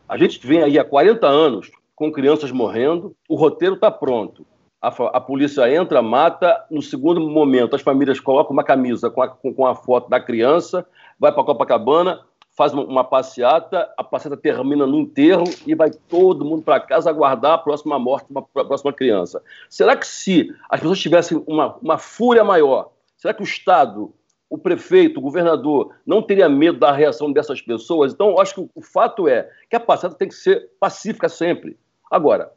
a 0.07 0.17
gente 0.17 0.45
vem 0.45 0.61
aí 0.61 0.77
há 0.77 0.85
40 0.85 1.25
anos 1.25 1.71
com 1.95 2.11
crianças 2.11 2.51
morrendo, 2.51 3.15
o 3.27 3.35
roteiro 3.35 3.75
está 3.75 3.89
pronto. 3.89 4.45
A, 4.81 4.89
a, 4.89 5.21
polícia 5.21 5.73
entra, 5.73 6.01
mata. 6.01 6.65
No 6.69 6.81
segundo 6.81 7.21
momento, 7.21 7.75
as 7.75 7.81
famílias 7.81 8.19
colocam 8.19 8.51
uma 8.51 8.63
camisa 8.63 9.09
com 9.09 9.21
a, 9.21 9.29
com, 9.29 9.53
com 9.53 9.65
a 9.65 9.73
foto 9.73 10.09
da 10.09 10.19
criança, 10.19 10.85
vai 11.17 11.31
para 11.31 11.43
Copacabana, 11.43 12.19
faz 12.55 12.73
uma, 12.73 13.03
passeata, 13.03 13.91
a 13.97 14.03
passeata 14.03 14.37
termina 14.37 14.85
no 14.85 14.99
enterro 14.99 15.45
e 15.65 15.73
vai 15.73 15.89
todo 15.91 16.45
mundo 16.45 16.61
para 16.61 16.79
casa 16.79 17.09
aguardar 17.09 17.53
a 17.53 17.57
próxima 17.57 17.97
morte 17.97 18.27
da 18.31 18.41
próxima 18.41 18.93
criança. 18.93 19.41
Será 19.69 19.95
que 19.95 20.05
se 20.05 20.53
as 20.69 20.79
pessoas 20.79 20.99
tivessem 20.99 21.43
uma, 21.47 21.75
uma 21.81 21.97
fúria 21.97 22.43
maior, 22.43 22.91
será 23.17 23.33
que 23.33 23.41
o 23.41 23.43
Estado 23.43 24.13
o 24.53 24.57
prefeito, 24.59 25.19
o 25.19 25.23
governador, 25.23 25.95
não 26.05 26.21
teria 26.21 26.47
medo 26.47 26.77
da 26.77 26.91
reação 26.91 27.31
dessas 27.31 27.59
pessoas. 27.59 28.13
Então, 28.13 28.39
acho 28.39 28.53
que 28.53 28.69
o 28.75 28.81
fato 28.83 29.27
é 29.27 29.49
que 29.67 29.75
a 29.75 29.79
passeata 29.79 30.15
tem 30.15 30.27
que 30.27 30.35
ser 30.35 30.69
pacífica 30.79 31.27
sempre. 31.27 31.75
Agora, 32.11 32.51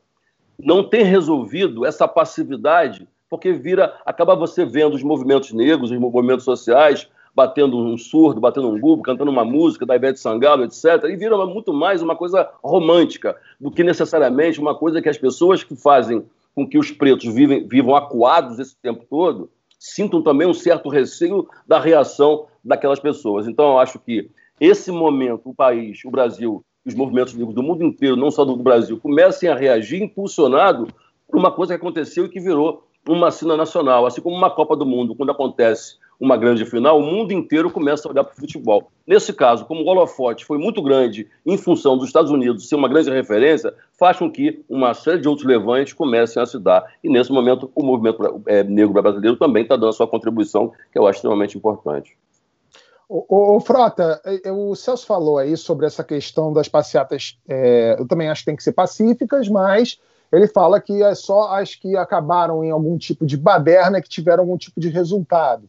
não 0.58 0.84
tem 0.84 1.02
resolvido 1.04 1.86
essa 1.86 2.06
passividade, 2.06 3.08
porque 3.30 3.50
vira, 3.50 3.98
acaba 4.04 4.36
você 4.36 4.62
vendo 4.62 4.92
os 4.92 5.02
movimentos 5.02 5.52
negros, 5.52 5.90
os 5.90 5.98
movimentos 5.98 6.44
sociais, 6.44 7.08
batendo 7.36 7.76
um 7.76 7.98
surdo, 7.98 8.40
batendo 8.40 8.70
um 8.70 8.80
gubo, 8.80 9.02
cantando 9.02 9.30
uma 9.30 9.44
música 9.44 9.84
da 9.84 9.94
Ivete 9.94 10.18
Sangalo, 10.18 10.64
etc. 10.64 11.04
E 11.04 11.16
vira 11.16 11.36
muito 11.44 11.70
mais 11.70 12.00
uma 12.00 12.16
coisa 12.16 12.48
romântica 12.64 13.36
do 13.60 13.70
que 13.70 13.84
necessariamente 13.84 14.58
uma 14.58 14.74
coisa 14.74 15.02
que 15.02 15.08
as 15.10 15.18
pessoas 15.18 15.62
que 15.62 15.76
fazem 15.76 16.24
com 16.54 16.66
que 16.66 16.78
os 16.78 16.90
pretos 16.90 17.26
vivem, 17.26 17.68
vivam 17.68 17.94
acuados 17.94 18.58
esse 18.58 18.74
tempo 18.80 19.04
todo 19.10 19.50
sintam 19.78 20.22
também 20.22 20.48
um 20.48 20.54
certo 20.54 20.88
receio 20.88 21.46
da 21.68 21.78
reação 21.78 22.46
daquelas 22.64 22.98
pessoas. 22.98 23.46
Então, 23.46 23.72
eu 23.72 23.78
acho 23.78 23.98
que 23.98 24.30
esse 24.58 24.90
momento, 24.90 25.50
o 25.50 25.54
país, 25.54 26.02
o 26.06 26.10
Brasil, 26.10 26.64
os 26.86 26.94
movimentos 26.94 27.34
negros 27.34 27.54
do 27.54 27.62
mundo 27.62 27.84
inteiro, 27.84 28.16
não 28.16 28.30
só 28.30 28.46
do 28.46 28.56
Brasil, 28.56 28.98
comecem 28.98 29.50
a 29.50 29.54
reagir 29.54 30.02
impulsionado 30.02 30.88
por 31.28 31.38
uma 31.38 31.52
coisa 31.52 31.74
que 31.74 31.80
aconteceu 31.80 32.24
e 32.24 32.30
que 32.30 32.40
virou 32.40 32.84
uma 33.06 33.30
cena 33.30 33.58
nacional. 33.58 34.06
Assim 34.06 34.22
como 34.22 34.34
uma 34.34 34.50
Copa 34.50 34.74
do 34.74 34.86
Mundo, 34.86 35.14
quando 35.14 35.30
acontece 35.30 35.98
uma 36.18 36.36
grande 36.36 36.64
final, 36.64 36.98
o 36.98 37.02
mundo 37.02 37.32
inteiro 37.32 37.70
começa 37.70 38.08
a 38.08 38.10
olhar 38.10 38.24
para 38.24 38.32
o 38.32 38.36
futebol. 38.36 38.90
Nesse 39.06 39.32
caso, 39.32 39.64
como 39.64 39.82
o 39.82 39.86
holofote 39.86 40.44
foi 40.44 40.58
muito 40.58 40.82
grande 40.82 41.28
em 41.44 41.56
função 41.56 41.96
dos 41.96 42.06
Estados 42.06 42.30
Unidos 42.30 42.68
ser 42.68 42.74
uma 42.74 42.88
grande 42.88 43.10
referência, 43.10 43.74
faz 43.98 44.18
com 44.18 44.30
que 44.30 44.64
uma 44.68 44.94
série 44.94 45.20
de 45.20 45.28
outros 45.28 45.46
levantes 45.46 45.92
comecem 45.92 46.42
a 46.42 46.46
se 46.46 46.58
dar. 46.58 46.84
E 47.02 47.08
nesse 47.08 47.30
momento, 47.30 47.70
o 47.74 47.82
movimento 47.82 48.42
é, 48.46 48.64
negro 48.64 48.92
brasileiro 48.92 49.36
também 49.36 49.62
está 49.62 49.76
dando 49.76 49.90
a 49.90 49.92
sua 49.92 50.08
contribuição, 50.08 50.72
que 50.92 50.98
eu 50.98 51.06
acho 51.06 51.18
extremamente 51.18 51.56
importante. 51.56 52.16
O, 53.08 53.56
o, 53.56 53.60
Frota, 53.60 54.20
é, 54.24 54.48
é, 54.48 54.52
o 54.52 54.74
Celso 54.74 55.06
falou 55.06 55.38
aí 55.38 55.56
sobre 55.56 55.86
essa 55.86 56.02
questão 56.02 56.52
das 56.52 56.68
passeatas. 56.68 57.38
É, 57.48 57.96
eu 57.98 58.06
também 58.06 58.28
acho 58.28 58.40
que 58.40 58.46
tem 58.46 58.56
que 58.56 58.64
ser 58.64 58.72
pacíficas, 58.72 59.48
mas 59.48 60.00
ele 60.32 60.48
fala 60.48 60.80
que 60.80 61.02
é 61.02 61.14
só 61.14 61.54
as 61.54 61.76
que 61.76 61.96
acabaram 61.96 62.64
em 62.64 62.70
algum 62.70 62.98
tipo 62.98 63.24
de 63.24 63.36
baderna 63.36 64.02
que 64.02 64.08
tiveram 64.08 64.42
algum 64.42 64.56
tipo 64.56 64.80
de 64.80 64.88
resultado. 64.88 65.68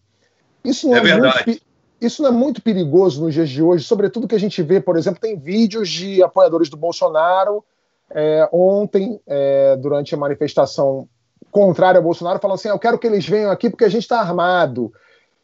Isso 0.68 0.88
não 0.88 0.96
é, 0.96 1.00
é 1.00 1.04
verdade. 1.04 1.44
Muito, 1.48 1.62
isso 2.00 2.22
não 2.22 2.30
é 2.30 2.34
muito 2.34 2.62
perigoso 2.62 3.24
nos 3.24 3.34
dias 3.34 3.50
de 3.50 3.62
hoje, 3.62 3.84
sobretudo 3.84 4.28
que 4.28 4.36
a 4.36 4.40
gente 4.40 4.62
vê, 4.62 4.80
por 4.80 4.98
exemplo, 4.98 5.20
tem 5.20 5.38
vídeos 5.38 5.90
de 5.90 6.22
apoiadores 6.22 6.70
do 6.70 6.78
Bolsonaro 6.78 7.64
é, 8.12 8.48
ontem, 8.52 9.20
é, 9.26 9.76
durante 9.78 10.14
a 10.14 10.18
manifestação 10.18 11.08
contrária 11.50 11.98
ao 11.98 12.04
Bolsonaro, 12.04 12.40
falando 12.40 12.56
assim: 12.56 12.70
eu 12.70 12.80
quero 12.80 13.00
que 13.00 13.08
eles 13.08 13.28
venham 13.28 13.52
aqui 13.52 13.70
porque 13.70 13.86
a 13.86 13.90
gente 13.90 14.04
está 14.04 14.20
armado. 14.20 14.92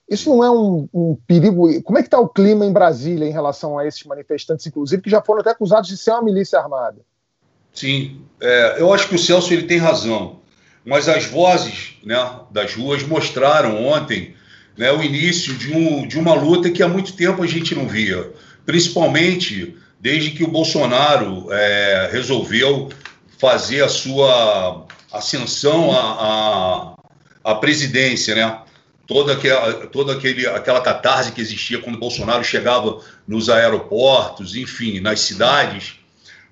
Isso 0.08 0.30
não 0.30 0.44
é 0.44 0.52
um, 0.52 0.88
um 0.94 1.18
perigo? 1.26 1.82
Como 1.82 1.98
é 1.98 2.02
que 2.02 2.08
está 2.08 2.20
o 2.20 2.28
clima 2.28 2.66
em 2.66 2.74
Brasília 2.74 3.26
em 3.26 3.32
relação 3.32 3.80
a 3.80 3.88
esses 3.88 4.04
manifestantes, 4.04 4.68
inclusive, 4.68 5.02
que 5.02 5.10
já 5.10 5.22
foram 5.22 5.40
até 5.40 5.52
acusados 5.52 5.90
de 5.90 5.98
ser 5.98 6.12
uma 6.12 6.24
milícia 6.24 6.60
armada? 6.60 6.98
Sim, 7.74 8.22
é, 8.40 8.80
eu 8.80 8.94
acho 8.94 9.10
que 9.10 9.16
o 9.16 9.20
Celso 9.20 9.52
ele 9.52 9.64
tem 9.64 9.80
razão, 9.80 10.42
mas 10.86 11.10
as 11.10 11.26
vozes 11.26 11.98
né, 12.04 12.42
das 12.52 12.76
ruas 12.76 13.02
mostraram 13.02 13.84
ontem 13.84 14.36
né, 14.78 14.92
o 14.92 15.04
início 15.04 15.54
de, 15.56 15.72
um, 15.74 16.08
de 16.08 16.18
uma 16.18 16.34
luta 16.34 16.70
que 16.70 16.82
há 16.82 16.88
muito 16.88 17.14
tempo 17.14 17.44
a 17.44 17.48
gente 17.48 17.76
não 17.76 17.88
via, 17.88 18.32
principalmente 18.66 19.76
desde 20.00 20.32
que 20.32 20.44
o 20.44 20.50
Bolsonaro 20.50 21.48
é, 21.52 22.10
resolveu 22.12 22.90
fazer 23.40 23.84
a 23.84 23.90
sua 23.90 24.86
ascensão 25.12 25.92
à, 25.92 26.96
à, 27.44 27.52
à 27.52 27.56
presidência, 27.56 28.36
né? 28.36 28.60
toda, 29.08 29.34
aquela, 29.34 29.88
toda 29.88 30.14
aquele, 30.14 30.48
aquela 30.48 30.82
catarse 30.82 31.32
que 31.32 31.42
existia 31.42 31.80
quando 31.80 32.00
Bolsonaro 32.00 32.44
chegava 32.44 33.00
nos 33.28 33.50
aeroportos, 33.50 34.56
enfim, 34.56 35.00
nas 35.00 35.22
cidades. 35.22 35.96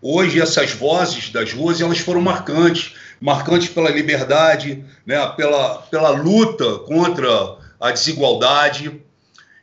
Hoje 0.01 0.41
essas 0.41 0.71
vozes 0.71 1.29
das 1.29 1.53
ruas 1.53 1.79
elas 1.79 1.99
foram 1.99 2.21
marcantes, 2.21 2.93
marcantes 3.19 3.69
pela 3.69 3.89
liberdade, 3.89 4.84
né, 5.05 5.25
pela, 5.38 5.75
pela 5.84 6.10
luta 6.10 6.79
contra 6.79 7.57
a 7.82 7.91
desigualdade. 7.91 9.02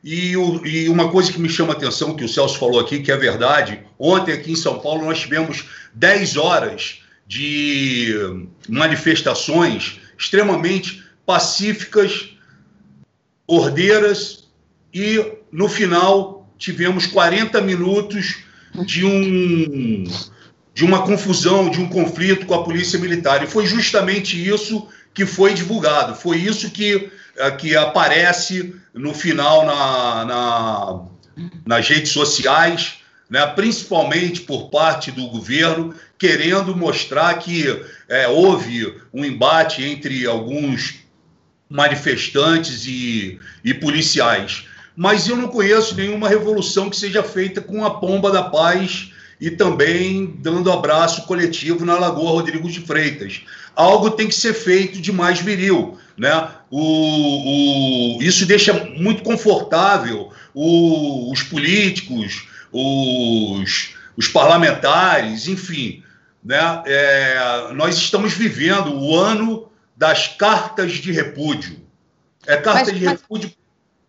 E, 0.03 0.37
o, 0.37 0.67
e, 0.67 0.89
uma 0.89 1.11
coisa 1.11 1.33
que 1.33 1.41
me 1.41 1.49
chama 1.49 1.73
a 1.73 1.77
atenção, 1.77 2.15
que 2.15 2.25
o 2.25 2.29
Celso 2.29 2.59
falou 2.59 2.81
aqui, 2.81 3.01
que 3.01 3.11
é 3.11 3.17
verdade, 3.17 3.81
ontem 3.99 4.33
aqui 4.33 4.53
em 4.53 4.57
São 4.57 4.79
Paulo 4.79 5.05
nós 5.05 5.21
tivemos 5.21 5.65
10 5.95 6.37
horas 6.37 7.03
de 7.27 8.15
manifestações 8.69 10.01
extremamente 10.17 11.05
pacíficas, 11.27 12.31
ordeiras, 13.47 14.49
e 14.93 15.23
no 15.53 15.69
final 15.69 16.51
tivemos 16.57 17.07
40 17.07 17.61
minutos 17.61 18.39
de 18.85 19.05
um 19.05 20.05
de 20.79 20.85
uma 20.85 21.03
confusão, 21.03 21.69
de 21.69 21.81
um 21.81 21.89
conflito 21.89 22.47
com 22.47 22.55
a 22.55 22.63
polícia 22.63 23.01
militar. 23.01 23.43
E 23.43 23.49
foi 23.49 23.67
justamente 23.67 24.49
isso 24.49 24.87
que 25.13 25.27
foi 25.27 25.53
divulgado, 25.53 26.15
foi 26.15 26.37
isso 26.37 26.71
que, 26.71 27.11
que 27.59 27.77
aparece 27.77 28.75
no 28.95 29.15
final 29.15 29.65
na, 29.65 30.25
na 30.25 31.01
nas 31.65 31.89
redes 31.89 32.11
sociais, 32.11 32.95
né, 33.31 33.47
principalmente 33.47 34.41
por 34.41 34.71
parte 34.71 35.11
do 35.11 35.27
governo, 35.29 35.95
querendo 36.19 36.75
mostrar 36.77 37.35
que 37.39 37.65
é, 38.09 38.27
houve 38.27 38.95
um 39.13 39.25
embate 39.25 39.85
entre 39.85 40.27
alguns 40.27 40.97
manifestantes 41.69 42.87
e, 42.87 43.39
e 43.63 43.75
policiais. 43.75 44.65
Mas 44.97 45.29
eu 45.29 45.37
não 45.37 45.49
conheço 45.49 45.95
nenhuma 45.95 46.29
revolução 46.29 46.91
que 46.91 46.97
seja 46.97 47.23
feita 47.23 47.61
com 47.61 47.85
a 47.85 48.01
pomba 48.01 48.33
da 48.33 48.43
paz 48.43 49.13
e 49.41 49.51
também 49.51 50.35
dando 50.41 50.73
abraço 50.73 51.27
coletivo 51.27 51.85
na 51.85 51.97
Lagoa 51.99 52.33
Rodrigo 52.33 52.69
de 52.69 52.81
Freitas. 52.81 53.43
Algo 53.77 54.11
tem 54.11 54.27
que 54.27 54.35
ser 54.35 54.55
feito 54.55 55.01
de 55.01 55.13
mais 55.13 55.39
viril. 55.39 55.99
Né? 56.19 56.49
O, 56.71 58.17
o 58.19 58.23
isso 58.23 58.45
deixa 58.45 58.73
muito 58.97 59.23
confortável 59.23 60.33
o, 60.53 61.31
os 61.33 61.43
políticos, 61.45 62.49
os, 62.73 63.95
os 64.17 64.27
parlamentares, 64.27 65.47
enfim. 65.47 66.03
Né? 66.45 66.83
É, 66.87 67.73
nós 67.75 67.97
estamos 67.97 68.33
vivendo 68.33 68.93
o 68.93 69.17
ano 69.17 69.71
das 69.97 70.27
cartas 70.27 70.93
de 70.93 71.13
repúdio. 71.13 71.81
É 72.47 72.57
carta 72.57 72.91
mas, 72.91 72.99
de 72.99 73.07
repúdio 73.07 73.53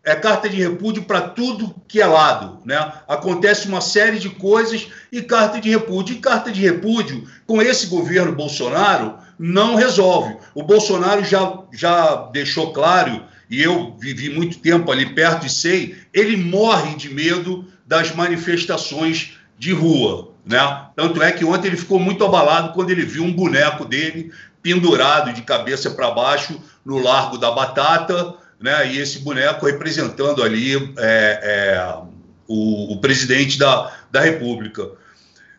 é 0.04 0.15
carta 0.15 0.50
de 0.50 0.56
repúdio 0.56 1.04
para 1.04 1.22
tudo 1.22 1.76
que 1.88 2.02
é 2.02 2.06
lado. 2.06 2.60
Né? 2.65 2.91
Acontece 3.08 3.67
uma 3.67 3.82
série 3.82 4.17
de 4.17 4.30
coisas 4.30 4.88
e 5.12 5.22
carta 5.22 5.60
de 5.60 5.69
repúdio. 5.69 6.15
E 6.15 6.19
carta 6.19 6.52
de 6.52 6.62
repúdio, 6.62 7.28
com 7.45 7.62
esse 7.62 7.88
governo 7.88 8.32
Bolsonaro, 8.32 9.19
não 9.39 9.75
resolve. 9.75 10.38
O 10.54 10.62
Bolsonaro 10.62 11.23
já, 11.23 11.60
já 11.71 12.28
deixou 12.34 12.73
claro, 12.73 13.23
e 13.49 13.63
eu 13.63 13.95
vivi 13.97 14.30
muito 14.30 14.60
tempo 14.60 14.91
ali 14.91 15.15
perto 15.15 15.45
e 15.45 15.49
sei, 15.49 15.95
ele 16.13 16.36
morre 16.36 16.95
de 16.95 17.10
medo 17.12 17.65
das 17.88 18.13
manifestações 18.13 19.38
de 19.58 19.71
rua. 19.71 20.34
Né? 20.45 20.60
Tanto 20.95 21.23
é 21.23 21.32
que 21.32 21.45
ontem 21.45 21.67
ele 21.67 21.78
ficou 21.78 21.99
muito 21.99 22.23
abalado 22.25 22.73
quando 22.73 22.89
ele 22.89 23.06
viu 23.06 23.23
um 23.23 23.34
boneco 23.34 23.86
dele 23.86 24.32
pendurado 24.62 25.32
de 25.34 25.41
cabeça 25.41 25.89
para 25.91 26.12
baixo 26.12 26.60
no 26.86 26.99
Largo 26.99 27.38
da 27.38 27.49
Batata 27.49 28.36
né? 28.60 28.91
E 28.91 28.99
esse 28.99 29.19
boneco 29.19 29.65
representando 29.65 30.43
ali 30.43 30.75
é, 30.97 31.39
é, 31.78 31.97
o, 32.47 32.93
o, 32.93 32.99
presidente 32.99 33.58
da, 33.58 33.91
da 34.12 34.19
República. 34.19 34.89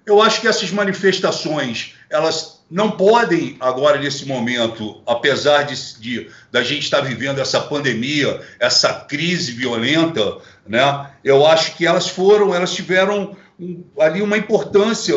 Eu 0.04 0.20
acho 0.20 0.40
que 0.40 0.48
essas 0.48 0.70
manifestações 0.70 1.94
elas 2.10 2.60
não 2.70 2.90
podem 2.90 3.56
agora 3.60 3.98
nesse 3.98 4.26
momento, 4.26 5.02
apesar 5.06 5.62
de, 5.62 6.00
de 6.00 6.30
da 6.52 6.62
gente 6.62 6.82
estar 6.82 7.00
vivendo 7.00 7.40
essa 7.40 7.60
pandemia, 7.60 8.40
essa 8.58 8.92
crise 8.92 9.52
violenta, 9.52 10.38
né? 10.66 11.10
Eu 11.24 11.46
acho 11.46 11.76
que 11.76 11.86
elas 11.86 12.08
foram, 12.08 12.54
elas 12.54 12.74
tiveram 12.74 13.36
um, 13.58 13.84
ali 13.98 14.22
uma 14.22 14.36
importância 14.36 15.14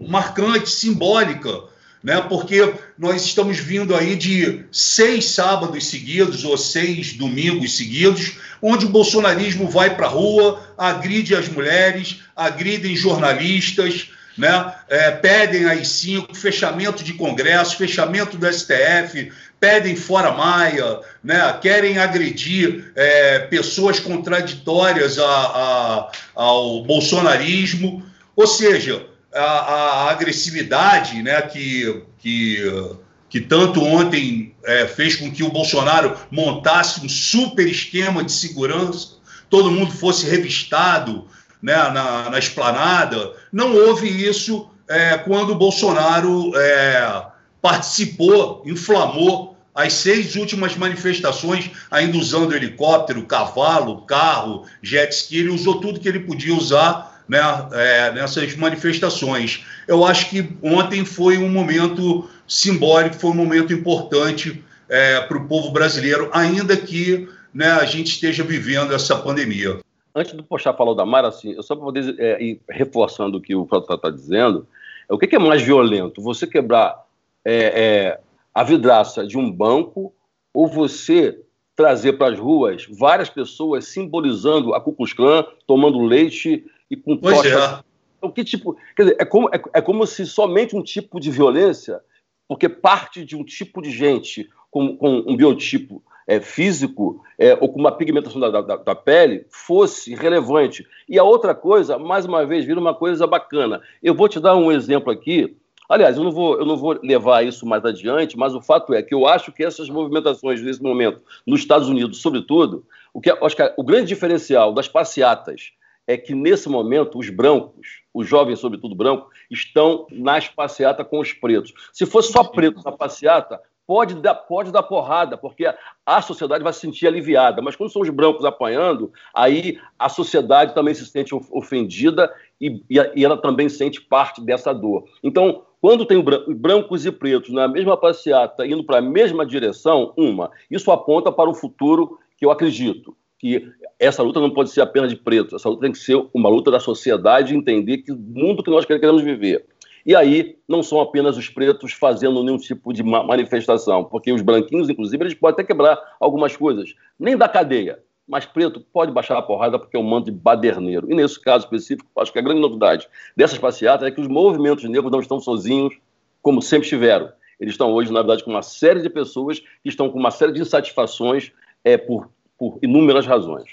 marcante, 0.00 0.70
simbólica 0.70 1.70
né? 2.02 2.20
Porque 2.28 2.74
nós 2.98 3.24
estamos 3.24 3.58
vindo 3.58 3.94
aí 3.94 4.16
de 4.16 4.64
seis 4.72 5.26
sábados 5.26 5.86
seguidos 5.86 6.44
ou 6.44 6.56
seis 6.56 7.12
domingos 7.12 7.76
seguidos, 7.76 8.38
onde 8.62 8.86
o 8.86 8.88
bolsonarismo 8.88 9.68
vai 9.68 9.94
para 9.94 10.06
a 10.06 10.10
rua, 10.10 10.60
agride 10.78 11.34
as 11.34 11.48
mulheres, 11.48 12.20
agridem 12.34 12.96
jornalistas, 12.96 14.10
né? 14.40 14.74
É, 14.88 15.10
pedem 15.10 15.66
aí 15.66 15.84
cinco 15.84 16.34
fechamento 16.34 17.04
de 17.04 17.12
Congresso, 17.12 17.76
fechamento 17.76 18.38
do 18.38 18.50
STF, 18.50 19.30
pedem 19.60 19.94
fora 19.94 20.32
Maia, 20.32 21.00
né? 21.22 21.58
querem 21.60 21.98
agredir 21.98 22.90
é, 22.96 23.40
pessoas 23.40 24.00
contraditórias 24.00 25.18
a, 25.18 25.26
a, 25.26 26.12
ao 26.34 26.82
bolsonarismo. 26.84 28.02
Ou 28.34 28.46
seja, 28.46 29.06
a, 29.34 29.42
a 29.42 30.10
agressividade 30.10 31.22
né, 31.22 31.42
que, 31.42 32.02
que, 32.18 32.96
que 33.28 33.40
tanto 33.42 33.84
ontem 33.84 34.54
é, 34.64 34.86
fez 34.86 35.16
com 35.16 35.30
que 35.30 35.42
o 35.42 35.50
Bolsonaro 35.50 36.16
montasse 36.30 37.04
um 37.04 37.08
super 37.10 37.66
esquema 37.66 38.24
de 38.24 38.32
segurança, 38.32 39.18
todo 39.50 39.70
mundo 39.70 39.92
fosse 39.92 40.24
revistado 40.26 41.28
né, 41.62 41.74
na, 41.90 42.30
na 42.30 42.38
esplanada. 42.38 43.34
Não 43.52 43.74
houve 43.74 44.08
isso 44.08 44.70
é, 44.88 45.18
quando 45.18 45.50
o 45.50 45.54
Bolsonaro 45.54 46.52
é, 46.56 47.26
participou, 47.60 48.62
inflamou 48.66 49.56
as 49.74 49.92
seis 49.92 50.34
últimas 50.34 50.76
manifestações, 50.76 51.70
ainda 51.90 52.18
usando 52.18 52.54
helicóptero, 52.54 53.22
cavalo, 53.22 54.02
carro, 54.02 54.66
jet 54.82 55.12
ski, 55.14 55.38
ele 55.38 55.50
usou 55.50 55.80
tudo 55.80 56.00
que 56.00 56.08
ele 56.08 56.20
podia 56.20 56.54
usar 56.54 57.22
né, 57.28 57.38
é, 57.72 58.12
nessas 58.12 58.56
manifestações. 58.56 59.64
Eu 59.86 60.04
acho 60.04 60.28
que 60.28 60.50
ontem 60.62 61.04
foi 61.04 61.38
um 61.38 61.48
momento 61.48 62.28
simbólico, 62.46 63.16
foi 63.16 63.30
um 63.30 63.34
momento 63.34 63.72
importante 63.72 64.62
é, 64.88 65.20
para 65.20 65.38
o 65.38 65.46
povo 65.46 65.70
brasileiro, 65.70 66.28
ainda 66.32 66.76
que 66.76 67.28
né, 67.54 67.70
a 67.70 67.84
gente 67.84 68.08
esteja 68.08 68.42
vivendo 68.42 68.92
essa 68.92 69.14
pandemia. 69.16 69.78
Antes 70.14 70.32
do 70.32 70.42
Pochá 70.42 70.72
falar 70.72 70.94
da 70.94 71.06
Mara, 71.06 71.28
assim, 71.28 71.52
eu 71.52 71.62
só 71.62 71.74
para 71.76 71.84
poder 71.84 72.16
é, 72.18 72.42
ir 72.42 72.60
reforçando 72.68 73.38
o 73.38 73.40
que 73.40 73.54
o 73.54 73.66
Frota 73.66 73.94
está 73.94 74.10
dizendo, 74.10 74.66
o 75.08 75.18
que, 75.18 75.26
que, 75.26 75.36
é 75.36 75.38
mais 75.38 75.62
violento? 75.62 76.22
Você 76.22 76.46
quebrar 76.46 77.04
é, 77.44 77.54
é, 77.54 78.20
a 78.54 78.62
vidraça 78.62 79.26
de 79.26 79.38
um 79.38 79.50
banco 79.50 80.12
ou 80.52 80.68
você 80.68 81.40
trazer 81.76 82.14
para 82.14 82.32
as 82.32 82.38
ruas 82.38 82.86
várias 82.90 83.30
pessoas 83.30 83.86
simbolizando 83.86 84.74
a 84.74 84.80
Ku 84.80 84.92
Klux 84.92 85.12
Klan, 85.12 85.46
tomando 85.66 86.00
leite 86.00 86.64
e 86.90 86.96
com 86.96 87.16
pois 87.16 87.36
tocha. 87.36 87.58
É. 87.58 87.90
Então, 88.18 88.30
que 88.30 88.44
tipo, 88.44 88.76
quer 88.94 89.04
dizer, 89.04 89.16
é 89.18 89.24
como, 89.24 89.48
é, 89.48 89.62
é 89.74 89.80
como 89.80 90.06
se 90.06 90.26
somente 90.26 90.76
um 90.76 90.82
tipo 90.82 91.18
de 91.18 91.30
violência, 91.30 92.00
porque 92.46 92.68
parte 92.68 93.24
de 93.24 93.34
um 93.34 93.42
tipo 93.42 93.80
de 93.80 93.90
gente 93.90 94.50
com, 94.70 94.96
com 94.96 95.24
um 95.26 95.36
biotipo 95.36 96.02
é, 96.30 96.38
físico 96.38 97.20
é, 97.36 97.58
ou 97.60 97.68
com 97.68 97.80
uma 97.80 97.90
pigmentação 97.90 98.40
da, 98.40 98.60
da, 98.60 98.76
da, 98.76 98.94
pele 98.94 99.46
fosse 99.50 100.14
relevante. 100.14 100.86
E 101.08 101.18
a 101.18 101.24
outra 101.24 101.56
coisa, 101.56 101.98
mais 101.98 102.24
uma 102.24 102.46
vez, 102.46 102.64
vira 102.64 102.78
uma 102.78 102.94
coisa 102.94 103.26
bacana. 103.26 103.82
Eu 104.00 104.14
vou 104.14 104.28
te 104.28 104.38
dar 104.38 104.54
um 104.54 104.70
exemplo 104.70 105.10
aqui. 105.10 105.56
Aliás, 105.88 106.16
eu 106.16 106.22
não 106.22 106.30
vou, 106.30 106.56
eu 106.56 106.64
não 106.64 106.76
vou 106.76 106.96
levar 107.02 107.44
isso 107.44 107.66
mais 107.66 107.84
adiante, 107.84 108.38
mas 108.38 108.54
o 108.54 108.62
fato 108.62 108.94
é 108.94 109.02
que 109.02 109.12
eu 109.12 109.26
acho 109.26 109.50
que 109.50 109.64
essas 109.64 109.90
movimentações 109.90 110.62
nesse 110.62 110.80
momento, 110.80 111.20
nos 111.44 111.58
Estados 111.58 111.88
Unidos, 111.88 112.22
sobretudo, 112.22 112.86
o 113.12 113.20
que 113.20 113.28
acho 113.28 113.56
que 113.56 113.74
o 113.76 113.82
grande 113.82 114.06
diferencial 114.06 114.72
das 114.72 114.86
passeatas 114.86 115.72
é 116.06 116.16
que, 116.16 116.32
nesse 116.32 116.68
momento, 116.68 117.18
os 117.18 117.28
brancos, 117.28 118.02
os 118.14 118.28
jovens, 118.28 118.60
sobretudo 118.60 118.94
brancos, 118.94 119.28
estão 119.50 120.06
nas 120.12 120.46
passeatas 120.46 121.08
com 121.08 121.18
os 121.18 121.32
pretos. 121.32 121.74
Se 121.92 122.06
fosse 122.06 122.30
só 122.30 122.44
preto 122.44 122.80
na 122.84 122.92
passeata, 122.92 123.60
pode 123.90 124.14
dar, 124.14 124.36
pode 124.36 124.70
dar 124.70 124.84
porrada, 124.84 125.36
porque 125.36 125.66
a 126.06 126.22
sociedade 126.22 126.62
vai 126.62 126.72
se 126.72 126.78
sentir 126.78 127.08
aliviada. 127.08 127.60
Mas 127.60 127.74
quando 127.74 127.90
são 127.90 128.02
os 128.02 128.08
brancos 128.08 128.44
apanhando, 128.44 129.12
aí 129.34 129.80
a 129.98 130.08
sociedade 130.08 130.76
também 130.76 130.94
se 130.94 131.04
sente 131.06 131.34
ofendida 131.50 132.32
e, 132.60 132.80
e 132.88 133.24
ela 133.24 133.36
também 133.36 133.68
sente 133.68 134.00
parte 134.00 134.40
dessa 134.40 134.72
dor. 134.72 135.06
Então, 135.24 135.62
quando 135.80 136.06
tem 136.06 136.22
brancos 136.54 137.04
e 137.04 137.10
pretos 137.10 137.50
na 137.50 137.66
mesma 137.66 137.96
passeata, 137.96 138.64
indo 138.64 138.84
para 138.84 138.98
a 138.98 139.02
mesma 139.02 139.44
direção, 139.44 140.12
uma, 140.16 140.52
isso 140.70 140.92
aponta 140.92 141.32
para 141.32 141.50
um 141.50 141.54
futuro 141.54 142.16
que 142.38 142.46
eu 142.46 142.52
acredito 142.52 143.16
que 143.40 143.72
essa 143.98 144.22
luta 144.22 144.38
não 144.38 144.50
pode 144.50 144.70
ser 144.70 144.82
apenas 144.82 145.10
de 145.10 145.16
preto, 145.16 145.56
essa 145.56 145.68
luta 145.68 145.80
tem 145.80 145.92
que 145.92 145.98
ser 145.98 146.22
uma 146.32 146.48
luta 146.48 146.70
da 146.70 146.78
sociedade 146.78 147.56
entender 147.56 147.98
que 147.98 148.12
o 148.12 148.16
mundo 148.16 148.62
que 148.62 148.70
nós 148.70 148.84
queremos 148.84 149.22
viver. 149.22 149.66
E 150.04 150.14
aí 150.16 150.56
não 150.68 150.82
são 150.82 151.00
apenas 151.00 151.36
os 151.36 151.48
pretos 151.48 151.92
fazendo 151.92 152.42
nenhum 152.42 152.58
tipo 152.58 152.92
de 152.92 153.02
manifestação, 153.02 154.04
porque 154.04 154.32
os 154.32 154.42
branquinhos, 154.42 154.88
inclusive, 154.88 155.22
eles 155.22 155.34
podem 155.34 155.54
até 155.54 155.64
quebrar 155.64 155.98
algumas 156.18 156.56
coisas, 156.56 156.94
nem 157.18 157.36
da 157.36 157.48
cadeia, 157.48 158.00
mas 158.26 158.46
preto 158.46 158.80
pode 158.80 159.12
baixar 159.12 159.36
a 159.36 159.42
porrada 159.42 159.78
porque 159.78 159.96
é 159.96 160.00
um 160.00 160.08
manto 160.08 160.26
de 160.26 160.30
baderneiro. 160.30 161.10
E 161.10 161.14
nesse 161.14 161.40
caso 161.40 161.64
específico, 161.64 162.08
acho 162.16 162.32
que 162.32 162.38
a 162.38 162.42
grande 162.42 162.60
novidade 162.60 163.08
dessas 163.36 163.58
passeatas 163.58 164.06
é 164.06 164.10
que 164.10 164.20
os 164.20 164.28
movimentos 164.28 164.84
negros 164.84 165.10
não 165.10 165.20
estão 165.20 165.40
sozinhos, 165.40 165.98
como 166.40 166.62
sempre 166.62 166.84
estiveram. 166.84 167.30
Eles 167.58 167.74
estão 167.74 167.92
hoje, 167.92 168.12
na 168.12 168.20
verdade, 168.20 168.44
com 168.44 168.50
uma 168.50 168.62
série 168.62 169.02
de 169.02 169.10
pessoas 169.10 169.60
que 169.60 169.88
estão 169.88 170.08
com 170.08 170.18
uma 170.18 170.30
série 170.30 170.52
de 170.52 170.62
insatisfações 170.62 171.52
é, 171.84 171.98
por, 171.98 172.30
por 172.56 172.78
inúmeras 172.80 173.26
razões. 173.26 173.68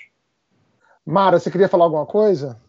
Mara, 1.05 1.39
você 1.39 1.49
queria 1.49 1.69
falar 1.69 1.85
alguma 1.85 2.05
coisa? 2.05 2.59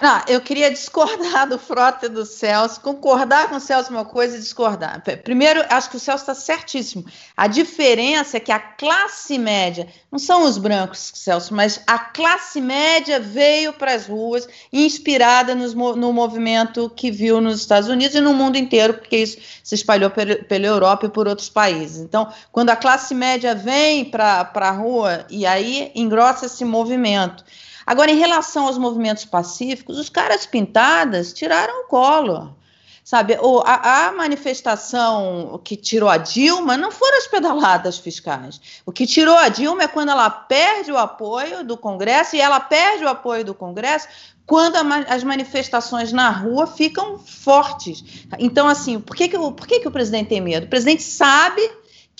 Não, 0.00 0.22
eu 0.28 0.40
queria 0.40 0.70
discordar 0.70 1.48
do 1.48 1.58
Frota 1.58 2.06
e 2.06 2.08
do 2.08 2.24
Celso, 2.24 2.80
concordar 2.80 3.48
com 3.48 3.56
o 3.56 3.60
Celso 3.60 3.90
uma 3.90 4.04
coisa 4.04 4.36
e 4.36 4.38
discordar. 4.38 5.02
Primeiro, 5.24 5.64
acho 5.68 5.90
que 5.90 5.96
o 5.96 6.00
Celso 6.00 6.22
está 6.22 6.34
certíssimo. 6.36 7.04
A 7.36 7.48
diferença 7.48 8.36
é 8.36 8.40
que 8.40 8.52
a 8.52 8.60
classe 8.60 9.36
média, 9.36 9.88
não 10.10 10.18
são 10.20 10.44
os 10.44 10.56
brancos, 10.56 11.10
Celso, 11.16 11.52
mas 11.52 11.80
a 11.84 11.98
classe 11.98 12.60
média 12.60 13.18
veio 13.18 13.72
para 13.72 13.92
as 13.92 14.06
ruas 14.06 14.48
inspirada 14.72 15.52
nos, 15.56 15.74
no 15.74 16.12
movimento 16.12 16.88
que 16.90 17.10
viu 17.10 17.40
nos 17.40 17.58
Estados 17.58 17.88
Unidos 17.88 18.14
e 18.14 18.20
no 18.20 18.32
mundo 18.32 18.56
inteiro, 18.56 18.94
porque 18.94 19.16
isso 19.16 19.38
se 19.64 19.74
espalhou 19.74 20.10
pela 20.10 20.66
Europa 20.66 21.06
e 21.06 21.10
por 21.10 21.26
outros 21.26 21.48
países. 21.48 21.98
Então, 21.98 22.32
quando 22.52 22.70
a 22.70 22.76
classe 22.76 23.16
média 23.16 23.52
vem 23.52 24.04
para 24.04 24.48
a 24.54 24.70
rua, 24.70 25.26
e 25.28 25.44
aí 25.44 25.90
engrossa 25.96 26.46
esse 26.46 26.64
movimento. 26.64 27.44
Agora, 27.88 28.10
em 28.10 28.18
relação 28.18 28.66
aos 28.66 28.76
movimentos 28.76 29.24
pacíficos, 29.24 29.98
os 29.98 30.10
caras 30.10 30.44
pintadas 30.44 31.32
tiraram 31.32 31.84
o 31.84 31.86
colo. 31.86 32.54
Sabe, 33.02 33.38
o, 33.40 33.62
a, 33.64 34.08
a, 34.08 34.12
manifestação 34.12 35.58
que 35.64 35.74
tirou 35.74 36.10
a 36.10 36.18
Dilma 36.18 36.76
não 36.76 36.90
foram 36.90 37.16
as 37.16 37.26
pedaladas 37.26 37.96
fiscais. 37.96 38.60
O 38.84 38.92
que 38.92 39.06
tirou 39.06 39.34
a 39.34 39.48
Dilma 39.48 39.84
é 39.84 39.88
quando 39.88 40.10
ela 40.10 40.28
perde 40.28 40.92
o 40.92 40.98
apoio 40.98 41.64
do 41.64 41.78
Congresso, 41.78 42.36
e 42.36 42.40
ela 42.42 42.60
perde 42.60 43.04
o 43.04 43.08
apoio 43.08 43.42
do 43.42 43.54
Congresso 43.54 44.06
quando 44.44 44.76
as 45.08 45.24
manifestações 45.24 46.12
na 46.12 46.28
rua 46.28 46.66
ficam 46.66 47.18
fortes. 47.18 48.04
Então, 48.38 48.68
assim, 48.68 49.00
por 49.00 49.16
que, 49.16 49.28
que, 49.28 49.38
por 49.38 49.66
que, 49.66 49.80
que 49.80 49.88
o 49.88 49.90
presidente 49.90 50.28
tem 50.28 50.42
medo? 50.42 50.66
O 50.66 50.68
presidente 50.68 51.02
sabe 51.02 51.62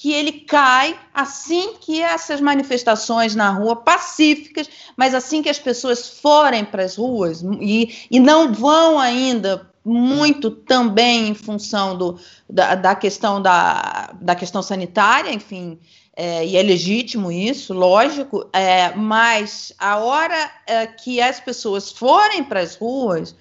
que 0.00 0.12
ele 0.12 0.30
cai 0.30 0.96
assim 1.12 1.74
que 1.80 2.00
essas 2.00 2.40
manifestações 2.40 3.34
na 3.34 3.50
rua 3.50 3.74
pacíficas, 3.74 4.70
mas 4.96 5.12
assim 5.12 5.42
que 5.42 5.48
as 5.48 5.58
pessoas 5.58 6.20
forem 6.20 6.64
para 6.64 6.84
as 6.84 6.94
ruas 6.94 7.42
e, 7.60 8.06
e 8.08 8.20
não 8.20 8.52
vão 8.52 8.96
ainda 8.96 9.68
muito 9.84 10.52
também 10.52 11.30
em 11.30 11.34
função 11.34 11.98
do, 11.98 12.16
da, 12.48 12.76
da 12.76 12.94
questão 12.94 13.42
da, 13.42 14.14
da 14.20 14.36
questão 14.36 14.62
sanitária, 14.62 15.34
enfim, 15.34 15.80
é, 16.14 16.46
e 16.46 16.56
é 16.56 16.62
legítimo 16.62 17.32
isso, 17.32 17.74
lógico, 17.74 18.48
é, 18.52 18.94
mas 18.94 19.72
a 19.80 19.96
hora 19.98 20.48
é, 20.64 20.86
que 20.86 21.20
as 21.20 21.40
pessoas 21.40 21.90
forem 21.90 22.44
para 22.44 22.60
as 22.60 22.76
ruas, 22.76 23.34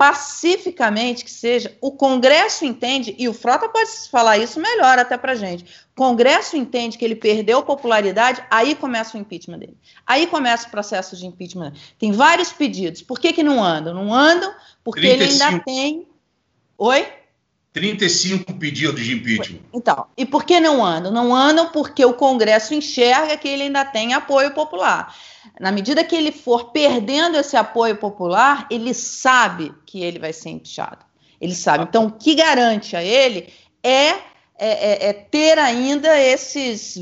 pacificamente 0.00 1.22
que 1.22 1.30
seja, 1.30 1.76
o 1.78 1.92
Congresso 1.92 2.64
entende, 2.64 3.14
e 3.18 3.28
o 3.28 3.34
Frota 3.34 3.68
pode 3.68 3.90
falar 4.10 4.38
isso 4.38 4.58
melhor 4.58 4.98
até 4.98 5.18
para 5.18 5.34
gente, 5.34 5.62
o 5.62 5.94
Congresso 5.94 6.56
entende 6.56 6.96
que 6.96 7.04
ele 7.04 7.14
perdeu 7.14 7.62
popularidade, 7.62 8.42
aí 8.50 8.74
começa 8.74 9.18
o 9.18 9.20
impeachment 9.20 9.58
dele. 9.58 9.76
Aí 10.06 10.26
começa 10.26 10.66
o 10.66 10.70
processo 10.70 11.14
de 11.18 11.26
impeachment. 11.26 11.74
Tem 11.98 12.12
vários 12.12 12.50
pedidos. 12.50 13.02
Por 13.02 13.20
que, 13.20 13.34
que 13.34 13.42
não 13.42 13.62
andam? 13.62 13.92
Não 13.92 14.14
andam 14.14 14.54
porque 14.82 15.02
35. 15.02 15.34
ele 15.34 15.42
ainda 15.42 15.64
tem... 15.64 16.08
Oi? 16.78 17.06
35 17.72 18.52
pedidos 18.54 19.04
de 19.04 19.14
impeachment. 19.14 19.60
Então, 19.72 20.06
e 20.16 20.26
por 20.26 20.44
que 20.44 20.58
não 20.58 20.84
andam? 20.84 21.12
Não 21.12 21.34
andam 21.34 21.70
porque 21.70 22.04
o 22.04 22.14
Congresso 22.14 22.74
enxerga 22.74 23.36
que 23.36 23.48
ele 23.48 23.64
ainda 23.64 23.84
tem 23.84 24.12
apoio 24.12 24.52
popular. 24.52 25.14
Na 25.58 25.70
medida 25.70 26.02
que 26.02 26.16
ele 26.16 26.32
for 26.32 26.70
perdendo 26.72 27.36
esse 27.36 27.56
apoio 27.56 27.96
popular, 27.96 28.66
ele 28.70 28.92
sabe 28.92 29.72
que 29.86 30.02
ele 30.02 30.18
vai 30.18 30.32
ser 30.32 30.50
empichado. 30.50 31.04
Ele 31.40 31.54
sabe. 31.54 31.84
Então, 31.84 32.06
o 32.06 32.12
que 32.12 32.34
garante 32.34 32.96
a 32.96 33.02
ele 33.02 33.52
é 33.82 34.30
é, 34.62 35.06
é, 35.06 35.08
é, 35.08 35.12
ter 35.14 35.58
ainda 35.58 36.20
esses, 36.20 36.98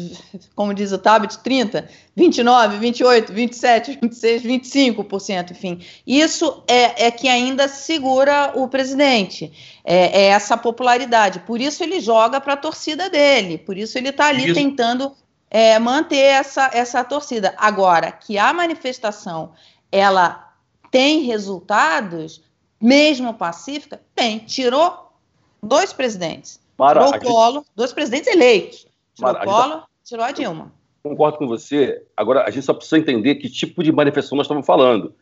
como 0.54 0.72
diz 0.72 0.92
o 0.92 0.98
Tabet, 0.98 1.38
30, 1.38 1.88
29, 2.18 2.78
28, 2.78 3.32
27, 3.32 3.98
26, 4.02 4.42
25%, 4.42 5.52
enfim. 5.52 5.80
Isso 6.04 6.64
é, 6.66 7.06
é 7.06 7.10
que 7.12 7.28
ainda 7.28 7.68
segura 7.68 8.52
o 8.56 8.66
presidente, 8.66 9.52
é, 9.84 10.22
é 10.22 10.24
essa 10.30 10.56
popularidade. 10.56 11.38
Por 11.40 11.60
isso 11.60 11.84
ele 11.84 12.00
joga 12.00 12.40
para 12.40 12.54
a 12.54 12.56
torcida 12.56 13.08
dele, 13.08 13.56
por 13.56 13.78
isso 13.78 13.96
ele 13.96 14.08
está 14.08 14.26
ali 14.26 14.46
isso. 14.46 14.54
tentando 14.54 15.12
é, 15.48 15.78
manter 15.78 16.16
essa, 16.16 16.68
essa 16.74 17.04
torcida. 17.04 17.54
Agora, 17.56 18.10
que 18.10 18.36
a 18.36 18.52
manifestação 18.52 19.52
ela 19.92 20.52
tem 20.90 21.20
resultados, 21.20 22.42
mesmo 22.80 23.32
pacífica, 23.32 24.00
tem. 24.12 24.40
Tirou 24.40 25.12
dois 25.62 25.92
presidentes 25.92 26.60
Mara, 26.76 27.04
tirou 27.04 27.14
o 27.14 27.20
Collor, 27.20 27.62
gente... 27.62 27.72
dois 27.76 27.92
presidentes 27.92 28.28
eleitos. 28.28 28.88
Tirou 29.14 29.32
Mara, 29.32 29.44
o 29.44 29.48
Collor, 29.48 29.80
tá... 29.82 29.88
tirou 30.04 30.24
a 30.24 30.32
Dilma. 30.32 30.77
Concordo 31.02 31.38
com 31.38 31.46
você. 31.46 32.02
Agora, 32.16 32.44
a 32.44 32.50
gente 32.50 32.64
só 32.64 32.74
precisa 32.74 32.98
entender 32.98 33.36
que 33.36 33.48
tipo 33.48 33.82
de 33.82 33.92
manifestação 33.92 34.36
nós 34.36 34.46
estamos 34.46 34.66
falando. 34.66 35.14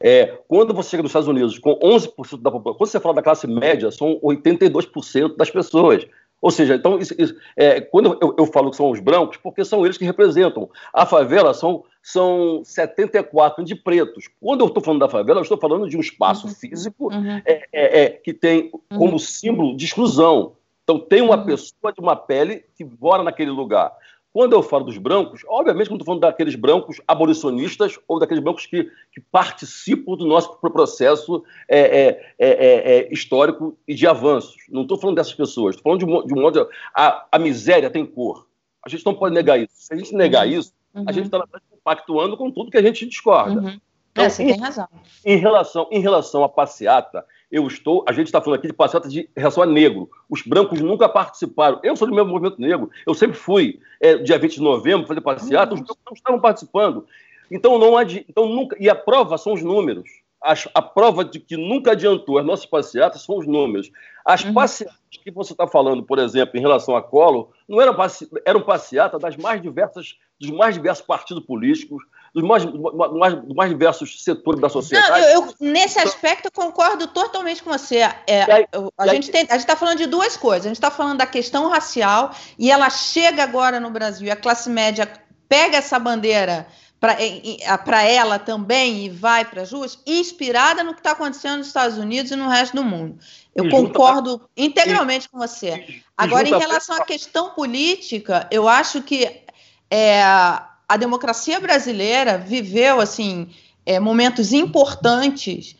É, 0.00 0.26
quando 0.48 0.74
você 0.74 0.90
chega 0.90 1.02
nos 1.02 1.10
Estados 1.10 1.28
Unidos 1.28 1.58
com 1.58 1.78
11% 1.78 2.42
da 2.42 2.50
população, 2.50 2.78
quando 2.78 2.90
você 2.90 2.98
fala 2.98 3.14
da 3.14 3.22
classe 3.22 3.46
média, 3.46 3.90
são 3.92 4.18
82% 4.20 5.36
das 5.36 5.48
pessoas. 5.48 6.04
Ou 6.40 6.50
seja, 6.50 6.74
então, 6.74 6.98
isso, 6.98 7.14
isso, 7.16 7.36
é, 7.56 7.80
quando 7.80 8.18
eu, 8.20 8.34
eu, 8.36 8.46
falo 8.46 8.70
que 8.70 8.76
são 8.76 8.90
os 8.90 8.98
brancos, 8.98 9.36
porque 9.36 9.64
são 9.64 9.84
eles 9.84 9.96
que 9.96 10.04
representam. 10.04 10.68
A 10.92 11.06
favela 11.06 11.54
são, 11.54 11.84
são 12.02 12.62
74 12.64 13.64
de 13.64 13.76
pretos. 13.76 14.28
Quando 14.40 14.62
eu 14.62 14.66
estou 14.66 14.82
falando 14.82 14.98
da 14.98 15.08
favela, 15.08 15.38
eu 15.38 15.44
estou 15.44 15.56
falando 15.56 15.88
de 15.88 15.96
um 15.96 16.00
espaço 16.00 16.48
uhum. 16.48 16.52
físico 16.52 17.14
uhum. 17.14 17.40
É, 17.46 17.68
é, 17.72 18.02
é 18.02 18.10
que 18.10 18.34
tem 18.34 18.72
como 18.88 19.12
uhum. 19.12 19.18
símbolo 19.20 19.76
de 19.76 19.84
exclusão. 19.84 20.54
Então, 20.82 20.98
tem 20.98 21.22
uma 21.22 21.36
uhum. 21.36 21.44
pessoa 21.44 21.92
de 21.92 22.00
uma 22.00 22.16
pele 22.16 22.64
que 22.74 22.84
mora 22.84 23.22
naquele 23.22 23.52
lugar. 23.52 23.92
Quando 24.32 24.54
eu 24.54 24.62
falo 24.62 24.84
dos 24.84 24.96
brancos, 24.96 25.42
obviamente 25.46 25.84
que 25.84 25.90
não 25.90 25.96
estou 25.96 26.06
falando 26.06 26.22
daqueles 26.22 26.54
brancos 26.54 27.00
abolicionistas 27.06 27.98
ou 28.08 28.18
daqueles 28.18 28.42
brancos 28.42 28.64
que, 28.64 28.90
que 29.12 29.20
participam 29.20 30.16
do 30.16 30.26
nosso 30.26 30.56
processo 30.56 31.44
é, 31.68 31.80
é, 31.80 32.34
é, 32.38 32.48
é, 32.48 32.98
é 32.98 33.12
histórico 33.12 33.76
e 33.86 33.94
de 33.94 34.06
avanços. 34.06 34.56
Não 34.70 34.82
estou 34.82 34.96
falando 34.96 35.16
dessas 35.16 35.34
pessoas. 35.34 35.76
Estou 35.76 35.92
falando 35.92 35.98
de 35.98 36.04
um, 36.06 36.26
de 36.26 36.32
um 36.34 36.40
modo. 36.40 36.66
A, 36.94 37.26
a 37.30 37.38
miséria 37.38 37.90
tem 37.90 38.06
cor. 38.06 38.46
A 38.84 38.88
gente 38.88 39.04
não 39.04 39.14
pode 39.14 39.34
negar 39.34 39.60
isso. 39.60 39.72
Se 39.74 39.92
a 39.92 39.96
gente 39.96 40.14
negar 40.14 40.46
uhum. 40.46 40.52
isso, 40.52 40.72
uhum. 40.94 41.04
a 41.06 41.12
gente 41.12 41.26
está 41.26 41.44
compactuando 41.70 42.36
com 42.36 42.50
tudo 42.50 42.70
que 42.70 42.78
a 42.78 42.82
gente 42.82 43.06
discorda. 43.06 43.60
Uhum. 43.60 43.80
Então, 44.12 44.24
é, 44.24 44.28
você 44.30 44.42
em, 44.42 44.46
tem 44.46 44.60
razão. 44.60 44.88
Em 45.24 45.36
relação, 45.36 45.88
em 45.90 46.00
relação 46.00 46.42
à 46.42 46.48
passeata, 46.48 47.24
eu 47.52 47.66
estou, 47.66 48.02
a 48.08 48.12
gente 48.12 48.28
está 48.28 48.40
falando 48.40 48.58
aqui 48.58 48.66
de 48.66 48.72
passeata 48.72 49.06
de 49.06 49.28
relação 49.36 49.62
a 49.62 49.66
negro. 49.66 50.08
Os 50.28 50.40
brancos 50.40 50.80
nunca 50.80 51.06
participaram. 51.06 51.78
Eu 51.82 51.94
sou 51.94 52.08
do 52.08 52.14
mesmo 52.14 52.30
movimento 52.30 52.58
negro, 52.58 52.90
eu 53.06 53.12
sempre 53.12 53.36
fui, 53.36 53.78
é, 54.00 54.16
dia 54.16 54.38
20 54.38 54.54
de 54.54 54.62
novembro, 54.62 55.06
fazer 55.06 55.20
passeata, 55.20 55.74
os 55.74 55.80
brancos 55.80 56.02
não 56.06 56.14
estavam 56.14 56.40
participando. 56.40 57.04
Então, 57.50 57.78
não 57.78 57.98
adi... 57.98 58.24
então 58.26 58.48
nunca. 58.48 58.74
E 58.80 58.88
a 58.88 58.94
prova 58.94 59.36
são 59.36 59.52
os 59.52 59.62
números. 59.62 60.08
As, 60.40 60.66
a 60.74 60.80
prova 60.80 61.24
de 61.24 61.38
que 61.38 61.56
nunca 61.56 61.92
adiantou 61.92 62.38
as 62.38 62.44
nossas 62.44 62.64
passeatas 62.64 63.22
são 63.22 63.36
os 63.36 63.46
números. 63.46 63.92
As 64.24 64.42
uhum. 64.42 64.54
passeatas 64.54 64.96
que 65.22 65.30
você 65.30 65.52
está 65.52 65.68
falando, 65.68 66.02
por 66.02 66.18
exemplo, 66.18 66.58
em 66.58 66.60
relação 66.60 66.96
a 66.96 67.02
Collor, 67.02 67.50
não 67.68 67.80
eram, 67.80 67.94
passe... 67.94 68.28
eram 68.46 68.62
passeatas 68.62 69.20
das 69.20 69.36
mais 69.36 69.60
diversas, 69.60 70.16
dos 70.40 70.50
mais 70.50 70.74
diversos 70.74 71.04
partidos 71.04 71.44
políticos, 71.44 72.02
dos 72.34 72.42
mais, 72.42 72.64
mais, 73.12 73.34
mais 73.54 73.70
diversos 73.70 74.24
setores 74.24 74.60
da 74.60 74.68
sociedade. 74.68 75.10
Não, 75.10 75.18
eu, 75.18 75.42
eu, 75.42 75.54
nesse 75.60 75.98
aspecto, 75.98 76.46
eu 76.46 76.50
concordo 76.50 77.06
totalmente 77.06 77.62
com 77.62 77.70
você. 77.70 77.98
É, 78.26 78.42
aí, 78.50 78.66
a, 78.96 79.08
gente 79.08 79.30
está 79.30 79.76
falando 79.76 79.98
de 79.98 80.06
duas 80.06 80.36
coisas. 80.36 80.64
A 80.64 80.68
gente 80.68 80.76
está 80.76 80.90
falando 80.90 81.18
da 81.18 81.26
questão 81.26 81.68
racial 81.68 82.34
e 82.58 82.70
ela 82.70 82.88
chega 82.88 83.42
agora 83.42 83.78
no 83.78 83.90
Brasil 83.90 84.28
e 84.28 84.30
a 84.30 84.36
classe 84.36 84.70
média 84.70 85.10
pega 85.46 85.76
essa 85.76 85.98
bandeira 85.98 86.66
para 86.98 88.02
ela 88.04 88.38
também 88.38 89.04
e 89.04 89.10
vai 89.10 89.44
para 89.44 89.62
as 89.62 89.72
ruas, 89.72 89.98
inspirada 90.06 90.84
no 90.84 90.94
que 90.94 91.00
está 91.00 91.10
acontecendo 91.10 91.58
nos 91.58 91.66
Estados 91.66 91.98
Unidos 91.98 92.30
e 92.30 92.36
no 92.36 92.48
resto 92.48 92.76
do 92.76 92.84
mundo. 92.84 93.18
Eu 93.54 93.68
concordo 93.68 94.48
integralmente 94.56 95.26
e, 95.26 95.28
com 95.28 95.36
você. 95.36 96.00
Agora, 96.16 96.48
em 96.48 96.56
relação 96.56 96.96
à 96.96 97.04
questão 97.04 97.50
política, 97.50 98.46
eu 98.52 98.68
acho 98.68 99.02
que 99.02 99.42
é, 99.90 100.22
a 100.22 100.71
democracia 100.96 101.60
brasileira 101.60 102.38
viveu 102.38 103.00
assim 103.00 103.48
é, 103.84 103.98
momentos 103.98 104.52
importantes 104.52 105.76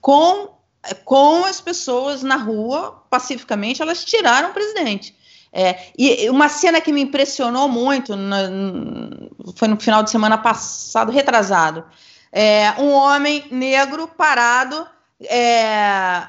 com, 0.00 0.48
com 1.04 1.44
as 1.44 1.60
pessoas 1.60 2.22
na 2.22 2.36
rua, 2.36 3.02
pacificamente, 3.10 3.82
elas 3.82 4.04
tiraram 4.04 4.50
o 4.50 4.52
presidente. 4.52 5.14
É, 5.52 5.86
e 5.96 6.28
uma 6.28 6.48
cena 6.48 6.80
que 6.80 6.92
me 6.92 7.00
impressionou 7.00 7.68
muito 7.68 8.12
foi 9.54 9.68
no 9.68 9.80
final 9.80 10.02
de 10.02 10.10
semana 10.10 10.36
passado, 10.36 11.10
retrasado. 11.10 11.84
É, 12.30 12.72
um 12.78 12.90
homem 12.90 13.44
negro 13.50 14.06
parado 14.06 14.86
é, 15.22 16.28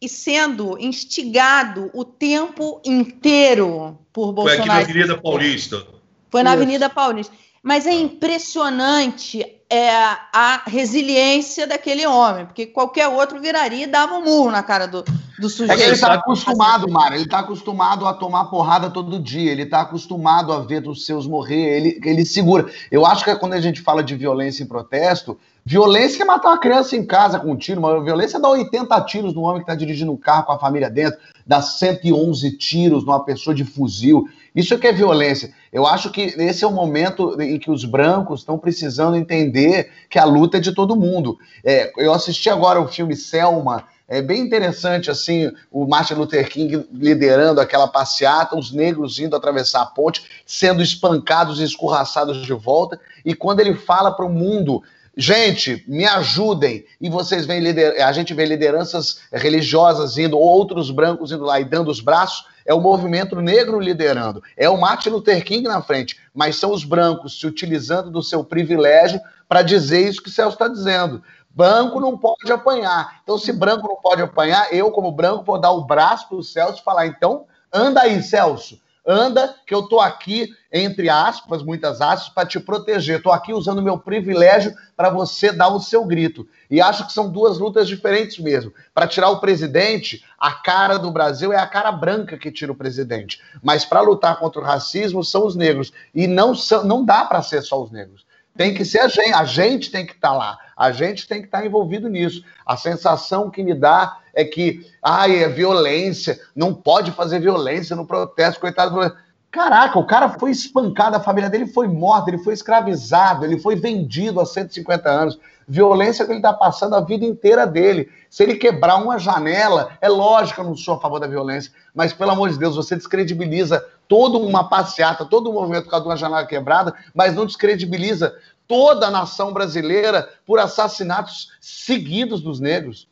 e 0.00 0.08
sendo 0.08 0.76
instigado 0.78 1.90
o 1.94 2.04
tempo 2.04 2.82
inteiro 2.84 3.98
por 4.12 4.32
Bolsonaro. 4.32 4.66
Foi 4.66 4.74
aqui 4.74 4.84
na 4.84 4.90
Avenida 4.90 5.22
Paulista. 5.22 5.86
Foi 6.28 6.42
na 6.42 6.52
Avenida 6.52 6.90
Paulista. 6.90 7.34
Mas 7.66 7.84
é 7.84 7.92
impressionante 7.92 9.44
é, 9.68 9.90
a 10.32 10.62
resiliência 10.68 11.66
daquele 11.66 12.06
homem, 12.06 12.46
porque 12.46 12.64
qualquer 12.64 13.08
outro 13.08 13.40
viraria 13.40 13.82
e 13.82 13.88
dava 13.88 14.14
um 14.14 14.24
murro 14.24 14.52
na 14.52 14.62
cara 14.62 14.86
do, 14.86 15.04
do 15.36 15.48
sujeito. 15.48 15.72
É 15.72 15.76
que 15.76 15.82
ele 15.82 15.94
está 15.94 16.14
acostumado, 16.14 16.88
Mara, 16.88 17.16
ele 17.16 17.24
está 17.24 17.40
acostumado 17.40 18.06
a 18.06 18.14
tomar 18.14 18.44
porrada 18.44 18.88
todo 18.88 19.18
dia, 19.18 19.50
ele 19.50 19.64
está 19.64 19.80
acostumado 19.80 20.52
a 20.52 20.60
ver 20.60 20.86
os 20.86 21.04
seus 21.04 21.26
morrer, 21.26 21.76
ele, 21.76 22.00
ele 22.04 22.24
segura. 22.24 22.70
Eu 22.88 23.04
acho 23.04 23.24
que 23.24 23.34
quando 23.34 23.54
a 23.54 23.60
gente 23.60 23.80
fala 23.80 24.00
de 24.00 24.14
violência 24.14 24.62
em 24.62 24.66
protesto, 24.68 25.36
violência 25.64 26.22
é 26.22 26.24
matar 26.24 26.50
uma 26.50 26.60
criança 26.60 26.94
em 26.94 27.04
casa 27.04 27.40
com 27.40 27.50
um 27.50 27.56
tiro, 27.56 27.80
mas 27.80 28.04
violência 28.04 28.36
é 28.36 28.40
dar 28.40 28.50
80 28.50 29.00
tiros 29.06 29.34
no 29.34 29.42
homem 29.42 29.56
que 29.56 29.62
está 29.64 29.74
dirigindo 29.74 30.12
um 30.12 30.16
carro 30.16 30.44
com 30.44 30.52
a 30.52 30.58
família 30.60 30.88
dentro, 30.88 31.18
dar 31.44 31.62
111 31.62 32.56
tiros 32.58 33.04
numa 33.04 33.24
pessoa 33.24 33.52
de 33.52 33.64
fuzil. 33.64 34.28
Isso 34.56 34.72
é 34.72 34.78
que 34.78 34.86
é 34.86 34.92
violência. 34.92 35.52
Eu 35.70 35.86
acho 35.86 36.10
que 36.10 36.22
esse 36.22 36.64
é 36.64 36.66
o 36.66 36.72
momento 36.72 37.40
em 37.40 37.58
que 37.58 37.70
os 37.70 37.84
brancos 37.84 38.40
estão 38.40 38.58
precisando 38.58 39.14
entender 39.14 39.90
que 40.08 40.18
a 40.18 40.24
luta 40.24 40.56
é 40.56 40.60
de 40.60 40.74
todo 40.74 40.96
mundo. 40.96 41.38
É, 41.62 41.92
eu 41.98 42.12
assisti 42.12 42.48
agora 42.48 42.80
o 42.80 42.88
filme 42.88 43.14
Selma, 43.14 43.84
é 44.08 44.22
bem 44.22 44.40
interessante, 44.40 45.10
assim, 45.10 45.52
o 45.70 45.84
Martin 45.84 46.14
Luther 46.14 46.48
King 46.48 46.86
liderando 46.92 47.60
aquela 47.60 47.88
passeata, 47.88 48.56
os 48.56 48.72
negros 48.72 49.18
indo 49.18 49.34
atravessar 49.34 49.82
a 49.82 49.86
ponte, 49.86 50.24
sendo 50.46 50.80
espancados 50.80 51.58
e 51.60 51.64
escorraçados 51.64 52.46
de 52.46 52.52
volta, 52.52 53.00
e 53.24 53.34
quando 53.34 53.58
ele 53.60 53.74
fala 53.74 54.12
para 54.12 54.24
o 54.24 54.32
mundo 54.32 54.82
Gente, 55.18 55.82
me 55.88 56.04
ajudem. 56.04 56.84
E 57.00 57.08
vocês 57.08 57.46
veem 57.46 57.64
a 58.02 58.12
gente 58.12 58.34
vê 58.34 58.44
lideranças 58.44 59.20
religiosas 59.32 60.18
indo, 60.18 60.38
outros 60.38 60.90
brancos 60.90 61.32
indo 61.32 61.42
lá 61.42 61.58
e 61.58 61.64
dando 61.64 61.90
os 61.90 62.00
braços. 62.00 62.44
É 62.66 62.74
o 62.74 62.80
movimento 62.80 63.40
negro 63.40 63.80
liderando. 63.80 64.42
É 64.56 64.68
o 64.68 64.76
Martin 64.76 65.10
Luther 65.10 65.44
King 65.44 65.68
na 65.68 65.80
frente. 65.80 66.18
Mas 66.34 66.56
são 66.56 66.72
os 66.72 66.84
brancos 66.84 67.38
se 67.38 67.46
utilizando 67.46 68.10
do 68.10 68.22
seu 68.22 68.42
privilégio 68.44 69.20
para 69.48 69.62
dizer 69.62 70.08
isso 70.08 70.22
que 70.22 70.28
o 70.28 70.32
Celso 70.32 70.54
está 70.54 70.68
dizendo. 70.68 71.22
Branco 71.48 72.00
não 72.00 72.18
pode 72.18 72.52
apanhar. 72.52 73.20
Então, 73.22 73.38
se 73.38 73.52
branco 73.52 73.88
não 73.88 73.96
pode 73.96 74.20
apanhar, 74.20 74.72
eu, 74.74 74.90
como 74.90 75.12
branco, 75.12 75.44
vou 75.44 75.58
dar 75.58 75.70
o 75.70 75.84
braço 75.86 76.28
para 76.28 76.36
o 76.36 76.42
Celso 76.42 76.80
e 76.80 76.84
falar: 76.84 77.06
então, 77.06 77.46
anda 77.72 78.02
aí, 78.02 78.22
Celso 78.22 78.78
anda, 79.06 79.54
que 79.66 79.74
eu 79.74 79.82
tô 79.84 80.00
aqui, 80.00 80.48
entre 80.72 81.08
aspas, 81.08 81.62
muitas 81.62 82.00
aspas, 82.00 82.28
para 82.28 82.48
te 82.48 82.58
proteger. 82.58 83.22
Tô 83.22 83.30
aqui 83.30 83.52
usando 83.52 83.82
meu 83.82 83.98
privilégio 83.98 84.74
para 84.96 85.10
você 85.10 85.52
dar 85.52 85.68
o 85.68 85.80
seu 85.80 86.04
grito. 86.04 86.46
E 86.70 86.80
acho 86.80 87.06
que 87.06 87.12
são 87.12 87.30
duas 87.30 87.58
lutas 87.58 87.86
diferentes 87.86 88.38
mesmo. 88.38 88.72
Para 88.92 89.06
tirar 89.06 89.30
o 89.30 89.40
presidente, 89.40 90.24
a 90.38 90.52
cara 90.52 90.98
do 90.98 91.10
Brasil 91.10 91.52
é 91.52 91.58
a 91.58 91.66
cara 91.66 91.92
branca 91.92 92.36
que 92.36 92.50
tira 92.50 92.72
o 92.72 92.76
presidente. 92.76 93.40
Mas 93.62 93.84
para 93.84 94.00
lutar 94.00 94.38
contra 94.38 94.60
o 94.60 94.64
racismo 94.64 95.22
são 95.22 95.46
os 95.46 95.54
negros. 95.54 95.92
E 96.14 96.26
não, 96.26 96.54
são, 96.54 96.84
não 96.84 97.04
dá 97.04 97.24
para 97.24 97.42
ser 97.42 97.62
só 97.62 97.80
os 97.80 97.92
negros. 97.92 98.26
Tem 98.56 98.72
que 98.72 98.84
ser 98.84 99.00
a 99.00 99.08
gente, 99.08 99.34
a 99.34 99.44
gente 99.44 99.90
tem 99.90 100.06
que 100.06 100.14
estar 100.14 100.30
tá 100.30 100.34
lá, 100.34 100.58
a 100.74 100.90
gente 100.90 101.28
tem 101.28 101.40
que 101.40 101.46
estar 101.46 101.60
tá 101.60 101.66
envolvido 101.66 102.08
nisso. 102.08 102.42
A 102.64 102.76
sensação 102.76 103.50
que 103.50 103.62
me 103.62 103.74
dá 103.74 104.18
é 104.36 104.44
que, 104.44 104.86
ai, 105.02 105.42
é 105.42 105.48
violência, 105.48 106.38
não 106.54 106.74
pode 106.74 107.10
fazer 107.10 107.40
violência 107.40 107.96
no 107.96 108.06
protesto, 108.06 108.60
coitado 108.60 108.94
do. 108.94 109.16
Caraca, 109.50 109.98
o 109.98 110.06
cara 110.06 110.28
foi 110.28 110.50
espancado, 110.50 111.16
a 111.16 111.20
família 111.20 111.48
dele 111.48 111.66
foi 111.66 111.88
morta, 111.88 112.28
ele 112.28 112.44
foi 112.44 112.52
escravizado, 112.52 113.46
ele 113.46 113.58
foi 113.58 113.74
vendido 113.74 114.38
há 114.38 114.44
150 114.44 115.08
anos. 115.08 115.38
Violência 115.66 116.26
que 116.26 116.30
ele 116.30 116.40
está 116.40 116.52
passando 116.52 116.94
a 116.94 117.00
vida 117.00 117.24
inteira 117.24 117.66
dele. 117.66 118.10
Se 118.28 118.42
ele 118.42 118.56
quebrar 118.56 118.96
uma 118.96 119.18
janela, 119.18 119.96
é 120.02 120.08
lógico 120.08 120.60
eu 120.60 120.66
não 120.66 120.76
sou 120.76 120.94
a 120.96 121.00
favor 121.00 121.18
da 121.18 121.26
violência, 121.26 121.72
mas 121.94 122.12
pelo 122.12 122.32
amor 122.32 122.50
de 122.50 122.58
Deus, 122.58 122.76
você 122.76 122.94
descredibiliza 122.94 123.82
toda 124.06 124.36
uma 124.36 124.68
passeata, 124.68 125.24
todo 125.24 125.48
um 125.48 125.54
movimento 125.54 125.84
por 125.84 125.90
causa 125.92 126.04
de 126.04 126.10
uma 126.10 126.16
janela 126.16 126.44
quebrada, 126.44 126.94
mas 127.14 127.34
não 127.34 127.46
descredibiliza 127.46 128.36
toda 128.68 129.06
a 129.06 129.10
nação 129.10 129.54
brasileira 129.54 130.28
por 130.44 130.58
assassinatos 130.58 131.48
seguidos 131.58 132.42
dos 132.42 132.60
negros. 132.60 133.08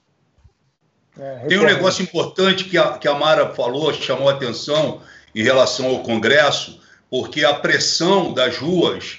É, 1.19 1.47
Tem 1.47 1.59
um 1.59 1.65
negócio 1.65 2.03
importante 2.03 2.65
que 2.65 2.77
a, 2.77 2.99
que 2.99 3.07
a 3.07 3.15
Mara 3.15 3.55
falou, 3.55 3.93
chamou 3.95 4.29
a 4.29 4.33
atenção 4.33 5.01
em 5.35 5.43
relação 5.43 5.87
ao 5.87 6.03
Congresso, 6.03 6.81
porque 7.09 7.45
a 7.45 7.55
pressão 7.55 8.33
das 8.33 8.57
ruas, 8.57 9.19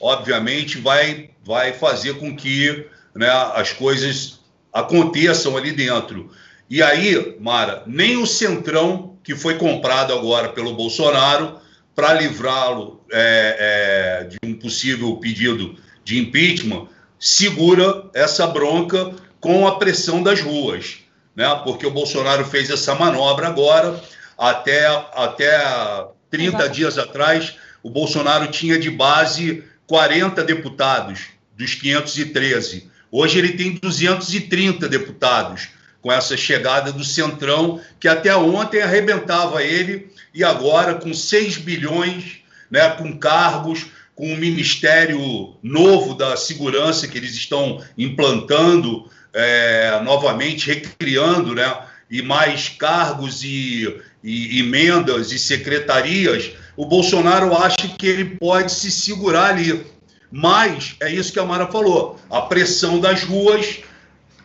obviamente, 0.00 0.78
vai, 0.78 1.30
vai 1.44 1.72
fazer 1.74 2.14
com 2.14 2.34
que 2.34 2.86
né, 3.14 3.28
as 3.54 3.72
coisas 3.72 4.40
aconteçam 4.72 5.56
ali 5.56 5.72
dentro. 5.72 6.30
E 6.70 6.82
aí, 6.82 7.36
Mara, 7.38 7.82
nem 7.86 8.16
o 8.16 8.26
Centrão, 8.26 9.18
que 9.22 9.34
foi 9.34 9.56
comprado 9.56 10.12
agora 10.12 10.48
pelo 10.48 10.74
Bolsonaro, 10.74 11.60
para 11.94 12.14
livrá-lo 12.14 13.02
é, 13.12 13.56
é, 13.58 14.24
de 14.24 14.38
um 14.42 14.54
possível 14.54 15.16
pedido 15.16 15.76
de 16.04 16.18
impeachment, 16.18 16.88
segura 17.18 18.08
essa 18.14 18.46
bronca 18.46 19.14
com 19.40 19.66
a 19.66 19.78
pressão 19.78 20.22
das 20.22 20.40
ruas 20.40 21.05
né? 21.36 21.60
Porque 21.62 21.86
o 21.86 21.90
Bolsonaro 21.90 22.44
fez 22.46 22.70
essa 22.70 22.94
manobra 22.94 23.46
agora, 23.46 24.02
até, 24.38 24.86
até 25.14 26.06
30 26.30 26.56
Exato. 26.56 26.74
dias 26.74 26.98
atrás, 26.98 27.56
o 27.82 27.90
Bolsonaro 27.90 28.48
tinha 28.48 28.78
de 28.78 28.90
base 28.90 29.62
40 29.86 30.42
deputados 30.42 31.26
dos 31.56 31.74
513. 31.74 32.90
Hoje 33.12 33.38
ele 33.38 33.52
tem 33.52 33.74
230 33.74 34.88
deputados, 34.88 35.68
com 36.02 36.12
essa 36.12 36.36
chegada 36.36 36.92
do 36.92 37.04
Centrão, 37.04 37.80
que 37.98 38.06
até 38.06 38.34
ontem 38.36 38.80
arrebentava 38.80 39.62
ele, 39.62 40.10
e 40.32 40.44
agora 40.44 40.94
com 40.94 41.12
6 41.12 41.58
bilhões, 41.58 42.38
né, 42.70 42.90
com 42.90 43.18
cargos, 43.18 43.86
com 44.14 44.32
o 44.32 44.36
Ministério 44.36 45.54
Novo 45.62 46.14
da 46.14 46.36
Segurança 46.36 47.06
que 47.06 47.18
eles 47.18 47.34
estão 47.34 47.84
implantando, 47.98 49.10
é, 49.36 50.00
novamente 50.02 50.66
recriando, 50.66 51.54
né? 51.54 51.76
E 52.10 52.22
mais 52.22 52.70
cargos 52.70 53.44
e, 53.44 54.00
e 54.24 54.60
emendas 54.60 55.30
e 55.30 55.38
secretarias, 55.38 56.52
o 56.76 56.86
Bolsonaro 56.86 57.54
acha 57.54 57.88
que 57.98 58.06
ele 58.06 58.36
pode 58.36 58.72
se 58.72 58.90
segurar 58.90 59.50
ali. 59.50 59.84
Mas 60.32 60.96
é 61.00 61.10
isso 61.10 61.32
que 61.32 61.38
a 61.38 61.44
Mara 61.44 61.66
falou: 61.66 62.16
a 62.30 62.42
pressão 62.42 62.98
das 62.98 63.22
ruas, 63.24 63.80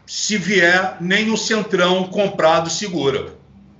se 0.06 0.38
vier, 0.38 0.97
nem 0.99 1.32
o 1.32 1.38
centrão 1.38 2.04
comprado 2.06 2.69
segura. 2.69 3.34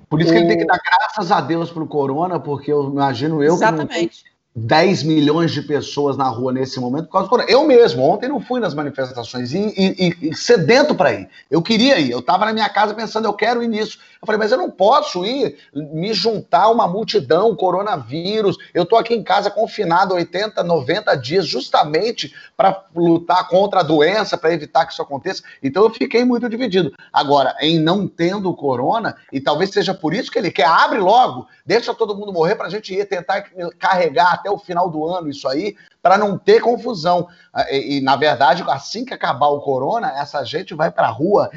Por 0.10 0.22
isso 0.22 0.32
que 0.32 0.38
ele 0.38 0.48
tem 0.48 0.58
que 0.58 0.66
dar 0.66 0.80
graças 0.80 1.32
a 1.32 1.40
Deus 1.42 1.72
pro 1.72 1.88
Corona, 1.88 2.40
porque 2.40 2.72
eu 2.72 2.90
imagino 2.90 3.44
eu 3.44 3.54
Exatamente. 3.54 4.31
10 4.54 5.04
milhões 5.04 5.52
de 5.52 5.62
pessoas 5.62 6.18
na 6.18 6.28
rua 6.28 6.52
nesse 6.52 6.78
momento 6.80 7.06
por 7.06 7.14
causa 7.14 7.28
do 7.28 7.30
corona. 7.30 7.50
Eu 7.50 7.66
mesmo, 7.66 8.04
ontem 8.04 8.28
não 8.28 8.42
fui 8.42 8.60
nas 8.60 8.74
manifestações 8.74 9.54
e, 9.54 9.74
e, 9.78 10.30
e 10.30 10.36
sedento 10.36 10.94
para 10.94 11.14
ir. 11.14 11.30
Eu 11.50 11.62
queria 11.62 11.98
ir, 12.00 12.12
eu 12.12 12.20
estava 12.20 12.46
na 12.46 12.54
minha 12.54 12.68
casa 12.68 12.94
pensando, 12.94 13.26
eu 13.26 13.34
quero 13.34 13.64
ir 13.64 13.70
nisso. 13.70 13.98
Eu 14.22 14.26
falei, 14.26 14.38
mas 14.38 14.52
eu 14.52 14.58
não 14.58 14.70
posso 14.70 15.26
ir 15.26 15.58
me 15.74 16.14
juntar 16.14 16.64
a 16.64 16.70
uma 16.70 16.88
multidão, 16.88 17.56
coronavírus. 17.56 18.58
Eu 18.74 18.84
estou 18.84 19.00
aqui 19.00 19.16
em 19.16 19.24
casa 19.24 19.50
confinado 19.50 20.14
80, 20.14 20.62
90 20.62 21.16
dias, 21.16 21.48
justamente 21.48 22.34
para 22.56 22.86
lutar 22.94 23.48
contra 23.48 23.80
a 23.80 23.84
doença, 23.84 24.38
para 24.38 24.54
evitar 24.54 24.86
que 24.86 24.92
isso 24.92 25.02
aconteça. 25.02 25.42
Então 25.64 25.84
eu 25.84 25.90
fiquei 25.90 26.26
muito 26.26 26.48
dividido. 26.50 26.94
Agora, 27.12 27.56
em 27.62 27.80
não 27.80 28.06
tendo 28.06 28.50
o 28.50 28.56
corona, 28.56 29.16
e 29.32 29.40
talvez 29.40 29.72
seja 29.72 29.94
por 29.94 30.14
isso 30.14 30.30
que 30.30 30.38
ele 30.38 30.52
quer, 30.52 30.68
abre 30.68 31.00
logo, 31.00 31.48
deixa 31.66 31.94
todo 31.94 32.16
mundo 32.16 32.34
morrer 32.34 32.56
para 32.56 32.68
a 32.68 32.70
gente 32.70 32.94
ir 32.94 33.06
tentar 33.06 33.46
carregar 33.80 34.41
até 34.42 34.50
o 34.50 34.58
final 34.58 34.90
do 34.90 35.06
ano 35.06 35.30
isso 35.30 35.48
aí, 35.48 35.76
para 36.02 36.18
não 36.18 36.38
ter 36.38 36.60
confusão. 36.60 37.28
Ah, 37.54 37.66
e, 37.72 37.98
e, 37.98 38.02
na 38.02 38.16
verdade, 38.16 38.64
assim 38.68 39.06
que 39.06 39.14
acabar 39.14 39.48
o 39.48 39.62
corona, 39.62 40.12
essa 40.20 40.44
gente 40.44 40.74
vai 40.74 40.92
para 40.92 41.08
a 41.08 41.12
rua 41.12 41.50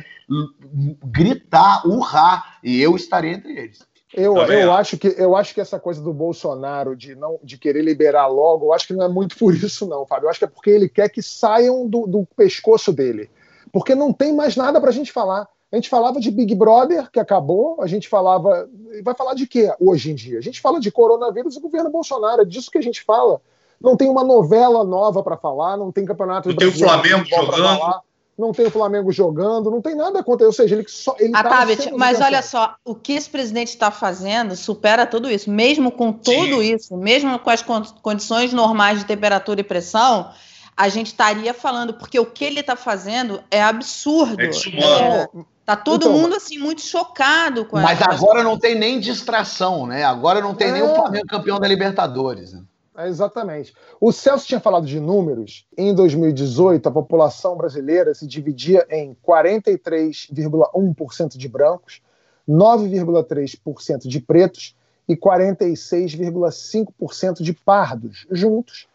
gritar, 1.04 1.86
urrar, 1.86 2.58
e 2.62 2.80
eu 2.80 2.94
estarei 2.94 3.32
entre 3.32 3.58
eles. 3.58 3.78
Eu, 4.16 4.36
eu, 4.36 4.72
acho 4.72 4.96
que, 4.96 5.12
eu 5.18 5.34
acho 5.34 5.52
que 5.52 5.60
essa 5.60 5.80
coisa 5.80 6.00
do 6.00 6.12
Bolsonaro 6.12 6.94
de 6.94 7.16
não 7.16 7.40
de 7.42 7.58
querer 7.58 7.82
liberar 7.82 8.28
logo, 8.28 8.66
eu 8.66 8.72
acho 8.72 8.86
que 8.86 8.92
não 8.92 9.04
é 9.04 9.08
muito 9.08 9.36
por 9.36 9.52
isso, 9.52 9.88
não, 9.88 10.06
Fábio. 10.06 10.26
Eu 10.26 10.30
acho 10.30 10.38
que 10.38 10.44
é 10.44 10.48
porque 10.48 10.70
ele 10.70 10.88
quer 10.88 11.08
que 11.08 11.20
saiam 11.20 11.88
do, 11.88 12.06
do 12.06 12.24
pescoço 12.36 12.92
dele. 12.92 13.28
Porque 13.72 13.92
não 13.92 14.12
tem 14.12 14.32
mais 14.32 14.54
nada 14.54 14.80
para 14.80 14.90
a 14.90 14.92
gente 14.92 15.10
falar. 15.10 15.48
A 15.74 15.76
gente 15.76 15.88
falava 15.88 16.20
de 16.20 16.30
Big 16.30 16.54
Brother, 16.54 17.10
que 17.10 17.18
acabou, 17.18 17.82
a 17.82 17.88
gente 17.88 18.08
falava. 18.08 18.68
Vai 19.02 19.12
falar 19.12 19.34
de 19.34 19.44
quê 19.44 19.74
hoje 19.80 20.12
em 20.12 20.14
dia? 20.14 20.38
A 20.38 20.40
gente 20.40 20.60
fala 20.60 20.78
de 20.78 20.88
coronavírus 20.88 21.56
e 21.56 21.60
governo 21.60 21.90
Bolsonaro, 21.90 22.42
é 22.42 22.44
disso 22.44 22.70
que 22.70 22.78
a 22.78 22.80
gente 22.80 23.02
fala. 23.02 23.40
Não 23.80 23.96
tem 23.96 24.08
uma 24.08 24.22
novela 24.22 24.84
nova 24.84 25.20
para 25.20 25.36
falar, 25.36 25.76
não 25.76 25.90
tem 25.90 26.04
campeonato 26.04 26.48
Não 26.48 26.54
tem 26.54 26.68
o 26.68 26.72
Flamengo 26.72 27.24
jogando. 27.24 28.00
não 28.38 28.52
tem 28.52 28.66
o 28.66 28.70
Flamengo 28.70 29.10
jogando, 29.10 29.68
não 29.68 29.82
tem 29.82 29.96
nada 29.96 30.20
acontecendo. 30.20 30.46
Ou 30.46 30.52
seja, 30.52 30.76
ele 30.76 30.84
só. 30.86 31.16
Ele 31.18 31.32
ah, 31.34 31.42
tá, 31.42 31.66
mas 31.96 32.20
olha 32.20 32.40
só, 32.40 32.76
o 32.84 32.94
que 32.94 33.14
esse 33.14 33.28
presidente 33.28 33.70
está 33.70 33.90
fazendo 33.90 34.54
supera 34.54 35.04
tudo 35.04 35.28
isso. 35.28 35.50
Mesmo 35.50 35.90
com 35.90 36.12
tudo 36.12 36.62
Sim. 36.62 36.72
isso, 36.72 36.96
mesmo 36.96 37.36
com 37.40 37.50
as 37.50 37.62
condições 38.00 38.52
normais 38.52 39.00
de 39.00 39.06
temperatura 39.06 39.60
e 39.60 39.64
pressão, 39.64 40.30
a 40.76 40.88
gente 40.88 41.08
estaria 41.08 41.54
falando, 41.54 41.94
porque 41.94 42.18
o 42.18 42.26
que 42.26 42.44
ele 42.44 42.60
está 42.60 42.76
fazendo 42.76 43.42
é 43.50 43.62
absurdo. 43.62 44.42
É 44.42 44.46
é, 44.46 45.28
tá 45.64 45.76
todo 45.76 46.06
então, 46.06 46.18
mundo 46.18 46.34
assim 46.34 46.58
muito 46.58 46.82
chocado 46.82 47.64
com 47.64 47.80
Mas 47.80 48.02
agora 48.02 48.42
não 48.42 48.58
tem 48.58 48.74
nem 48.74 48.98
distração, 48.98 49.86
né? 49.86 50.04
Agora 50.04 50.40
não 50.40 50.54
tem 50.54 50.68
é. 50.68 50.72
nem 50.72 50.82
o 50.82 50.94
Flamengo 50.94 51.26
campeão 51.26 51.60
da 51.60 51.68
Libertadores. 51.68 52.52
Né? 52.52 52.62
É, 52.96 53.08
exatamente. 53.08 53.74
O 54.00 54.12
Celso 54.12 54.46
tinha 54.46 54.60
falado 54.60 54.86
de 54.86 55.00
números. 55.00 55.66
Em 55.76 55.92
2018, 55.94 56.88
a 56.88 56.92
população 56.92 57.56
brasileira 57.56 58.14
se 58.14 58.26
dividia 58.26 58.86
em 58.90 59.14
43,1% 59.26 61.36
de 61.36 61.48
brancos, 61.48 62.00
9,3% 62.48 64.06
de 64.06 64.20
pretos 64.20 64.76
e 65.08 65.16
46,5% 65.16 67.42
de 67.42 67.52
pardos. 67.52 68.26
Juntos, 68.30 68.86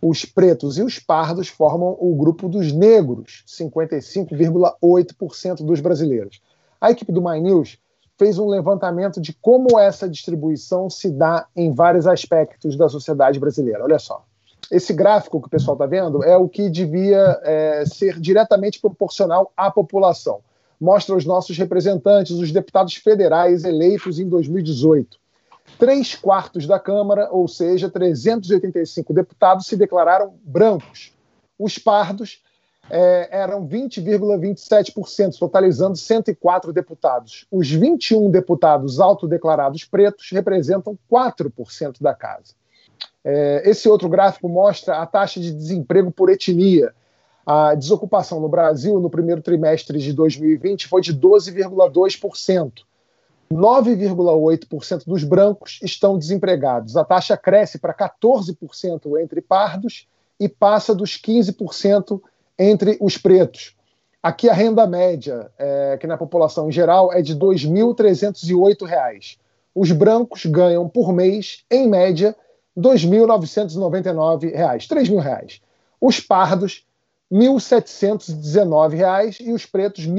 os 0.00 0.24
pretos 0.24 0.78
e 0.78 0.82
os 0.82 0.98
pardos 0.98 1.48
formam 1.48 1.94
o 1.98 2.14
grupo 2.14 2.48
dos 2.48 2.72
negros, 2.72 3.44
55,8% 3.46 5.64
dos 5.64 5.80
brasileiros. 5.80 6.40
A 6.80 6.90
equipe 6.90 7.12
do 7.12 7.22
My 7.22 7.38
News 7.40 7.78
fez 8.18 8.38
um 8.38 8.48
levantamento 8.48 9.20
de 9.20 9.34
como 9.34 9.78
essa 9.78 10.08
distribuição 10.08 10.88
se 10.88 11.10
dá 11.10 11.46
em 11.54 11.70
vários 11.72 12.06
aspectos 12.06 12.74
da 12.76 12.88
sociedade 12.88 13.38
brasileira. 13.38 13.84
Olha 13.84 13.98
só. 13.98 14.24
Esse 14.70 14.92
gráfico 14.92 15.40
que 15.40 15.46
o 15.46 15.50
pessoal 15.50 15.74
está 15.74 15.86
vendo 15.86 16.24
é 16.24 16.36
o 16.36 16.48
que 16.48 16.68
devia 16.68 17.40
é, 17.44 17.84
ser 17.86 18.18
diretamente 18.18 18.80
proporcional 18.80 19.52
à 19.56 19.70
população. 19.70 20.40
Mostra 20.80 21.14
os 21.14 21.24
nossos 21.24 21.56
representantes, 21.56 22.32
os 22.32 22.52
deputados 22.52 22.96
federais 22.96 23.64
eleitos 23.64 24.18
em 24.18 24.28
2018. 24.28 25.18
Três 25.78 26.14
quartos 26.14 26.66
da 26.66 26.78
Câmara, 26.78 27.28
ou 27.30 27.46
seja, 27.46 27.90
385 27.90 29.12
deputados, 29.12 29.66
se 29.66 29.76
declararam 29.76 30.34
brancos. 30.42 31.12
Os 31.58 31.78
pardos 31.78 32.42
é, 32.90 33.28
eram 33.30 33.66
20,27%, 33.66 35.38
totalizando 35.38 35.96
104 35.96 36.72
deputados. 36.72 37.46
Os 37.50 37.70
21 37.70 38.30
deputados 38.30 39.00
autodeclarados 39.00 39.84
pretos 39.84 40.30
representam 40.30 40.98
4% 41.10 42.00
da 42.00 42.14
casa. 42.14 42.54
É, 43.24 43.62
esse 43.64 43.88
outro 43.88 44.08
gráfico 44.08 44.48
mostra 44.48 44.98
a 44.98 45.06
taxa 45.06 45.40
de 45.40 45.52
desemprego 45.52 46.10
por 46.10 46.30
etnia. 46.30 46.94
A 47.44 47.74
desocupação 47.74 48.40
no 48.40 48.48
Brasil 48.48 48.98
no 49.00 49.10
primeiro 49.10 49.42
trimestre 49.42 49.98
de 49.98 50.12
2020 50.12 50.88
foi 50.88 51.00
de 51.00 51.14
12,2%. 51.14 52.72
9,8% 53.52 55.04
dos 55.06 55.24
brancos 55.24 55.78
estão 55.82 56.18
desempregados. 56.18 56.96
A 56.96 57.04
taxa 57.04 57.36
cresce 57.36 57.78
para 57.78 57.94
14% 57.94 59.20
entre 59.20 59.40
pardos 59.40 60.08
e 60.38 60.48
passa 60.48 60.94
dos 60.94 61.12
15% 61.12 62.20
entre 62.58 62.96
os 63.00 63.16
pretos. 63.16 63.74
Aqui 64.22 64.48
a 64.48 64.52
renda 64.52 64.86
média, 64.86 65.50
é, 65.58 65.96
que 66.00 66.06
na 66.06 66.16
população 66.16 66.68
em 66.68 66.72
geral 66.72 67.12
é 67.12 67.20
de 67.22 67.32
R$ 67.34 67.38
2.308. 67.38 69.36
Os 69.74 69.90
brancos 69.92 70.46
ganham 70.46 70.88
por 70.88 71.12
mês, 71.12 71.64
em 71.70 71.86
média, 71.88 72.34
R$ 72.76 72.82
2.999, 72.82 74.52
R$ 74.52 74.78
3.000. 74.78 75.60
Os 76.00 76.18
pardos, 76.18 76.84
R$ 77.30 77.38
1.719 77.38 79.36
e 79.40 79.52
os 79.52 79.64
pretos, 79.64 80.04
R$ 80.04 80.10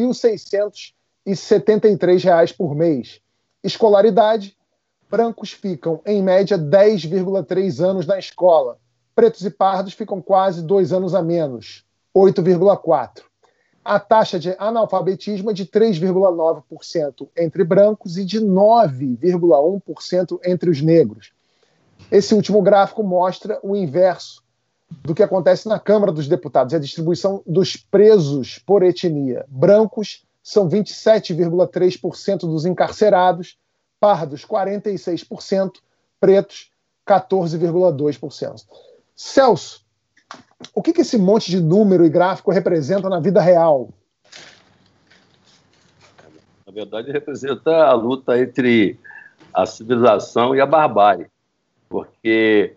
1.673 1.27 2.55
por 2.55 2.73
mês. 2.73 3.19
Escolaridade, 3.63 4.55
brancos 5.09 5.51
ficam, 5.51 6.01
em 6.05 6.21
média, 6.21 6.57
10,3 6.57 7.83
anos 7.83 8.07
na 8.07 8.17
escola. 8.17 8.77
Pretos 9.13 9.41
e 9.41 9.49
pardos 9.49 9.93
ficam 9.93 10.21
quase 10.21 10.61
dois 10.61 10.93
anos 10.93 11.13
a 11.13 11.21
menos, 11.21 11.83
8,4%. 12.15 13.23
A 13.83 13.99
taxa 13.99 14.37
de 14.37 14.53
analfabetismo 14.59 15.49
é 15.49 15.53
de 15.53 15.65
3,9% 15.65 17.29
entre 17.37 17.63
brancos 17.63 18.17
e 18.17 18.25
de 18.25 18.41
9,1% 18.41 20.39
entre 20.45 20.69
os 20.69 20.81
negros. 20.81 21.31
Esse 22.11 22.35
último 22.35 22.61
gráfico 22.61 23.01
mostra 23.01 23.59
o 23.63 23.77
inverso 23.77 24.43
do 25.03 25.15
que 25.15 25.23
acontece 25.23 25.69
na 25.69 25.79
Câmara 25.79 26.11
dos 26.11 26.27
Deputados, 26.27 26.73
a 26.73 26.79
distribuição 26.79 27.41
dos 27.45 27.77
presos 27.77 28.59
por 28.59 28.83
etnia. 28.83 29.45
Brancos 29.47 30.26
são 30.47 30.69
27,3% 30.69 32.39
dos 32.39 32.65
encarcerados, 32.65 33.57
pardos 33.99 34.45
46%, 34.45 35.73
pretos 36.21 36.71
14,2%. 37.05 38.65
Celso, 39.13 39.85
o 40.73 40.81
que, 40.81 40.93
que 40.93 41.01
esse 41.01 41.17
monte 41.17 41.51
de 41.51 41.59
número 41.59 42.05
e 42.05 42.09
gráfico 42.09 42.49
representa 42.49 43.09
na 43.09 43.19
vida 43.19 43.41
real? 43.41 43.89
Na 46.65 46.71
verdade, 46.71 47.11
representa 47.11 47.83
a 47.83 47.91
luta 47.91 48.39
entre 48.39 48.97
a 49.53 49.65
civilização 49.65 50.55
e 50.55 50.61
a 50.61 50.65
barbárie, 50.65 51.27
porque 51.89 52.73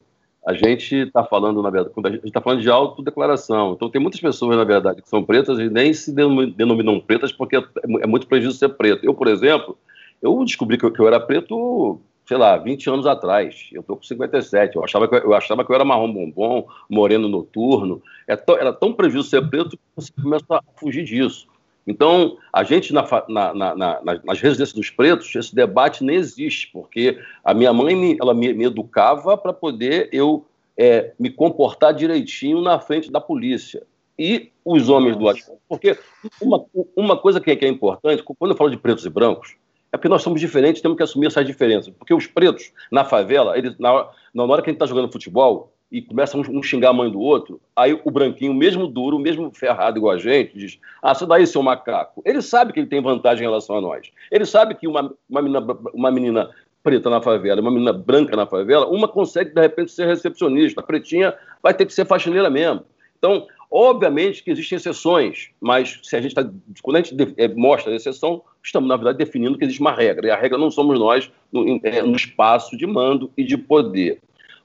a 0.51 0.55
gente 0.55 0.97
está 0.97 1.25
falando, 1.25 1.63
na 1.63 1.71
verdade, 1.71 1.95
a 2.05 2.11
gente 2.11 2.27
está 2.27 2.41
falando 2.41 2.61
de 2.61 2.71
autodeclaração. 2.71 3.73
Então, 3.73 3.89
tem 3.89 4.01
muitas 4.01 4.21
pessoas, 4.21 4.57
na 4.57 4.65
verdade, 4.65 5.01
que 5.01 5.09
são 5.09 5.23
pretas 5.23 5.59
e 5.59 5.69
nem 5.71 5.93
se 5.93 6.13
denominam 6.13 7.01
pretas 7.01 7.33
porque 7.33 7.57
é 7.57 8.07
muito 8.07 8.27
prejuízo 8.27 8.59
ser 8.59 8.71
preto. 8.71 9.05
Eu, 9.05 9.15
por 9.15 9.29
exemplo, 9.29 9.79
eu 10.21 10.45
descobri 10.45 10.77
que 10.77 10.85
eu, 10.85 10.91
que 10.91 11.01
eu 11.01 11.07
era 11.07 11.21
preto 11.21 12.01
sei 12.27 12.37
lá, 12.37 12.57
20 12.57 12.89
anos 12.89 13.07
atrás. 13.07 13.69
Eu 13.73 13.81
estou 13.81 13.97
com 13.97 14.05
57. 14.05 14.77
Eu 14.77 14.85
achava, 14.85 15.09
que, 15.09 15.17
eu 15.17 15.35
achava 15.35 15.65
que 15.65 15.73
eu 15.73 15.75
era 15.75 15.85
marrom 15.85 16.13
bombom, 16.13 16.65
moreno 16.89 17.29
noturno. 17.29 18.01
É 18.25 18.37
tão, 18.37 18.57
era 18.57 18.73
tão 18.73 18.93
prejuízo 18.93 19.29
ser 19.29 19.49
preto 19.51 19.71
que 19.71 19.83
você 19.97 20.13
começa 20.13 20.45
a 20.49 20.63
fugir 20.77 21.03
disso. 21.03 21.49
Então, 21.91 22.39
a 22.53 22.63
gente, 22.63 22.95
na, 22.95 23.05
na, 23.29 23.75
na, 23.75 24.01
nas 24.25 24.41
residências 24.41 24.73
dos 24.73 24.91
pretos, 24.91 25.35
esse 25.35 25.53
debate 25.53 26.05
nem 26.05 26.15
existe, 26.15 26.71
porque 26.73 27.19
a 27.45 27.53
minha 27.53 27.73
mãe 27.73 27.97
me, 27.97 28.17
ela 28.21 28.33
me, 28.33 28.55
me 28.55 28.65
educava 28.65 29.37
para 29.37 29.53
poder 29.53 30.09
eu 30.13 30.47
é, 30.79 31.13
me 31.19 31.31
comportar 31.31 31.93
direitinho 31.93 32.61
na 32.61 32.79
frente 32.79 33.11
da 33.11 33.21
polícia. 33.21 33.83
E 34.17 34.53
os 34.65 34.89
homens 34.89 35.17
do 35.17 35.29
asfalto. 35.29 35.61
Porque 35.69 35.99
uma, 36.41 36.65
uma 36.95 37.17
coisa 37.17 37.41
que 37.41 37.51
é, 37.51 37.57
que 37.57 37.65
é 37.65 37.69
importante, 37.69 38.23
quando 38.23 38.53
eu 38.53 38.57
falo 38.57 38.71
de 38.71 38.77
pretos 38.77 39.05
e 39.05 39.11
brancos, 39.11 39.57
é 39.91 39.97
porque 39.97 40.09
nós 40.09 40.23
somos 40.23 40.41
diferentes, 40.41 40.81
temos 40.81 40.97
que 40.97 41.03
assumir 41.03 41.27
essas 41.27 41.45
diferenças. 41.45 41.93
Porque 41.99 42.15
os 42.15 42.29
pretos, 42.29 42.71
na 42.93 43.05
favela, 43.05 43.59
eles, 43.59 43.77
na, 43.81 44.09
na 44.33 44.45
hora 44.45 44.63
que 44.63 44.71
a 44.71 44.73
gente 44.73 44.77
está 44.77 44.87
jogando 44.87 45.11
futebol 45.11 45.73
e 45.91 46.01
começa 46.01 46.37
um, 46.37 46.43
um 46.59 46.63
xingar 46.63 46.91
a 46.91 46.93
mãe 46.93 47.11
do 47.11 47.19
outro, 47.19 47.61
aí 47.75 47.99
o 48.05 48.11
branquinho, 48.11 48.55
mesmo 48.55 48.87
duro, 48.87 49.19
mesmo 49.19 49.51
ferrado 49.53 49.99
igual 49.99 50.15
a 50.15 50.19
gente, 50.19 50.57
diz: 50.57 50.79
Ah, 51.03 51.15
você 51.15 51.27
daí, 51.27 51.47
seu 51.47 51.63
macaco. 51.63 52.23
Ele 52.25 52.41
sabe 52.41 52.73
que 52.73 52.81
ele 52.81 52.87
tem 52.87 53.03
vantagem 53.03 53.45
em 53.45 53.49
relação 53.49 53.77
a 53.77 53.81
nós. 53.81 54.11
Ele 54.31 54.47
sabe 54.47 54.75
que 54.75 54.87
uma, 54.87 55.13
uma, 55.29 55.43
menina, 55.43 55.79
uma 55.93 56.11
menina 56.11 56.51
preta 56.83 57.11
na 57.11 57.21
favela, 57.21 57.61
uma 57.61 57.71
menina 57.71 57.93
branca 57.93 58.37
na 58.37 58.47
favela, 58.47 58.87
uma 58.87 59.09
consegue, 59.09 59.55
de 59.55 59.61
repente, 59.61 59.91
ser 59.91 60.07
recepcionista. 60.07 60.81
A 60.81 60.85
pretinha 60.85 61.35
vai 61.63 61.75
ter 61.75 61.87
que 61.87 61.93
ser 61.93 62.07
faxineira 62.07 62.49
mesmo. 62.49 62.85
Então, 63.19 63.47
Obviamente 63.71 64.43
que 64.43 64.51
existem 64.51 64.77
exceções, 64.77 65.51
mas 65.61 66.01
se 66.03 66.17
a 66.17 66.21
gente 66.21 66.35
tá, 66.35 66.45
quando 66.83 66.97
a 66.97 67.03
gente 67.03 67.15
é, 67.37 67.47
mostra 67.47 67.93
a 67.93 67.95
exceção, 67.95 68.43
estamos, 68.61 68.89
na 68.89 68.97
verdade, 68.97 69.19
definindo 69.19 69.57
que 69.57 69.65
existe 69.65 69.81
uma 69.81 69.93
regra, 69.93 70.27
e 70.27 70.31
a 70.31 70.37
regra 70.37 70.59
não 70.59 70.73
somos 70.73 70.99
nós 70.99 71.31
no, 71.53 71.79
é, 71.85 72.03
no 72.03 72.17
espaço 72.17 72.77
de 72.77 72.85
mando 72.85 73.31
e 73.37 73.45
de 73.45 73.57
poder. 73.57 74.21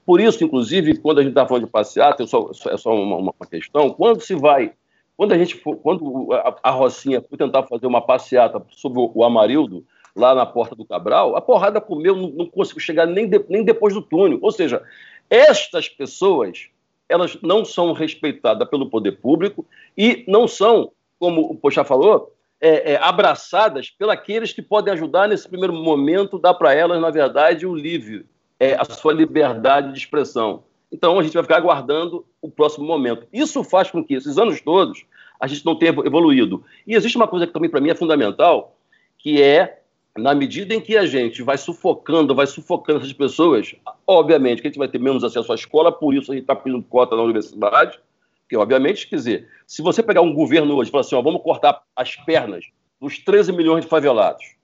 Por 0.06 0.20
isso, 0.20 0.44
inclusive, 0.44 0.96
quando 0.98 1.18
a 1.18 1.22
gente 1.22 1.32
está 1.32 1.44
falando 1.44 1.64
de 1.64 1.70
passeata, 1.70 2.22
é 2.22 2.26
só, 2.26 2.48
é 2.68 2.76
só 2.76 2.94
uma, 2.94 3.16
uma, 3.16 3.34
questão, 3.50 3.90
quando 3.90 4.20
se 4.20 4.36
vai, 4.36 4.72
quando 5.16 5.32
a 5.32 5.38
gente 5.38 5.56
quando 5.82 6.32
a, 6.32 6.56
a 6.62 6.70
Rocinha 6.70 7.20
foi 7.20 7.36
tentar 7.36 7.64
fazer 7.64 7.88
uma 7.88 8.00
passeata 8.00 8.64
sobre 8.70 9.00
o, 9.00 9.10
o 9.12 9.24
Amarildo, 9.24 9.84
lá 10.14 10.34
na 10.34 10.46
porta 10.46 10.76
do 10.76 10.84
Cabral, 10.84 11.36
a 11.36 11.40
porrada 11.42 11.80
comeu, 11.80 12.14
não, 12.14 12.28
não 12.28 12.46
conseguiu 12.46 12.80
chegar 12.80 13.04
nem, 13.04 13.28
de, 13.28 13.44
nem 13.48 13.64
depois 13.64 13.92
do 13.92 14.00
túnel. 14.00 14.38
Ou 14.40 14.52
seja, 14.52 14.82
estas 15.28 15.88
pessoas 15.88 16.68
elas 17.08 17.36
não 17.42 17.64
são 17.64 17.92
respeitadas 17.92 18.68
pelo 18.68 18.88
poder 18.88 19.12
público 19.12 19.64
e 19.96 20.24
não 20.26 20.48
são, 20.48 20.92
como 21.18 21.42
o 21.42 21.56
Pochá 21.56 21.84
falou, 21.84 22.32
é, 22.60 22.92
é, 22.92 22.96
abraçadas 22.96 23.90
pelos 23.90 24.52
que 24.52 24.62
podem 24.62 24.92
ajudar 24.94 25.28
nesse 25.28 25.48
primeiro 25.48 25.74
momento, 25.74 26.38
dar 26.38 26.54
para 26.54 26.74
elas, 26.74 27.00
na 27.00 27.10
verdade, 27.10 27.66
o 27.66 27.74
livre, 27.74 28.26
é, 28.58 28.74
a 28.74 28.84
sua 28.84 29.12
liberdade 29.12 29.92
de 29.92 29.98
expressão. 29.98 30.64
Então, 30.90 31.18
a 31.18 31.22
gente 31.22 31.34
vai 31.34 31.42
ficar 31.42 31.56
aguardando 31.56 32.24
o 32.40 32.50
próximo 32.50 32.86
momento. 32.86 33.26
Isso 33.32 33.62
faz 33.64 33.90
com 33.90 34.04
que, 34.04 34.14
esses 34.14 34.38
anos 34.38 34.60
todos, 34.60 35.04
a 35.38 35.46
gente 35.46 35.64
não 35.64 35.76
tenha 35.76 35.90
evoluído. 36.04 36.64
E 36.86 36.94
existe 36.94 37.16
uma 37.16 37.28
coisa 37.28 37.46
que 37.46 37.52
também, 37.52 37.68
para 37.68 37.80
mim, 37.80 37.90
é 37.90 37.94
fundamental, 37.94 38.76
que 39.18 39.42
é 39.42 39.80
na 40.16 40.34
medida 40.34 40.74
em 40.74 40.80
que 40.80 40.96
a 40.96 41.04
gente 41.04 41.42
vai 41.42 41.58
sufocando, 41.58 42.34
vai 42.34 42.46
sufocando 42.46 43.00
essas 43.00 43.12
pessoas, 43.12 43.74
obviamente 44.06 44.62
que 44.62 44.68
a 44.68 44.70
gente 44.70 44.78
vai 44.78 44.88
ter 44.88 44.98
menos 44.98 45.22
acesso 45.22 45.52
à 45.52 45.54
escola, 45.54 45.92
por 45.92 46.14
isso 46.14 46.32
a 46.32 46.34
gente 46.34 46.44
está 46.44 46.56
pedindo 46.56 46.82
cota 46.82 47.14
na 47.14 47.22
universidade, 47.22 48.00
que 48.48 48.56
obviamente, 48.56 49.06
quer 49.06 49.16
dizer, 49.16 49.48
se 49.66 49.82
você 49.82 50.02
pegar 50.02 50.22
um 50.22 50.32
governo 50.32 50.74
hoje 50.76 50.88
e 50.88 50.92
falar 50.92 51.02
assim, 51.02 51.16
ó, 51.16 51.22
vamos 51.22 51.42
cortar 51.42 51.82
as 51.94 52.16
pernas 52.16 52.64
dos 53.00 53.18
13 53.18 53.52
milhões 53.52 53.84
de 53.84 53.90
favelados, 53.90 54.54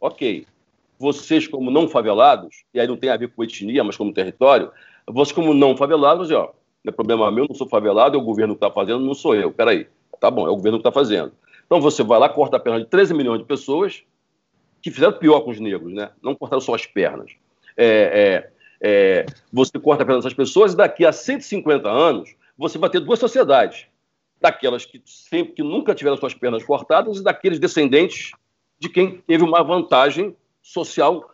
ok, 0.00 0.46
vocês 1.02 1.48
como 1.48 1.68
não 1.68 1.88
favelados, 1.88 2.64
e 2.72 2.78
aí 2.78 2.86
não 2.86 2.96
tem 2.96 3.10
a 3.10 3.16
ver 3.16 3.28
com 3.28 3.42
etnia, 3.42 3.82
mas 3.82 3.96
como 3.96 4.12
território, 4.12 4.70
vocês 5.04 5.32
como 5.32 5.52
não 5.52 5.76
favelados, 5.76 6.30
ó, 6.30 6.54
não 6.84 6.90
é 6.90 6.92
problema 6.92 7.28
meu, 7.30 7.46
não 7.48 7.56
sou 7.56 7.68
favelado, 7.68 8.16
é 8.16 8.20
o 8.20 8.24
governo 8.24 8.54
que 8.54 8.64
está 8.64 8.70
fazendo, 8.70 9.00
não 9.00 9.12
sou 9.12 9.34
eu. 9.34 9.50
Peraí, 9.52 9.88
tá 10.20 10.30
bom, 10.30 10.46
é 10.46 10.50
o 10.50 10.56
governo 10.56 10.78
que 10.78 10.88
está 10.88 10.92
fazendo. 10.92 11.32
Então 11.66 11.80
você 11.80 12.04
vai 12.04 12.20
lá, 12.20 12.28
corta 12.28 12.56
a 12.56 12.60
perna 12.60 12.78
de 12.80 12.86
13 12.86 13.14
milhões 13.14 13.40
de 13.40 13.44
pessoas 13.44 14.04
que 14.80 14.92
fizeram 14.92 15.12
pior 15.12 15.40
com 15.40 15.50
os 15.50 15.58
negros, 15.58 15.92
né? 15.92 16.10
Não 16.22 16.36
cortaram 16.36 16.60
só 16.60 16.74
as 16.74 16.86
pernas. 16.86 17.32
É, 17.76 18.50
é, 18.80 19.24
é, 19.24 19.26
você 19.52 19.78
corta 19.80 20.04
a 20.04 20.06
perna 20.06 20.20
dessas 20.20 20.34
pessoas 20.34 20.72
e 20.72 20.76
daqui 20.76 21.04
a 21.04 21.12
150 21.12 21.88
anos 21.88 22.34
você 22.56 22.78
vai 22.78 22.90
ter 22.90 23.00
duas 23.00 23.18
sociedades. 23.18 23.86
Daquelas 24.40 24.84
que, 24.84 25.02
sempre, 25.04 25.54
que 25.54 25.62
nunca 25.62 25.94
tiveram 25.94 26.16
suas 26.16 26.34
pernas 26.34 26.64
cortadas 26.64 27.18
e 27.18 27.24
daqueles 27.24 27.58
descendentes 27.58 28.32
de 28.78 28.88
quem 28.88 29.18
teve 29.18 29.44
uma 29.44 29.62
vantagem 29.62 30.36
social 30.62 31.28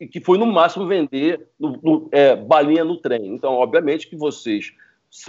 e 0.00 0.08
que 0.08 0.20
foi 0.20 0.38
no 0.38 0.46
máximo 0.46 0.86
vender 0.86 1.48
no, 1.58 1.78
no, 1.82 2.08
é, 2.10 2.34
balinha 2.34 2.84
no 2.84 2.96
trem. 2.96 3.28
Então, 3.28 3.52
obviamente 3.52 4.08
que 4.08 4.16
vocês, 4.16 4.72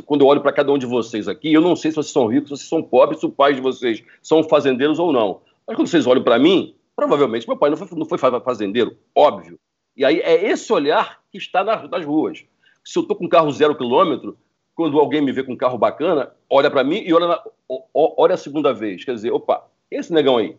quando 0.05 0.21
eu 0.21 0.27
olho 0.27 0.41
para 0.41 0.53
cada 0.53 0.71
um 0.71 0.77
de 0.77 0.85
vocês 0.85 1.27
aqui, 1.27 1.53
eu 1.53 1.61
não 1.61 1.75
sei 1.75 1.91
se 1.91 1.95
vocês 1.95 2.11
são 2.11 2.25
ricos, 2.25 2.49
se 2.49 2.57
vocês 2.57 2.69
são 2.69 2.81
pobres, 2.81 3.19
se 3.19 3.25
os 3.25 3.33
pais 3.33 3.55
de 3.55 3.61
vocês 3.61 4.03
são 4.21 4.43
fazendeiros 4.43 4.97
ou 4.97 5.11
não. 5.13 5.41
Mas 5.67 5.75
quando 5.75 5.87
vocês 5.87 6.07
olham 6.07 6.23
para 6.23 6.39
mim, 6.39 6.73
provavelmente 6.95 7.47
meu 7.47 7.57
pai 7.57 7.69
não 7.69 7.77
foi, 7.77 7.87
não 7.97 8.05
foi 8.05 8.17
fazendeiro, 8.17 8.97
óbvio. 9.15 9.59
E 9.95 10.03
aí 10.03 10.19
é 10.21 10.49
esse 10.49 10.73
olhar 10.73 11.19
que 11.31 11.37
está 11.37 11.63
nas, 11.63 11.87
nas 11.89 12.03
ruas. 12.03 12.43
Se 12.83 12.97
eu 12.97 13.03
estou 13.03 13.15
com 13.15 13.29
carro 13.29 13.51
zero 13.51 13.75
quilômetro, 13.75 14.37
quando 14.75 14.99
alguém 14.99 15.21
me 15.21 15.31
vê 15.31 15.43
com 15.43 15.53
um 15.53 15.57
carro 15.57 15.77
bacana, 15.77 16.31
olha 16.49 16.69
para 16.69 16.83
mim 16.83 17.03
e 17.05 17.13
olha, 17.13 17.27
na, 17.27 17.43
olha 17.93 18.33
a 18.33 18.37
segunda 18.37 18.73
vez. 18.73 19.05
Quer 19.05 19.13
dizer, 19.13 19.31
opa, 19.31 19.67
esse 19.89 20.11
negão 20.11 20.37
aí, 20.37 20.57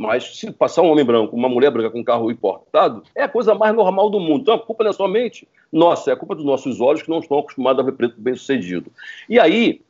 mas 0.00 0.38
se 0.38 0.50
passar 0.50 0.80
um 0.80 0.90
homem 0.90 1.04
branco, 1.04 1.36
uma 1.36 1.48
mulher 1.48 1.70
branca 1.70 1.90
com 1.90 2.00
um 2.00 2.04
carro 2.04 2.30
importado, 2.30 3.02
é 3.14 3.24
a 3.24 3.28
coisa 3.28 3.54
mais 3.54 3.74
normal 3.74 4.08
do 4.08 4.18
mundo. 4.18 4.40
Então 4.40 4.54
a 4.54 4.58
culpa 4.58 4.82
não 4.82 4.90
é 4.90 4.94
somente 4.94 5.46
nossa, 5.70 6.10
é 6.10 6.14
a 6.14 6.16
culpa 6.16 6.34
dos 6.34 6.44
nossos 6.44 6.80
olhos 6.80 7.02
que 7.02 7.10
não 7.10 7.18
estão 7.18 7.38
acostumados 7.38 7.80
a 7.80 7.84
ver 7.84 7.92
preto 7.92 8.14
bem 8.18 8.34
sucedido. 8.34 8.90
E 9.28 9.38
aí, 9.38 9.82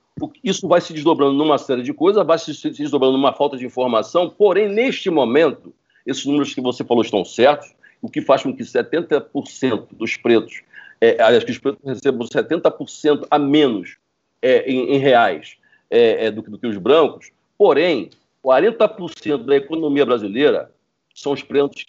isso 0.42 0.66
vai 0.66 0.80
se 0.80 0.92
desdobrando 0.92 1.34
numa 1.34 1.58
série 1.58 1.84
de 1.84 1.94
coisas, 1.94 2.26
vai 2.26 2.36
se 2.40 2.70
desdobrando 2.70 3.12
numa 3.12 3.32
falta 3.32 3.56
de 3.56 3.64
informação, 3.64 4.28
porém, 4.28 4.68
neste 4.68 5.08
momento, 5.10 5.72
esses 6.04 6.26
números 6.26 6.52
que 6.52 6.60
você 6.60 6.82
falou 6.82 7.04
estão 7.04 7.24
certos, 7.24 7.72
o 8.02 8.10
que 8.10 8.20
faz 8.20 8.42
com 8.42 8.54
que 8.54 8.64
70% 8.64 9.86
dos 9.92 10.16
pretos, 10.16 10.62
é, 11.00 11.22
aliás, 11.22 11.44
que 11.44 11.52
os 11.52 11.58
pretos 11.58 11.80
recebam 11.84 12.26
70% 12.26 13.28
a 13.30 13.38
menos 13.38 13.96
é, 14.42 14.68
em, 14.68 14.96
em, 14.96 14.98
reais 14.98 15.56
é, 15.88 16.26
é 16.26 16.30
do, 16.32 16.42
do 16.42 16.58
que 16.58 16.66
os 16.66 16.76
brancos, 16.78 17.30
porém, 17.56 18.10
40% 18.44 19.44
da 19.44 19.56
economia 19.56 20.06
brasileira 20.06 20.70
são 21.14 21.32
os 21.32 21.42
pretos, 21.42 21.84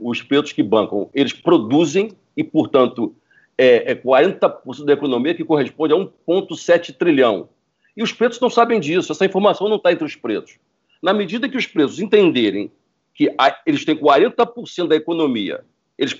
os 0.00 0.22
pretos 0.22 0.52
que 0.52 0.62
bancam. 0.62 1.10
Eles 1.12 1.32
produzem 1.32 2.12
e, 2.36 2.44
portanto, 2.44 3.14
é, 3.58 3.92
é 3.92 3.94
40% 3.94 4.84
da 4.84 4.92
economia 4.92 5.34
que 5.34 5.44
corresponde 5.44 5.94
a 5.94 5.96
1,7 5.96 6.96
trilhão. 6.96 7.48
E 7.96 8.02
os 8.02 8.12
pretos 8.12 8.38
não 8.40 8.50
sabem 8.50 8.78
disso, 8.78 9.10
essa 9.10 9.24
informação 9.24 9.68
não 9.68 9.76
está 9.76 9.90
entre 9.90 10.04
os 10.04 10.14
pretos. 10.14 10.58
Na 11.02 11.14
medida 11.14 11.48
que 11.48 11.56
os 11.56 11.66
pretos 11.66 11.98
entenderem 11.98 12.70
que 13.14 13.34
a, 13.38 13.58
eles 13.64 13.84
têm 13.84 13.96
40% 13.96 14.88
da 14.88 14.96
economia, 14.96 15.64
eles, 15.96 16.14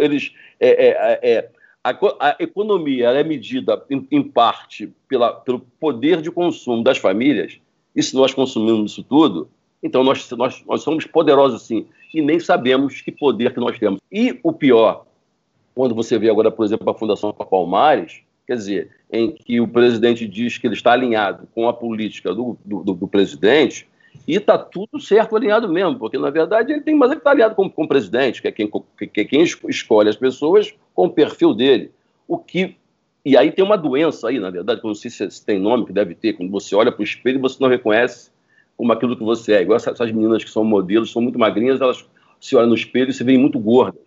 eles 0.00 0.32
é, 0.58 0.68
é, 0.68 1.20
é, 1.22 1.50
a, 1.84 1.90
a, 1.90 2.36
economia 2.40 3.10
é 3.10 3.22
medida, 3.22 3.84
em, 3.88 4.06
em 4.10 4.22
parte, 4.22 4.92
pela, 5.08 5.32
pelo 5.32 5.60
poder 5.60 6.20
de 6.20 6.30
consumo 6.30 6.82
das 6.82 6.98
famílias, 6.98 7.60
e 7.94 8.02
se 8.02 8.14
nós 8.14 8.34
consumimos 8.34 8.92
isso 8.92 9.02
tudo, 9.02 9.48
então 9.82 10.02
nós, 10.02 10.30
nós, 10.30 10.62
nós 10.66 10.82
somos 10.82 11.06
poderosos 11.06 11.62
sim, 11.62 11.86
e 12.12 12.22
nem 12.22 12.40
sabemos 12.40 13.00
que 13.00 13.12
poder 13.12 13.52
que 13.52 13.60
nós 13.60 13.78
temos. 13.78 14.00
E 14.10 14.38
o 14.42 14.52
pior, 14.52 15.04
quando 15.74 15.94
você 15.94 16.18
vê 16.18 16.30
agora, 16.30 16.50
por 16.50 16.64
exemplo, 16.64 16.88
a 16.88 16.94
Fundação 16.94 17.32
Palmares, 17.32 18.20
quer 18.46 18.56
dizer, 18.56 18.90
em 19.12 19.30
que 19.30 19.60
o 19.60 19.68
presidente 19.68 20.26
diz 20.26 20.58
que 20.58 20.66
ele 20.66 20.74
está 20.74 20.92
alinhado 20.92 21.48
com 21.54 21.68
a 21.68 21.72
política 21.72 22.34
do, 22.34 22.56
do, 22.64 22.82
do 22.82 23.08
presidente, 23.08 23.86
e 24.26 24.36
está 24.36 24.56
tudo 24.56 25.00
certo 25.00 25.36
alinhado 25.36 25.68
mesmo, 25.68 25.98
porque 25.98 26.16
na 26.16 26.30
verdade 26.30 26.72
ele 26.72 26.80
tem, 26.80 26.94
mas 26.94 27.10
ele 27.10 27.18
está 27.18 27.30
alinhado 27.30 27.54
com, 27.54 27.68
com 27.68 27.84
o 27.84 27.88
presidente, 27.88 28.40
que 28.40 28.48
é, 28.48 28.52
quem, 28.52 28.70
que 29.12 29.20
é 29.20 29.24
quem 29.24 29.42
escolhe 29.42 30.08
as 30.08 30.16
pessoas 30.16 30.72
com 30.94 31.06
o 31.06 31.10
perfil 31.10 31.52
dele. 31.52 31.90
O 32.26 32.38
que 32.38 32.76
e 33.24 33.36
aí 33.36 33.50
tem 33.50 33.64
uma 33.64 33.76
doença 33.76 34.28
aí, 34.28 34.38
na 34.38 34.50
verdade, 34.50 34.80
que 34.80 34.86
eu 34.86 34.88
não 34.88 34.94
sei 34.94 35.10
se 35.10 35.46
tem 35.46 35.58
nome, 35.58 35.86
que 35.86 35.92
deve 35.92 36.14
ter, 36.14 36.34
quando 36.34 36.50
você 36.50 36.74
olha 36.76 36.92
para 36.92 37.00
o 37.00 37.04
espelho 37.04 37.38
e 37.38 37.40
você 37.40 37.56
não 37.58 37.70
reconhece 37.70 38.30
como 38.76 38.92
aquilo 38.92 39.16
que 39.16 39.24
você 39.24 39.54
é. 39.54 39.62
Igual 39.62 39.76
essas, 39.76 40.12
meninas 40.12 40.44
que 40.44 40.50
são 40.50 40.62
modelos, 40.62 41.10
são 41.10 41.22
muito 41.22 41.38
magrinhas, 41.38 41.80
elas 41.80 42.04
se 42.38 42.54
olham 42.54 42.68
no 42.68 42.74
espelho 42.74 43.10
e 43.10 43.14
se 43.14 43.24
veem 43.24 43.38
muito 43.38 43.58
gordas. 43.58 44.02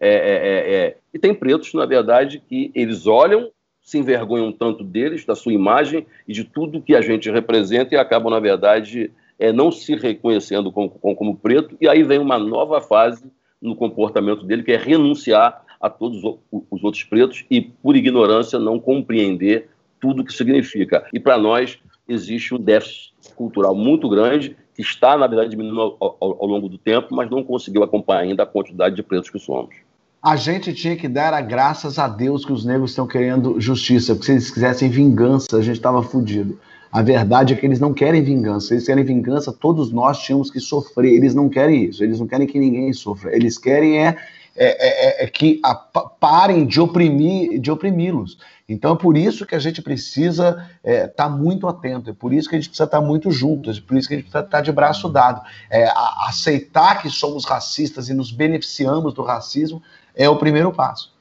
É, 0.00 0.08
é, 0.08 0.14
é, 0.14 0.74
é, 0.74 0.96
e 1.12 1.18
tem 1.18 1.34
pretos, 1.34 1.74
na 1.74 1.84
verdade, 1.84 2.42
que 2.48 2.70
eles 2.74 3.06
olham, 3.06 3.50
se 3.82 3.98
envergonham 3.98 4.50
tanto 4.50 4.82
deles, 4.82 5.24
da 5.24 5.34
sua 5.34 5.52
imagem 5.52 6.06
e 6.26 6.32
de 6.32 6.44
tudo 6.44 6.80
que 6.80 6.94
a 6.94 7.02
gente 7.02 7.30
representa 7.30 7.94
e 7.94 7.98
acabam, 7.98 8.30
na 8.30 8.40
verdade, 8.40 9.12
é, 9.38 9.52
não 9.52 9.70
se 9.70 9.94
reconhecendo 9.94 10.72
como, 10.72 10.88
como, 10.88 11.14
como 11.14 11.36
preto. 11.36 11.76
E 11.80 11.88
aí 11.88 12.02
vem 12.02 12.18
uma 12.18 12.38
nova 12.38 12.80
fase 12.80 13.30
no 13.60 13.76
comportamento 13.76 14.44
dele, 14.44 14.62
que 14.62 14.72
é 14.72 14.76
renunciar 14.76 15.62
a 15.82 15.90
todos 15.90 16.22
os 16.70 16.84
outros 16.84 17.02
pretos 17.02 17.44
e, 17.50 17.60
por 17.60 17.96
ignorância, 17.96 18.58
não 18.58 18.78
compreender 18.78 19.68
tudo 20.00 20.22
o 20.22 20.24
que 20.24 20.32
significa. 20.32 21.04
E 21.12 21.18
para 21.18 21.36
nós 21.36 21.78
existe 22.08 22.54
um 22.54 22.58
déficit 22.58 23.12
cultural 23.34 23.74
muito 23.74 24.08
grande 24.08 24.56
que 24.74 24.80
está, 24.80 25.18
na 25.18 25.26
verdade, 25.26 25.50
diminuindo 25.50 25.80
ao, 25.80 25.96
ao, 26.00 26.16
ao, 26.20 26.46
longo 26.46 26.68
do 26.68 26.78
tempo, 26.78 27.14
mas 27.14 27.28
não 27.28 27.42
conseguiu 27.42 27.82
acompanhar 27.82 28.20
ainda 28.20 28.44
a 28.44 28.46
quantidade 28.46 28.94
de 28.94 29.02
pretos 29.02 29.28
que 29.28 29.38
somos. 29.38 29.74
A 30.22 30.36
gente 30.36 30.72
tinha 30.72 30.96
que 30.96 31.08
dar 31.08 31.34
a 31.34 31.40
graças 31.40 31.98
a 31.98 32.08
Deus 32.08 32.44
que 32.44 32.52
os 32.52 32.64
negros 32.64 32.90
estão 32.90 33.06
querendo 33.06 33.60
justiça, 33.60 34.14
porque 34.14 34.26
se 34.26 34.32
eles 34.32 34.50
quisessem 34.50 34.88
vingança, 34.88 35.56
a 35.56 35.62
gente 35.62 35.76
estava 35.76 36.00
fudido. 36.02 36.58
A 36.92 37.02
verdade 37.02 37.54
é 37.54 37.56
que 37.56 37.66
eles 37.66 37.80
não 37.80 37.92
querem 37.92 38.22
vingança. 38.22 38.74
Eles 38.74 38.86
querem 38.86 39.02
vingança, 39.02 39.52
todos 39.52 39.90
nós 39.90 40.22
tínhamos 40.22 40.50
que 40.50 40.60
sofrer. 40.60 41.12
Eles 41.12 41.34
não 41.34 41.48
querem 41.48 41.86
isso. 41.86 42.04
Eles 42.04 42.20
não 42.20 42.26
querem 42.26 42.46
que 42.46 42.58
ninguém 42.58 42.92
sofra. 42.92 43.34
Eles 43.34 43.56
querem 43.56 43.98
é 43.98 44.16
é, 44.56 44.66
é, 44.66 45.22
é, 45.22 45.24
é 45.24 45.26
que 45.26 45.60
a, 45.64 45.74
parem 45.74 46.66
de 46.66 46.80
oprimir, 46.80 47.58
de 47.60 47.70
oprimi-los. 47.70 48.38
Então 48.68 48.94
é 48.94 48.96
por 48.96 49.16
isso 49.16 49.46
que 49.46 49.54
a 49.54 49.58
gente 49.58 49.82
precisa 49.82 50.66
estar 50.84 50.90
é, 50.90 51.06
tá 51.06 51.28
muito 51.28 51.66
atento, 51.66 52.10
é 52.10 52.12
por 52.12 52.32
isso 52.32 52.48
que 52.48 52.56
a 52.56 52.58
gente 52.58 52.68
precisa 52.68 52.84
estar 52.84 53.00
tá 53.00 53.06
muito 53.06 53.30
juntos, 53.30 53.78
é 53.78 53.80
por 53.80 53.96
isso 53.96 54.08
que 54.08 54.14
a 54.14 54.16
gente 54.16 54.24
precisa 54.24 54.44
estar 54.44 54.58
tá 54.58 54.62
de 54.62 54.72
braço 54.72 55.08
dado. 55.08 55.42
É, 55.70 55.86
a, 55.86 56.26
aceitar 56.28 57.00
que 57.02 57.10
somos 57.10 57.44
racistas 57.44 58.08
e 58.08 58.14
nos 58.14 58.30
beneficiamos 58.30 59.14
do 59.14 59.22
racismo 59.22 59.82
é 60.14 60.28
o 60.28 60.36
primeiro 60.36 60.72
passo. 60.72 61.12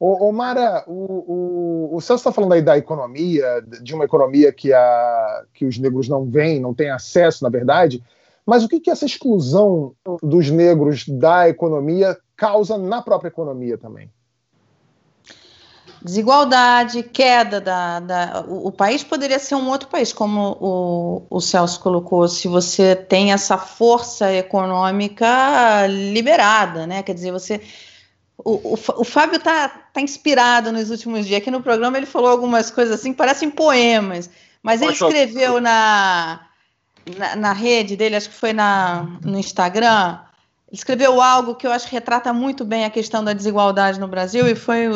Ô, 0.00 0.28
ô 0.28 0.32
Mara, 0.32 0.82
o, 0.88 1.92
o, 1.92 1.96
o 1.96 2.00
Celso 2.00 2.22
está 2.22 2.32
falando 2.32 2.54
aí 2.54 2.62
da 2.62 2.76
economia, 2.76 3.64
de 3.80 3.94
uma 3.94 4.04
economia 4.04 4.52
que, 4.52 4.72
a, 4.72 5.44
que 5.54 5.64
os 5.64 5.78
negros 5.78 6.08
não 6.08 6.24
veem, 6.24 6.60
não 6.60 6.74
têm 6.74 6.90
acesso, 6.90 7.44
na 7.44 7.50
verdade. 7.50 8.02
Mas 8.46 8.64
o 8.64 8.68
que, 8.68 8.80
que 8.80 8.90
essa 8.90 9.06
exclusão 9.06 9.94
dos 10.22 10.50
negros 10.50 11.06
da 11.06 11.48
economia 11.48 12.16
causa 12.36 12.76
na 12.76 13.00
própria 13.00 13.28
economia 13.28 13.78
também? 13.78 14.10
Desigualdade, 16.04 17.04
queda 17.04 17.60
da, 17.60 18.00
da 18.00 18.44
o, 18.48 18.66
o, 18.66 18.72
país 18.72 19.04
poderia 19.04 19.38
ser 19.38 19.54
um 19.54 19.68
outro 19.68 19.88
país, 19.88 20.12
como 20.12 20.56
o, 20.60 21.22
o 21.30 21.40
Celso 21.40 21.78
colocou, 21.78 22.26
se 22.26 22.48
você 22.48 22.96
tem 22.96 23.32
essa 23.32 23.56
força 23.56 24.32
econômica 24.32 25.86
liberada, 25.86 26.88
né? 26.88 27.04
Quer 27.04 27.14
dizer, 27.14 27.30
você. 27.30 27.60
O, 28.36 28.74
o, 28.74 28.78
o 28.96 29.04
Fábio 29.04 29.36
está 29.36 29.68
tá 29.68 30.00
inspirado 30.00 30.72
nos 30.72 30.90
últimos 30.90 31.24
dias. 31.24 31.40
Aqui 31.40 31.52
no 31.52 31.62
programa 31.62 31.96
ele 31.96 32.06
falou 32.06 32.30
algumas 32.30 32.68
coisas 32.68 32.98
assim, 32.98 33.12
parecem 33.12 33.48
poemas, 33.48 34.28
mas 34.60 34.82
ele 34.82 34.92
escreveu 34.92 35.60
na, 35.60 36.40
na, 37.16 37.36
na, 37.36 37.52
rede 37.52 37.96
dele, 37.96 38.16
acho 38.16 38.28
que 38.28 38.34
foi 38.34 38.52
na, 38.52 39.06
no 39.24 39.38
Instagram, 39.38 40.18
escreveu 40.70 41.20
algo 41.20 41.54
que 41.54 41.66
eu 41.66 41.72
acho 41.72 41.86
que 41.86 41.94
retrata 41.94 42.32
muito 42.32 42.64
bem 42.64 42.84
a 42.84 42.90
questão 42.90 43.22
da 43.22 43.32
desigualdade 43.32 44.00
no 44.00 44.08
Brasil 44.08 44.48
e 44.48 44.54
foi 44.54 44.86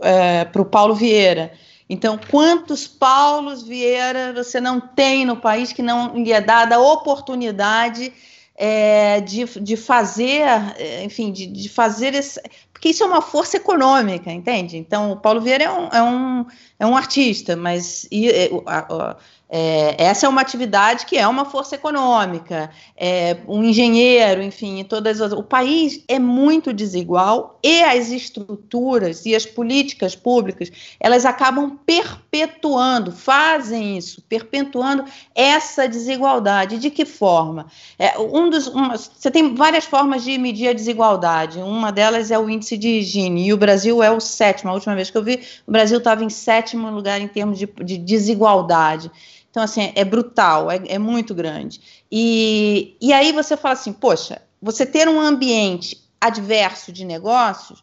é, 0.00 0.44
para 0.44 0.62
o 0.62 0.64
Paulo 0.64 0.94
Vieira. 0.94 1.52
Então, 1.88 2.18
quantos 2.30 2.86
Paulos 2.86 3.64
Vieira 3.64 4.32
você 4.32 4.60
não 4.60 4.80
tem 4.80 5.24
no 5.24 5.36
país 5.36 5.72
que 5.72 5.82
não 5.82 6.14
lhe 6.14 6.32
é 6.32 6.40
dada 6.40 6.76
a 6.76 6.80
oportunidade 6.80 8.12
é, 8.54 9.20
de, 9.20 9.44
de 9.60 9.76
fazer, 9.76 10.42
é, 10.76 11.02
enfim, 11.02 11.32
de, 11.32 11.46
de 11.46 11.68
fazer 11.68 12.14
esse. 12.14 12.40
Porque 12.72 12.90
isso 12.90 13.02
é 13.02 13.06
uma 13.06 13.20
força 13.20 13.56
econômica, 13.56 14.30
entende? 14.30 14.76
Então, 14.76 15.12
o 15.12 15.16
Paulo 15.16 15.40
Vieira 15.40 15.64
é 15.64 15.70
um, 15.70 15.88
é 15.88 16.02
um, 16.02 16.46
é 16.78 16.86
um 16.86 16.96
artista, 16.96 17.56
mas 17.56 18.06
e, 18.10 18.30
a, 18.66 18.78
a, 18.78 19.16
É, 19.52 19.96
essa 19.98 20.26
é 20.26 20.28
uma 20.28 20.40
atividade 20.40 21.04
que 21.04 21.18
é 21.18 21.26
uma 21.26 21.44
força 21.44 21.74
econômica, 21.74 22.70
é, 22.96 23.38
um 23.48 23.64
engenheiro, 23.64 24.40
enfim, 24.40 24.84
todas 24.84 25.20
as, 25.20 25.32
o 25.32 25.42
país 25.42 26.04
é 26.06 26.20
muito 26.20 26.72
desigual 26.72 27.58
e 27.60 27.82
as 27.82 28.10
estruturas 28.10 29.26
e 29.26 29.34
as 29.34 29.44
políticas 29.44 30.14
públicas 30.14 30.70
elas 31.00 31.26
acabam 31.26 31.76
perpetuando, 31.84 33.10
fazem 33.10 33.98
isso, 33.98 34.22
perpetuando 34.28 35.04
essa 35.34 35.88
desigualdade. 35.88 36.78
De 36.78 36.88
que 36.88 37.04
forma? 37.04 37.66
É, 37.98 38.16
um 38.20 38.48
dos, 38.48 38.68
uma, 38.68 38.96
você 38.96 39.32
tem 39.32 39.56
várias 39.56 39.84
formas 39.84 40.22
de 40.22 40.38
medir 40.38 40.68
a 40.68 40.72
desigualdade. 40.72 41.58
Uma 41.58 41.90
delas 41.90 42.30
é 42.30 42.38
o 42.38 42.48
índice 42.48 42.76
de 42.76 43.02
Gini 43.02 43.48
e 43.48 43.52
o 43.52 43.56
Brasil 43.56 44.00
é 44.00 44.12
o 44.12 44.20
sétimo. 44.20 44.70
A 44.70 44.74
última 44.74 44.94
vez 44.94 45.10
que 45.10 45.18
eu 45.18 45.24
vi, 45.24 45.40
o 45.66 45.72
Brasil 45.72 45.98
estava 45.98 46.22
em 46.22 46.30
sétimo 46.30 46.88
lugar 46.88 47.20
em 47.20 47.26
termos 47.26 47.58
de, 47.58 47.66
de 47.66 47.98
desigualdade. 47.98 49.10
Então, 49.50 49.62
assim, 49.62 49.92
é 49.94 50.04
brutal, 50.04 50.70
é, 50.70 50.80
é 50.86 50.98
muito 50.98 51.34
grande. 51.34 51.80
E, 52.10 52.96
e 53.00 53.12
aí 53.12 53.32
você 53.32 53.56
fala 53.56 53.74
assim, 53.74 53.92
poxa, 53.92 54.42
você 54.62 54.86
ter 54.86 55.08
um 55.08 55.20
ambiente 55.20 56.00
adverso 56.20 56.92
de 56.92 57.04
negócios, 57.04 57.82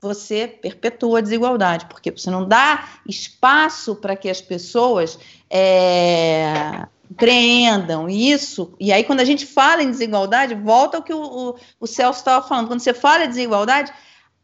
você 0.00 0.46
perpetua 0.46 1.18
a 1.18 1.22
desigualdade, 1.22 1.86
porque 1.86 2.10
você 2.10 2.30
não 2.30 2.46
dá 2.46 2.86
espaço 3.08 3.96
para 3.96 4.14
que 4.14 4.28
as 4.28 4.40
pessoas 4.40 5.18
é, 5.48 6.86
empreendam 7.10 8.08
isso. 8.08 8.74
E 8.78 8.92
aí, 8.92 9.02
quando 9.02 9.20
a 9.20 9.24
gente 9.24 9.46
fala 9.46 9.82
em 9.82 9.90
desigualdade, 9.90 10.54
volta 10.54 10.98
ao 10.98 11.02
que 11.02 11.14
o, 11.14 11.22
o, 11.22 11.56
o 11.80 11.86
Celso 11.86 12.18
estava 12.18 12.46
falando. 12.46 12.68
Quando 12.68 12.80
você 12.80 12.92
fala 12.92 13.24
em 13.24 13.28
desigualdade, 13.28 13.92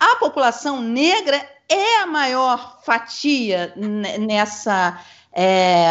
a 0.01 0.16
população 0.16 0.81
negra 0.81 1.37
é 1.68 2.01
a 2.01 2.07
maior 2.07 2.81
fatia 2.85 3.73
nessa 3.77 5.01
é, 5.35 5.87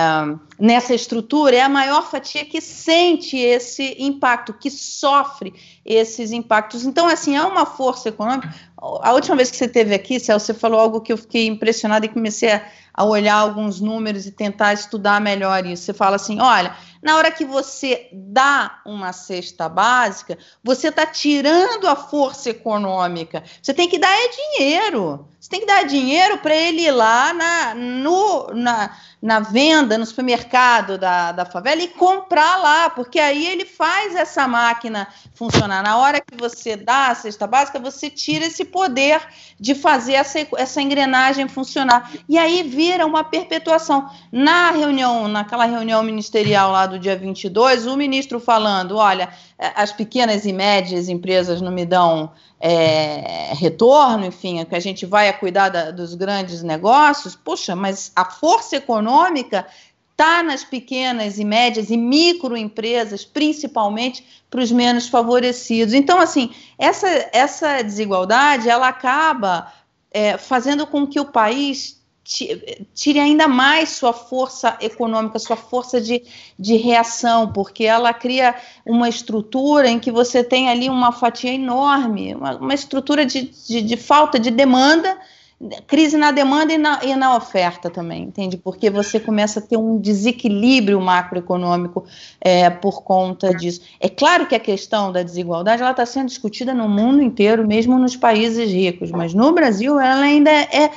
nessa 0.60 0.94
estrutura 0.94 1.56
é 1.56 1.62
a 1.62 1.70
maior 1.70 2.04
fatia 2.04 2.46
que 2.46 2.62
sente 2.62 3.36
esse 3.36 3.96
impacto, 3.98 4.54
que 4.54 4.70
sofre 4.70 5.54
esses 5.84 6.32
impactos. 6.32 6.86
Então, 6.86 7.08
assim, 7.08 7.36
é 7.36 7.44
uma 7.44 7.66
força 7.66 8.10
econômica. 8.10 8.54
A 8.78 9.14
última 9.14 9.36
vez 9.36 9.50
que 9.50 9.58
você 9.58 9.66
esteve 9.66 9.96
aqui, 9.96 10.20
Celso, 10.20 10.46
você 10.46 10.54
falou 10.54 10.80
algo 10.80 11.02
que 11.02 11.12
eu 11.12 11.18
fiquei 11.18 11.48
impressionada 11.48 12.06
e 12.06 12.10
comecei 12.10 12.52
a, 12.52 12.64
a 12.94 13.04
olhar 13.04 13.36
alguns 13.36 13.82
números 13.82 14.28
e 14.28 14.32
tentar 14.32 14.74
estudar 14.74 15.20
melhor 15.20 15.66
isso. 15.66 15.84
Você 15.84 15.94
fala 15.94 16.18
assim: 16.18 16.39
olha, 16.39 16.76
na 17.02 17.16
hora 17.18 17.32
que 17.32 17.44
você 17.44 18.10
dá 18.12 18.80
uma 18.86 19.12
cesta 19.12 19.68
básica, 19.68 20.38
você 20.64 20.89
está 20.89 21.06
tirando 21.06 21.88
a 21.88 21.96
força 21.96 22.52
econômica. 22.52 23.44
Você 23.62 23.74
tem 23.74 23.89
que 23.89 23.98
dar 23.98 24.12
é 24.12 24.28
dinheiro. 24.30 25.28
Você 25.39 25.50
tem 25.50 25.62
que 25.62 25.66
dar 25.66 25.84
dinheiro 25.84 26.38
para 26.38 26.56
ele 26.56 26.82
ir 26.82 26.92
lá 26.92 27.34
na, 27.34 27.74
no, 27.74 28.54
na, 28.54 28.96
na 29.22 29.40
venda, 29.40 30.00
no 30.00 30.06
supermercado 30.06 30.98
da, 30.98 31.32
da 31.32 31.46
favela 31.46 31.82
e 31.82 31.88
comprar 31.88 32.58
lá, 32.58 32.90
porque 32.90 33.20
aí 33.20 33.46
ele 33.46 33.66
faz 33.66 34.16
essa 34.16 34.48
máquina 34.48 35.08
funcionar. 35.36 35.84
Na 35.84 35.98
hora 35.98 36.20
que 36.20 36.36
você 36.36 36.76
dá 36.76 37.10
a 37.10 37.16
cesta 37.16 37.46
básica, 37.46 37.78
você 37.78 38.10
tira 38.10 38.46
esse 38.48 38.66
poder 38.66 39.22
de 39.60 39.76
fazer 39.76 40.14
essa, 40.14 40.40
essa 40.58 40.82
engrenagem 40.82 41.48
funcionar. 41.48 42.12
E 42.28 42.38
aí 42.38 42.64
vira 42.64 43.06
uma 43.06 43.24
perpetuação. 43.24 44.10
Na 44.32 44.72
reunião, 44.72 45.28
naquela 45.28 45.66
reunião 45.66 46.02
ministerial 46.02 46.72
lá 46.72 46.88
do 46.88 46.98
dia 46.98 47.16
22, 47.16 47.86
o 47.86 47.96
ministro 47.96 48.40
falando: 48.40 48.98
olha, 48.98 49.30
as 49.76 49.92
pequenas 49.92 50.46
e 50.46 50.54
médias 50.54 51.08
empresas 51.08 51.62
não 51.62 51.72
me 51.72 51.86
dão 51.86 52.32
é, 52.62 53.53
retorno, 53.55 54.26
enfim, 54.26 54.64
que 54.66 54.76
a 54.76 54.80
gente 54.80 55.05
vai 55.05 55.28
a 55.28 55.34
cuidar 55.34 55.70
da, 55.70 55.91
dos 55.91 56.14
grandes 56.14 56.62
negócios, 56.62 57.36
puxa, 57.36 57.76
mas 57.76 58.12
a 58.16 58.24
força 58.24 58.76
econômica 58.76 59.66
está 60.12 60.43
nas 60.43 60.64
pequenas 60.64 61.39
e 61.39 61.43
médias 61.43 61.89
e 61.89 61.97
microempresas, 61.97 63.26
principalmente 63.26 64.24
para 64.49 64.62
os 64.62 64.72
menos 64.72 65.07
favorecidos. 65.07 65.93
Então, 65.93 66.20
assim, 66.20 66.51
essa, 66.78 67.07
essa 67.34 67.82
desigualdade 67.82 68.70
ela 68.70 68.88
acaba 68.88 69.74
é, 70.12 70.38
fazendo 70.38 70.86
com 70.86 71.07
que 71.07 71.20
o 71.20 71.26
país 71.26 72.01
tire 72.24 73.20
ainda 73.20 73.48
mais 73.48 73.90
sua 73.90 74.14
força 74.14 74.78
econômica, 74.80 75.40
sua 75.40 75.56
força 75.56 76.00
de, 76.00 76.24
de 76.58 76.78
reação, 76.78 77.52
porque 77.52 77.84
ela 77.86 78.14
cria 78.14 78.56
uma 78.86 79.10
estrutura 79.10 79.90
em 79.90 80.00
que 80.00 80.12
você 80.12 80.44
tem 80.44 80.70
ali 80.70 80.90
uma 80.90 81.12
fatia 81.12 81.52
enorme, 81.52 82.36
uma, 82.36 82.58
uma 82.58 82.74
estrutura 82.74 83.26
de, 83.26 83.52
de, 83.68 83.82
de, 83.82 83.98
falta 83.98 84.40
de 84.40 84.52
demanda, 84.52 85.18
crise 85.88 86.16
na 86.16 86.32
demanda 86.32 86.74
e 86.74 86.78
na, 86.78 87.04
e 87.04 87.16
na 87.16 87.36
oferta 87.36 87.90
também, 87.90 88.24
entende? 88.24 88.56
Porque 88.56 88.90
você 88.90 89.20
começa 89.20 89.60
a 89.60 89.62
ter 89.62 89.78
um 89.78 90.00
desequilíbrio 90.00 91.02
macroeconômico 91.02 92.06
é, 92.40 92.70
por 92.70 93.04
conta 93.04 93.54
disso. 93.54 93.82
É 94.00 94.10
claro 94.10 94.48
que 94.48 94.56
a 94.56 94.60
questão 94.60 95.12
da 95.12 95.22
desigualdade 95.22 95.82
ela 95.82 95.92
está 95.92 96.06
sendo 96.06 96.28
discutida 96.28 96.74
no 96.74 96.88
mundo 96.88 97.22
inteiro, 97.22 97.68
mesmo 97.68 97.98
nos 97.98 98.16
países 98.16 98.72
ricos, 98.72 99.12
mas 99.12 99.34
no 99.34 99.52
Brasil 99.54 100.00
ela 100.00 100.22
ainda 100.22 100.52
é 100.52 100.92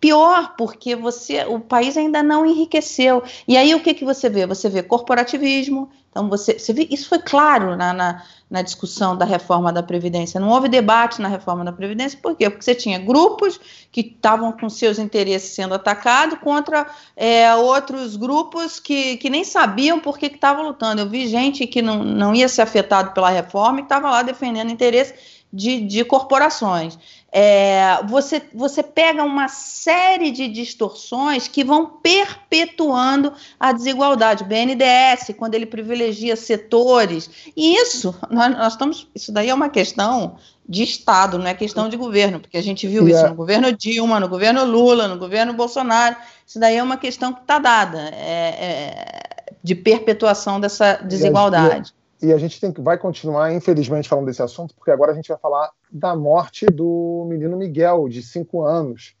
pior, 0.00 0.54
porque 0.56 0.96
você, 0.96 1.44
o 1.44 1.60
país 1.60 1.96
ainda 1.96 2.22
não 2.22 2.46
enriqueceu. 2.46 3.22
E 3.46 3.56
aí 3.56 3.74
o 3.74 3.82
que, 3.82 3.92
que 3.92 4.04
você 4.04 4.30
vê? 4.30 4.46
Você 4.46 4.68
vê 4.68 4.82
corporativismo. 4.82 5.90
Então 6.10 6.28
você, 6.28 6.58
você 6.58 6.72
vê, 6.72 6.88
isso 6.90 7.08
foi 7.08 7.20
claro 7.20 7.76
na, 7.76 7.92
na, 7.92 8.22
na, 8.50 8.62
discussão 8.62 9.16
da 9.16 9.24
reforma 9.24 9.72
da 9.72 9.82
Previdência. 9.82 10.40
Não 10.40 10.48
houve 10.48 10.68
debate 10.68 11.20
na 11.20 11.28
reforma 11.28 11.64
da 11.64 11.70
Previdência, 11.70 12.18
por 12.20 12.34
quê? 12.34 12.50
Porque 12.50 12.64
você 12.64 12.74
tinha 12.74 12.98
grupos 12.98 13.60
que 13.92 14.00
estavam 14.00 14.50
com 14.50 14.68
seus 14.68 14.98
interesses 14.98 15.54
sendo 15.54 15.74
atacados 15.74 16.38
contra 16.40 16.88
é, 17.14 17.54
outros 17.54 18.16
grupos 18.16 18.80
que, 18.80 19.18
que 19.18 19.30
nem 19.30 19.44
sabiam 19.44 20.00
por 20.00 20.18
que 20.18 20.26
estavam 20.26 20.66
lutando. 20.66 21.02
Eu 21.02 21.08
vi 21.08 21.28
gente 21.28 21.64
que 21.66 21.80
não, 21.80 22.02
não 22.02 22.34
ia 22.34 22.48
ser 22.48 22.62
afetado 22.62 23.12
pela 23.12 23.30
reforma 23.30 23.78
e 23.78 23.82
estava 23.84 24.10
lá 24.10 24.22
defendendo 24.22 24.70
interesses 24.72 25.14
de, 25.52 25.80
de 25.80 26.04
corporações. 26.04 26.98
É, 27.32 28.02
você, 28.08 28.42
você 28.52 28.82
pega 28.82 29.22
uma 29.22 29.46
série 29.46 30.32
de 30.32 30.48
distorções 30.48 31.46
que 31.46 31.62
vão 31.62 31.86
perpetuando 31.86 33.32
a 33.58 33.72
desigualdade. 33.72 34.42
O 34.42 34.46
BNDES, 34.46 35.36
quando 35.38 35.54
ele 35.54 35.66
privilegia 35.66 36.34
setores, 36.34 37.30
e 37.56 37.76
isso, 37.76 38.14
nós, 38.28 38.50
nós 38.56 38.72
estamos, 38.72 39.06
isso 39.14 39.30
daí 39.30 39.48
é 39.48 39.54
uma 39.54 39.68
questão 39.68 40.36
de 40.68 40.82
Estado, 40.82 41.38
não 41.38 41.46
é 41.46 41.54
questão 41.54 41.88
de 41.88 41.96
governo, 41.96 42.40
porque 42.40 42.56
a 42.56 42.62
gente 42.62 42.86
viu 42.86 43.02
yeah. 43.02 43.18
isso 43.18 43.30
no 43.30 43.36
governo 43.36 43.72
Dilma, 43.72 44.20
no 44.20 44.28
governo 44.28 44.64
Lula, 44.64 45.08
no 45.08 45.18
governo 45.18 45.52
Bolsonaro. 45.52 46.16
Isso 46.46 46.58
daí 46.58 46.76
é 46.76 46.82
uma 46.82 46.96
questão 46.96 47.32
que 47.32 47.40
está 47.40 47.58
dada, 47.58 47.98
é, 48.12 48.48
é, 48.60 49.52
de 49.62 49.74
perpetuação 49.74 50.60
dessa 50.60 50.94
desigualdade. 50.94 51.92
E 52.22 52.32
a 52.32 52.38
gente 52.38 52.60
tem, 52.60 52.72
vai 52.78 52.98
continuar, 52.98 53.52
infelizmente, 53.52 54.08
falando 54.08 54.26
desse 54.26 54.42
assunto, 54.42 54.74
porque 54.74 54.90
agora 54.90 55.12
a 55.12 55.14
gente 55.14 55.28
vai 55.28 55.38
falar 55.38 55.70
da 55.90 56.14
morte 56.14 56.66
do 56.66 57.26
menino 57.28 57.56
Miguel, 57.56 58.08
de 58.08 58.22
cinco 58.22 58.62
anos, 58.62 59.14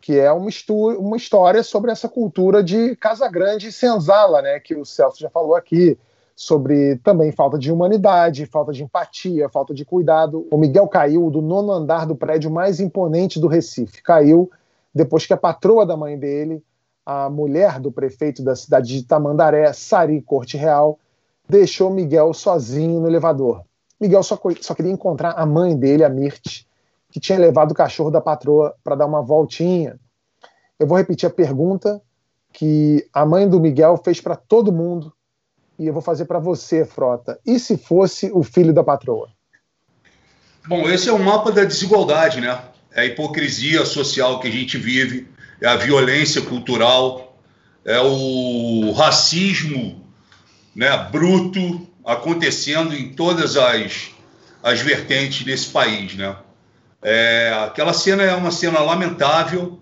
que 0.00 0.18
é 0.18 0.32
uma, 0.32 0.48
uma 0.98 1.16
história 1.16 1.62
sobre 1.62 1.90
essa 1.90 2.08
cultura 2.08 2.62
de 2.62 2.96
Casa 2.96 3.28
Grande 3.28 3.68
e 3.68 3.72
Senzala, 3.72 4.40
né, 4.40 4.58
que 4.58 4.74
o 4.74 4.86
Celso 4.86 5.20
já 5.20 5.28
falou 5.28 5.54
aqui, 5.54 5.98
sobre 6.34 6.96
também 7.04 7.30
falta 7.30 7.58
de 7.58 7.70
humanidade, 7.70 8.46
falta 8.46 8.72
de 8.72 8.82
empatia, 8.82 9.50
falta 9.50 9.74
de 9.74 9.84
cuidado. 9.84 10.48
O 10.50 10.56
Miguel 10.56 10.88
caiu 10.88 11.30
do 11.30 11.42
nono 11.42 11.70
andar 11.70 12.06
do 12.06 12.16
prédio 12.16 12.50
mais 12.50 12.80
imponente 12.80 13.38
do 13.38 13.46
Recife. 13.46 14.02
Caiu 14.02 14.50
depois 14.94 15.26
que 15.26 15.34
a 15.34 15.36
patroa 15.36 15.84
da 15.84 15.98
mãe 15.98 16.18
dele, 16.18 16.64
a 17.04 17.28
mulher 17.28 17.78
do 17.78 17.92
prefeito 17.92 18.42
da 18.42 18.56
cidade 18.56 18.88
de 18.88 19.02
Tamandaré, 19.04 19.70
Sari 19.74 20.22
Corte 20.22 20.56
Real, 20.56 20.98
deixou 21.50 21.90
Miguel 21.90 22.32
sozinho 22.32 23.00
no 23.00 23.08
elevador. 23.08 23.64
Miguel 24.00 24.22
só, 24.22 24.40
só 24.60 24.74
queria 24.74 24.92
encontrar 24.92 25.32
a 25.32 25.44
mãe 25.44 25.76
dele, 25.76 26.04
a 26.04 26.08
Mirte, 26.08 26.66
que 27.10 27.20
tinha 27.20 27.38
levado 27.38 27.72
o 27.72 27.74
cachorro 27.74 28.10
da 28.10 28.20
patroa 28.20 28.74
para 28.82 28.94
dar 28.94 29.06
uma 29.06 29.20
voltinha. 29.20 29.98
Eu 30.78 30.86
vou 30.86 30.96
repetir 30.96 31.26
a 31.26 31.32
pergunta 31.32 32.00
que 32.52 33.06
a 33.12 33.26
mãe 33.26 33.48
do 33.48 33.60
Miguel 33.60 34.00
fez 34.02 34.20
para 34.20 34.36
todo 34.36 34.72
mundo 34.72 35.12
e 35.78 35.86
eu 35.86 35.92
vou 35.92 36.02
fazer 36.02 36.24
para 36.24 36.38
você, 36.38 36.84
Frota. 36.84 37.38
E 37.44 37.58
se 37.58 37.76
fosse 37.76 38.30
o 38.32 38.42
filho 38.42 38.72
da 38.72 38.84
patroa? 38.84 39.28
Bom, 40.66 40.88
esse 40.88 41.08
é 41.08 41.12
o 41.12 41.18
mapa 41.18 41.50
da 41.50 41.64
desigualdade, 41.64 42.40
né? 42.40 42.62
É 42.92 43.02
a 43.02 43.06
hipocrisia 43.06 43.84
social 43.84 44.40
que 44.40 44.48
a 44.48 44.50
gente 44.50 44.76
vive, 44.76 45.28
é 45.60 45.66
a 45.66 45.76
violência 45.76 46.42
cultural, 46.42 47.38
é 47.84 48.00
o 48.00 48.92
racismo 48.92 49.99
né, 50.80 50.96
bruto 51.12 51.86
acontecendo 52.02 52.94
em 52.94 53.12
todas 53.12 53.54
as, 53.58 54.12
as 54.62 54.80
vertentes 54.80 55.44
desse 55.44 55.66
país. 55.66 56.14
Né? 56.14 56.34
É, 57.02 57.52
aquela 57.66 57.92
cena 57.92 58.22
é 58.22 58.34
uma 58.34 58.50
cena 58.50 58.80
lamentável, 58.80 59.78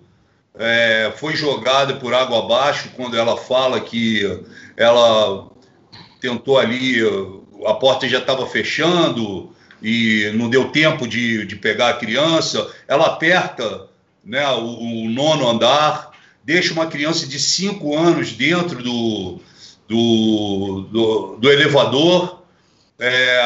é, 0.58 1.12
foi 1.16 1.36
jogada 1.36 1.94
por 1.94 2.12
água 2.12 2.40
abaixo 2.40 2.90
quando 2.96 3.16
ela 3.16 3.36
fala 3.36 3.80
que 3.80 4.42
ela 4.76 5.48
tentou 6.20 6.58
ali, 6.58 7.00
a 7.64 7.74
porta 7.74 8.08
já 8.08 8.18
estava 8.18 8.44
fechando 8.48 9.54
e 9.80 10.32
não 10.34 10.50
deu 10.50 10.72
tempo 10.72 11.06
de, 11.06 11.46
de 11.46 11.54
pegar 11.54 11.90
a 11.90 11.96
criança. 11.96 12.68
Ela 12.88 13.06
aperta 13.06 13.86
né, 14.24 14.44
o, 14.50 15.04
o 15.04 15.08
nono 15.08 15.48
andar, 15.48 16.10
deixa 16.42 16.72
uma 16.72 16.88
criança 16.88 17.24
de 17.24 17.38
cinco 17.38 17.96
anos 17.96 18.32
dentro 18.32 18.82
do, 18.82 19.40
do, 19.88 20.86
do, 20.92 21.36
do 21.36 21.50
elevador, 21.50 22.42
é, 22.98 23.40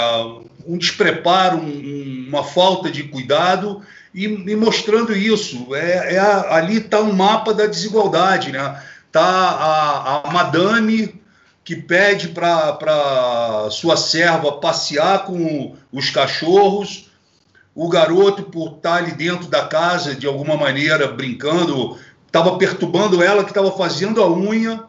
um 0.66 0.76
despreparo, 0.76 1.58
um, 1.58 2.26
uma 2.28 2.42
falta 2.42 2.90
de 2.90 3.04
cuidado 3.04 3.82
e, 4.12 4.24
e 4.24 4.56
mostrando 4.56 5.16
isso. 5.16 5.74
É, 5.74 6.16
é 6.16 6.20
ali 6.20 6.78
está 6.78 7.00
um 7.00 7.12
mapa 7.12 7.54
da 7.54 7.66
desigualdade, 7.66 8.50
né? 8.50 8.82
Tá 9.12 9.22
a, 9.22 10.28
a 10.28 10.32
madame 10.32 11.22
que 11.64 11.76
pede 11.76 12.28
para 12.28 13.68
sua 13.70 13.96
serva 13.96 14.52
passear 14.52 15.24
com 15.24 15.76
os 15.92 16.10
cachorros, 16.10 17.10
o 17.74 17.88
garoto, 17.88 18.42
por 18.42 18.72
estar 18.72 18.96
ali 18.96 19.12
dentro 19.12 19.46
da 19.46 19.66
casa, 19.66 20.14
de 20.14 20.26
alguma 20.26 20.56
maneira, 20.56 21.06
brincando, 21.06 21.96
estava 22.26 22.58
perturbando 22.58 23.22
ela, 23.22 23.44
que 23.44 23.50
estava 23.50 23.70
fazendo 23.70 24.20
a 24.22 24.28
unha, 24.28 24.84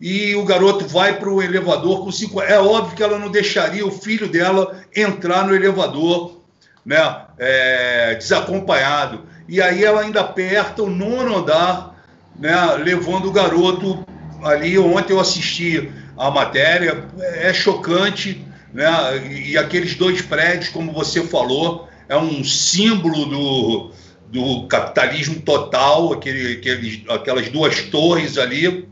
e 0.00 0.34
o 0.34 0.44
garoto 0.44 0.86
vai 0.86 1.18
para 1.18 1.28
o 1.28 1.42
elevador 1.42 2.02
com 2.02 2.10
cinco. 2.10 2.40
É 2.40 2.58
óbvio 2.58 2.96
que 2.96 3.02
ela 3.02 3.18
não 3.18 3.30
deixaria 3.30 3.86
o 3.86 3.90
filho 3.90 4.28
dela 4.28 4.80
entrar 4.96 5.46
no 5.46 5.54
elevador, 5.54 6.40
né, 6.84 6.96
é, 7.38 8.14
desacompanhado. 8.14 9.26
E 9.46 9.60
aí 9.60 9.84
ela 9.84 10.00
ainda 10.00 10.22
aperta 10.22 10.82
o 10.82 10.88
nono 10.88 11.36
andar, 11.36 12.02
né, 12.38 12.56
levando 12.82 13.26
o 13.26 13.32
garoto 13.32 14.04
ali. 14.42 14.78
Ontem 14.78 15.12
eu 15.12 15.20
assisti 15.20 15.92
a 16.16 16.30
matéria, 16.30 17.04
é 17.34 17.52
chocante, 17.52 18.42
né, 18.72 18.88
e 19.28 19.58
aqueles 19.58 19.96
dois 19.96 20.22
prédios, 20.22 20.70
como 20.70 20.92
você 20.92 21.22
falou, 21.26 21.88
é 22.08 22.16
um 22.16 22.42
símbolo 22.42 23.26
do, 23.26 23.92
do 24.28 24.66
capitalismo 24.66 25.40
total, 25.42 26.14
aquele, 26.14 26.54
aqueles, 26.54 27.02
aquelas 27.08 27.50
duas 27.50 27.82
torres 27.82 28.38
ali. 28.38 28.88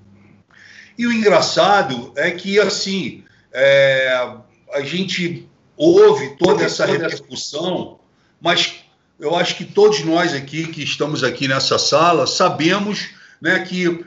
E 0.99 1.07
o 1.07 1.12
engraçado 1.12 2.12
é 2.16 2.32
que, 2.32 2.59
assim, 2.59 3.22
é, 3.53 4.30
a 4.74 4.80
gente 4.82 5.49
ouve 5.76 6.36
toda 6.36 6.64
essa 6.64 6.84
repercussão, 6.84 8.01
mas 8.40 8.74
eu 9.18 9.36
acho 9.36 9.57
que 9.57 9.64
todos 9.64 10.05
nós 10.05 10.34
aqui 10.34 10.66
que 10.66 10.82
estamos 10.82 11.22
aqui 11.22 11.46
nessa 11.46 11.78
sala 11.78 12.26
sabemos 12.26 13.11
né, 13.40 13.61
que 13.61 14.05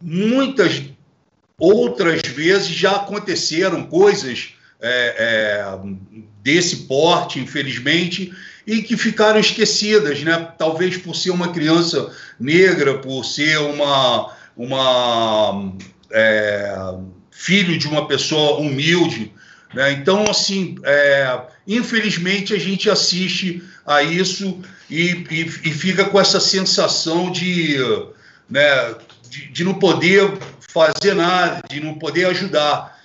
muitas 0.00 0.82
outras 1.58 2.22
vezes 2.22 2.68
já 2.68 2.92
aconteceram 2.92 3.84
coisas 3.84 4.54
é, 4.80 5.14
é, 5.18 5.78
desse 6.42 6.84
porte, 6.84 7.38
infelizmente, 7.38 8.32
e 8.66 8.82
que 8.82 8.96
ficaram 8.96 9.38
esquecidas, 9.38 10.22
né? 10.22 10.52
Talvez 10.56 10.96
por 10.96 11.14
ser 11.14 11.30
uma 11.30 11.52
criança 11.52 12.10
negra, 12.38 12.98
por 12.98 13.24
ser 13.24 13.58
uma, 13.58 14.32
uma 14.56 15.74
é, 16.10 16.74
filho 17.30 17.78
de 17.78 17.88
uma 17.88 18.06
pessoa 18.06 18.58
humilde, 18.58 19.32
né? 19.72 19.92
Então, 19.92 20.24
assim, 20.28 20.76
é, 20.84 21.40
infelizmente 21.66 22.52
a 22.52 22.58
gente 22.58 22.90
assiste 22.90 23.62
a 23.86 24.02
isso 24.02 24.60
e, 24.88 25.24
e, 25.30 25.40
e 25.40 25.70
fica 25.72 26.04
com 26.04 26.20
essa 26.20 26.40
sensação 26.40 27.30
de, 27.30 27.76
né, 28.48 28.94
de, 29.28 29.48
de 29.48 29.64
não 29.64 29.74
poder 29.74 30.38
fazer 30.72 31.14
nada, 31.14 31.62
de 31.68 31.80
não 31.80 31.94
poder 31.94 32.26
ajudar. 32.26 32.98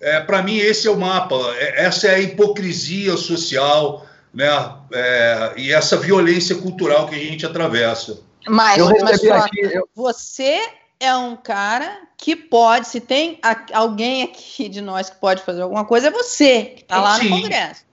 É, 0.00 0.20
Para 0.20 0.42
mim, 0.42 0.58
esse 0.58 0.86
é 0.86 0.90
o 0.90 0.98
mapa, 0.98 1.36
é, 1.56 1.84
essa 1.84 2.08
é 2.08 2.14
a 2.16 2.20
hipocrisia 2.20 3.16
social 3.16 4.06
né, 4.34 4.48
é, 4.92 5.52
e 5.56 5.72
essa 5.72 5.96
violência 5.96 6.56
cultural 6.56 7.08
que 7.08 7.14
a 7.14 7.18
gente 7.18 7.46
atravessa. 7.46 8.20
Mas, 8.46 8.82
mas 9.02 9.24
aqui, 9.24 9.60
eu... 9.60 9.88
você 9.94 10.60
é 11.02 11.14
um 11.16 11.34
cara 11.34 12.00
que 12.16 12.36
pode, 12.36 12.86
se 12.86 13.00
tem 13.00 13.40
alguém 13.72 14.22
aqui 14.22 14.68
de 14.68 14.80
nós 14.80 15.10
que 15.10 15.16
pode 15.16 15.42
fazer 15.42 15.62
alguma 15.62 15.84
coisa, 15.84 16.06
é 16.06 16.10
você, 16.12 16.66
que 16.66 16.82
está 16.82 17.00
lá 17.00 17.18
sim. 17.18 17.28
no 17.28 17.42
Congresso. 17.42 17.84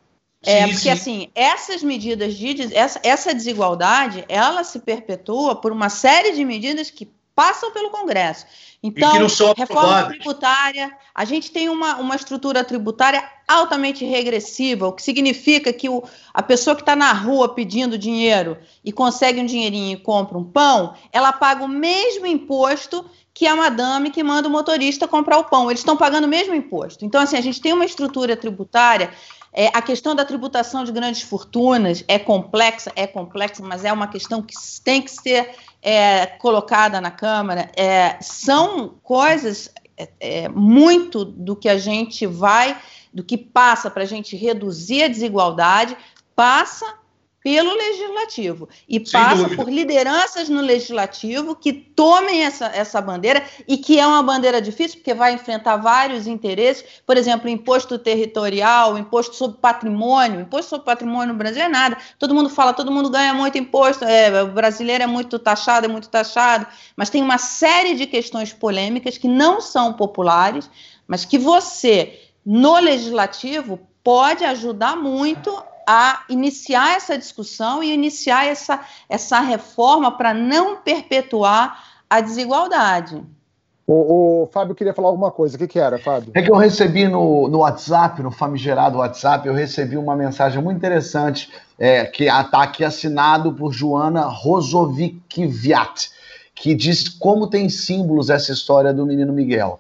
É, 0.45 0.62
sim, 0.62 0.74
porque 0.74 0.84
sim. 0.84 0.89
assim, 0.91 1.32
essas 1.34 1.82
medidas 1.82 2.36
de 2.36 2.74
essa, 2.76 2.99
essa 3.03 3.34
desigualdade, 3.34 4.24
ela 4.30 4.64
se 4.64 4.80
perpetua 4.80 5.55
por 5.55 5.72
uma 5.72 5.89
série 5.89 6.34
de 6.34 6.45
medidas 6.45 6.91
que 6.91 7.10
passam 7.39 7.71
pelo 7.71 7.89
Congresso. 7.89 8.45
Então, 8.83 9.13
reforma 9.55 10.09
tributária, 10.09 10.91
a 11.15 11.23
gente 11.23 11.51
tem 11.51 11.69
uma, 11.69 11.95
uma 11.95 12.13
estrutura 12.13 12.65
tributária 12.65 13.23
altamente 13.47 14.03
regressiva, 14.03 14.87
o 14.87 14.91
que 14.91 15.01
significa 15.01 15.71
que 15.71 15.87
o, 15.87 16.03
a 16.33 16.43
pessoa 16.43 16.75
que 16.75 16.81
está 16.81 16.97
na 16.97 17.13
rua 17.13 17.47
pedindo 17.55 17.97
dinheiro 17.97 18.57
e 18.83 18.91
consegue 18.91 19.39
um 19.39 19.45
dinheirinho 19.45 19.93
e 19.93 20.01
compra 20.01 20.37
um 20.37 20.43
pão, 20.43 20.93
ela 21.13 21.31
paga 21.31 21.63
o 21.63 21.67
mesmo 21.69 22.25
imposto 22.25 23.05
que 23.33 23.47
a 23.47 23.55
madame 23.55 24.11
que 24.11 24.21
manda 24.21 24.49
o 24.49 24.51
motorista 24.51 25.07
comprar 25.07 25.37
o 25.37 25.45
pão. 25.45 25.71
Eles 25.71 25.79
estão 25.79 25.95
pagando 25.95 26.25
o 26.25 26.29
mesmo 26.29 26.53
imposto. 26.53 27.05
Então, 27.05 27.21
assim, 27.21 27.37
a 27.37 27.41
gente 27.41 27.61
tem 27.61 27.71
uma 27.71 27.85
estrutura 27.85 28.35
tributária 28.35 29.11
é, 29.51 29.67
a 29.73 29.81
questão 29.81 30.13
da 30.15 30.23
tributação 30.23 30.83
de 30.83 30.91
grandes 30.91 31.23
fortunas 31.23 32.03
é 32.07 32.19
complexa, 32.19 32.91
é 32.95 33.07
complexa, 33.07 33.63
mas 33.63 33.83
é 33.83 33.91
uma 33.91 34.07
questão 34.07 34.41
que 34.41 34.53
tem 34.83 35.01
que 35.01 35.09
ser 35.09 35.55
é, 35.82 36.25
colocada 36.25 36.99
na 36.99 37.11
Câmara. 37.11 37.71
É, 37.75 38.17
são 38.21 38.95
coisas 39.03 39.71
é, 39.97 40.09
é, 40.19 40.49
muito 40.49 41.25
do 41.25 41.55
que 41.55 41.69
a 41.69 41.77
gente 41.77 42.25
vai, 42.25 42.80
do 43.13 43.23
que 43.23 43.38
passa 43.38 43.89
para 43.89 44.03
a 44.03 44.07
gente 44.07 44.36
reduzir 44.36 45.03
a 45.03 45.07
desigualdade, 45.07 45.97
passa 46.36 46.99
pelo 47.43 47.73
legislativo. 47.73 48.67
E 48.87 48.95
Sem 48.95 49.19
passa 49.19 49.43
dúvida. 49.43 49.55
por 49.55 49.71
lideranças 49.71 50.49
no 50.49 50.61
legislativo 50.61 51.55
que 51.55 51.71
tomem 51.71 52.43
essa, 52.43 52.65
essa 52.67 52.99
bandeira 53.01 53.43
e 53.67 53.77
que 53.77 53.99
é 53.99 54.05
uma 54.05 54.21
bandeira 54.21 54.61
difícil 54.61 54.97
porque 54.97 55.13
vai 55.13 55.33
enfrentar 55.33 55.77
vários 55.77 56.27
interesses, 56.27 56.83
por 57.05 57.17
exemplo, 57.17 57.49
imposto 57.49 57.97
territorial, 57.97 58.97
imposto 58.97 59.35
sobre 59.35 59.57
patrimônio, 59.59 60.41
imposto 60.41 60.69
sobre 60.69 60.85
patrimônio 60.85 61.33
no 61.33 61.39
Brasil 61.39 61.63
é 61.63 61.69
nada. 61.69 61.97
Todo 62.17 62.35
mundo 62.35 62.49
fala, 62.49 62.73
todo 62.73 62.91
mundo 62.91 63.09
ganha 63.09 63.33
muito 63.33 63.57
imposto, 63.57 64.03
é, 64.03 64.43
o 64.43 64.47
brasileiro 64.47 65.03
é 65.03 65.07
muito 65.07 65.39
taxado, 65.39 65.85
é 65.85 65.89
muito 65.89 66.09
taxado, 66.09 66.67
mas 66.95 67.09
tem 67.09 67.21
uma 67.21 67.37
série 67.37 67.95
de 67.95 68.05
questões 68.05 68.51
polêmicas 68.51 69.17
que 69.17 69.27
não 69.27 69.61
são 69.61 69.93
populares, 69.93 70.69
mas 71.07 71.23
que 71.23 71.37
você 71.37 72.19
no 72.45 72.79
legislativo 72.79 73.79
pode 74.03 74.43
ajudar 74.43 74.95
muito 74.95 75.51
a 75.91 76.21
iniciar 76.29 76.95
essa 76.95 77.17
discussão 77.17 77.81
e 77.81 77.91
iniciar 77.91 78.45
essa, 78.45 78.79
essa 79.09 79.39
reforma 79.39 80.15
para 80.15 80.35
não 80.35 80.77
perpetuar 80.77 81.83
a 82.07 82.21
desigualdade. 82.21 83.19
O, 83.87 84.43
o, 84.43 84.45
Fábio 84.53 84.75
queria 84.75 84.93
falar 84.93 85.07
alguma 85.07 85.31
coisa. 85.31 85.55
O 85.55 85.57
que, 85.57 85.67
que 85.67 85.79
era, 85.79 85.97
Fábio? 85.97 86.31
É 86.35 86.43
que 86.43 86.51
eu 86.51 86.57
recebi 86.57 87.07
no, 87.07 87.47
no 87.47 87.59
WhatsApp, 87.61 88.21
no 88.21 88.29
famigerado 88.29 88.99
WhatsApp, 88.99 89.47
eu 89.47 89.53
recebi 89.55 89.97
uma 89.97 90.15
mensagem 90.15 90.61
muito 90.61 90.77
interessante, 90.77 91.49
é, 91.79 92.05
que 92.05 92.25
está 92.25 92.61
aqui 92.61 92.83
assinado 92.83 93.51
por 93.51 93.73
Joana 93.73 94.27
Rosovikiviat, 94.27 96.11
que 96.53 96.75
diz 96.75 97.09
como 97.09 97.47
tem 97.47 97.67
símbolos 97.67 98.29
essa 98.29 98.51
história 98.51 98.93
do 98.93 99.07
menino 99.07 99.33
Miguel. 99.33 99.79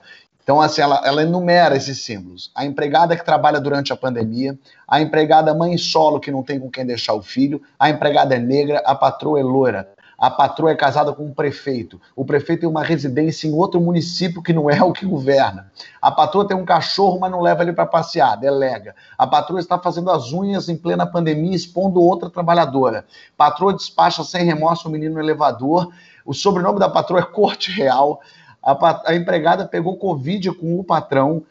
Então, 0.49 0.59
assim, 0.59 0.81
ela, 0.81 0.99
ela 1.05 1.21
enumera 1.21 1.77
esses 1.77 2.03
símbolos. 2.03 2.49
A 2.55 2.65
empregada 2.65 3.15
que 3.15 3.23
trabalha 3.23 3.61
durante 3.61 3.93
a 3.93 3.95
pandemia, 3.95 4.57
a 4.87 4.99
empregada 4.99 5.53
mãe 5.53 5.77
solo 5.77 6.19
que 6.19 6.31
não 6.31 6.41
tem 6.41 6.59
com 6.59 6.71
quem 6.71 6.83
deixar 6.83 7.13
o 7.13 7.21
filho, 7.21 7.61
a 7.77 7.87
empregada 7.87 8.33
é 8.33 8.39
negra, 8.39 8.81
a 8.83 8.95
patroa 8.95 9.39
é 9.39 9.43
loira, 9.43 9.87
a 10.17 10.31
patroa 10.31 10.71
é 10.71 10.75
casada 10.75 11.13
com 11.13 11.23
um 11.23 11.33
prefeito, 11.35 12.01
o 12.15 12.25
prefeito 12.25 12.61
tem 12.61 12.69
uma 12.69 12.83
residência 12.83 13.47
em 13.47 13.53
outro 13.53 13.79
município 13.79 14.41
que 14.41 14.51
não 14.51 14.67
é 14.71 14.81
o 14.81 14.91
que 14.91 15.05
governa. 15.05 15.71
A 16.01 16.09
patroa 16.09 16.47
tem 16.47 16.57
um 16.57 16.65
cachorro, 16.65 17.19
mas 17.19 17.29
não 17.29 17.41
leva 17.41 17.61
ele 17.61 17.71
para 17.71 17.85
passear, 17.85 18.35
delega. 18.35 18.95
A 19.19 19.27
patroa 19.27 19.59
está 19.59 19.77
fazendo 19.77 20.09
as 20.09 20.33
unhas 20.33 20.67
em 20.67 20.75
plena 20.75 21.05
pandemia, 21.05 21.55
expondo 21.55 22.01
outra 22.01 22.27
trabalhadora. 22.27 23.05
Patroa 23.37 23.71
despacha 23.71 24.23
sem 24.23 24.45
remorso 24.45 24.87
o 24.87 24.91
menino 24.91 25.13
no 25.13 25.21
elevador. 25.21 25.93
O 26.25 26.33
sobrenome 26.33 26.79
da 26.79 26.89
patroa 26.89 27.19
é 27.19 27.23
Corte 27.23 27.71
Real 27.71 28.19
a, 28.71 29.01
a 29.05 29.15
empregada 29.15 29.65
pegou 29.65 29.97
Covid 29.97 30.51
com 30.53 30.79
o 30.79 30.83
patrão, 30.83 31.43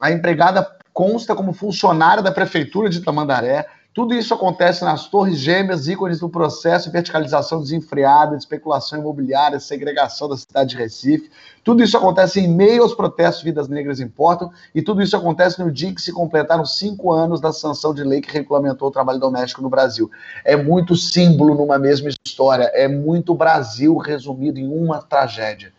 a 0.00 0.10
empregada 0.10 0.76
consta 0.92 1.34
como 1.34 1.52
funcionária 1.52 2.22
da 2.22 2.32
prefeitura 2.32 2.88
de 2.88 3.00
Tamandaré. 3.00 3.66
Tudo 3.92 4.12
isso 4.12 4.34
acontece 4.34 4.84
nas 4.84 5.08
torres 5.08 5.38
gêmeas, 5.38 5.88
ícones 5.88 6.20
do 6.20 6.28
processo 6.28 6.90
verticalização 6.90 7.60
desenfreada, 7.62 8.32
de 8.32 8.42
especulação 8.42 8.98
imobiliária, 8.98 9.58
segregação 9.58 10.28
da 10.28 10.36
cidade 10.36 10.70
de 10.70 10.76
Recife. 10.76 11.30
Tudo 11.64 11.82
isso 11.82 11.96
acontece 11.96 12.38
em 12.38 12.46
meio 12.46 12.82
aos 12.82 12.94
protestos 12.94 13.42
Vidas 13.42 13.68
Negras 13.68 13.98
Importam, 13.98 14.50
e 14.74 14.82
tudo 14.82 15.00
isso 15.00 15.16
acontece 15.16 15.58
no 15.62 15.72
dia 15.72 15.94
que 15.94 16.02
se 16.02 16.12
completaram 16.12 16.66
cinco 16.66 17.10
anos 17.10 17.40
da 17.40 17.54
sanção 17.54 17.94
de 17.94 18.04
lei 18.04 18.20
que 18.20 18.30
regulamentou 18.30 18.88
o 18.88 18.92
trabalho 18.92 19.18
doméstico 19.18 19.62
no 19.62 19.70
Brasil. 19.70 20.10
É 20.44 20.56
muito 20.56 20.94
símbolo 20.94 21.54
numa 21.54 21.78
mesma 21.78 22.10
história, 22.10 22.70
é 22.74 22.86
muito 22.86 23.34
Brasil 23.34 23.96
resumido 23.96 24.58
em 24.58 24.68
uma 24.68 25.00
tragédia. 25.00 25.72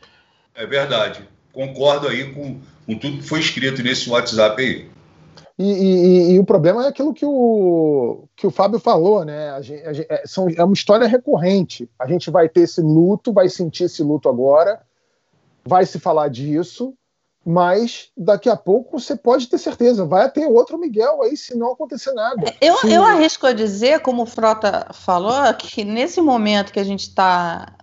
É 0.58 0.66
verdade. 0.66 1.30
Concordo 1.54 2.08
aí 2.08 2.34
com, 2.34 2.60
com 2.86 2.98
tudo 2.98 3.20
que 3.20 3.28
foi 3.28 3.40
escrito 3.40 3.84
nesse 3.84 4.10
WhatsApp 4.10 4.60
aí. 4.62 4.90
E, 5.60 5.72
e, 5.72 6.32
e, 6.34 6.40
o 6.40 6.44
problema 6.44 6.86
é 6.86 6.88
aquilo 6.88 7.14
que 7.14 7.26
o, 7.26 8.26
que 8.36 8.46
o 8.46 8.52
Fábio 8.52 8.80
falou, 8.80 9.26
né? 9.26 9.52
A 9.52 9.62
gente, 9.62 9.84
a 9.88 9.94
gente, 9.94 10.08
é, 10.08 10.24
são, 10.26 10.48
é 10.56 10.64
uma 10.64 10.74
história 10.74 11.08
recorrente. 11.08 11.90
A 12.00 12.08
gente 12.08 12.30
vai 12.30 12.48
ter 12.50 12.62
esse 12.62 12.82
luto, 12.82 13.34
vai 13.34 13.50
sentir 13.50 13.86
esse 13.86 14.04
luto 14.04 14.30
agora, 14.30 14.82
vai 15.66 15.84
se 15.86 16.00
falar 16.00 16.28
disso, 16.28 16.94
mas 17.44 18.10
daqui 18.16 18.50
a 18.50 18.56
pouco 18.56 19.00
você 19.00 19.16
pode 19.16 19.48
ter 19.48 19.58
certeza, 19.58 20.06
vai 20.06 20.30
ter 20.30 20.46
outro 20.46 20.78
Miguel 20.78 21.24
aí 21.24 21.36
se 21.36 21.58
não 21.58 21.72
acontecer 21.72 22.14
nada. 22.14 22.54
Eu, 22.62 22.76
eu 22.84 23.04
arrisco 23.04 23.48
a 23.48 23.54
dizer, 23.54 24.02
como 24.02 24.24
o 24.24 24.28
Frota 24.28 24.88
falou, 24.94 25.54
que 25.56 25.84
nesse 25.84 26.22
momento 26.22 26.72
que 26.72 26.80
a 26.80 26.84
gente 26.84 27.04
está 27.04 27.74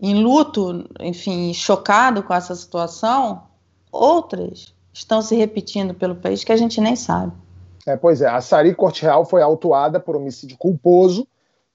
em 0.00 0.22
luto, 0.22 0.88
enfim, 1.00 1.52
chocado 1.52 2.22
com 2.22 2.32
essa 2.32 2.54
situação, 2.54 3.42
outras 3.90 4.74
estão 4.92 5.20
se 5.22 5.34
repetindo 5.34 5.94
pelo 5.94 6.14
país 6.14 6.44
que 6.44 6.52
a 6.52 6.56
gente 6.56 6.80
nem 6.80 6.96
sabe. 6.96 7.32
É, 7.86 7.96
pois 7.96 8.20
é, 8.20 8.28
a 8.28 8.40
Sari 8.40 8.74
Corte 8.74 9.02
Real 9.02 9.24
foi 9.24 9.42
autuada 9.42 9.98
por 9.98 10.16
homicídio 10.16 10.56
culposo, 10.58 11.26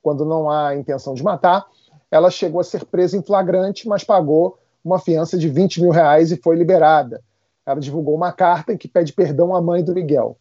quando 0.02 0.26
não 0.26 0.50
há 0.50 0.76
intenção 0.76 1.14
de 1.14 1.24
matar. 1.24 1.66
Ela 2.12 2.30
chegou 2.30 2.62
a 2.62 2.64
ser 2.64 2.86
presa 2.86 3.18
em 3.18 3.24
flagrante, 3.24 3.88
mas 3.88 4.04
pagou 4.04 4.58
uma 4.84 5.00
fiança 5.00 5.38
de 5.38 5.48
20 5.48 5.82
mil 5.82 5.92
reais 5.92 6.32
e 6.32 6.38
foi 6.38 6.56
liberada 6.56 7.22
ela 7.66 7.80
divulgou 7.80 8.16
uma 8.16 8.32
carta 8.32 8.74
em 8.74 8.78
que 8.78 8.88
pede 8.88 9.14
perdão 9.14 9.56
à 9.56 9.62
mãe 9.62 9.84
do 9.84 9.94
Miguel. 9.94 10.38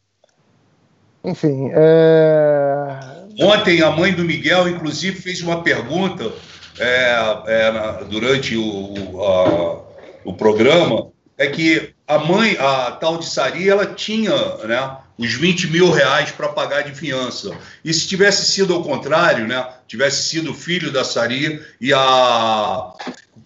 Enfim. 1.25 1.71
É... 1.73 2.99
Ontem 3.41 3.81
a 3.81 3.91
mãe 3.91 4.13
do 4.13 4.25
Miguel, 4.25 4.69
inclusive, 4.69 5.21
fez 5.21 5.41
uma 5.41 5.63
pergunta 5.63 6.33
é, 6.79 7.43
é, 7.47 8.05
durante 8.09 8.57
o, 8.57 9.23
a, 9.23 9.81
o 10.25 10.35
programa, 10.35 11.11
é 11.37 11.47
que 11.47 11.95
a 12.07 12.19
mãe, 12.19 12.57
a 12.59 12.93
tal 12.93 13.19
de 13.19 13.27
Sari, 13.27 13.69
ela 13.69 13.87
tinha 13.87 14.35
né, 14.65 14.97
os 15.19 15.33
20 15.35 15.69
mil 15.69 15.91
reais 15.91 16.31
para 16.31 16.49
pagar 16.49 16.83
de 16.83 16.95
fiança. 16.95 17.57
E 17.85 17.93
se 17.93 18.07
tivesse 18.07 18.51
sido 18.51 18.75
ao 18.75 18.83
contrário, 18.83 19.47
né, 19.47 19.67
tivesse 19.87 20.29
sido 20.29 20.53
o 20.53 20.55
filho 20.55 20.93
da 20.93 21.05
Sari 21.05 21.63
e 21.81 21.93
a, 21.93 22.93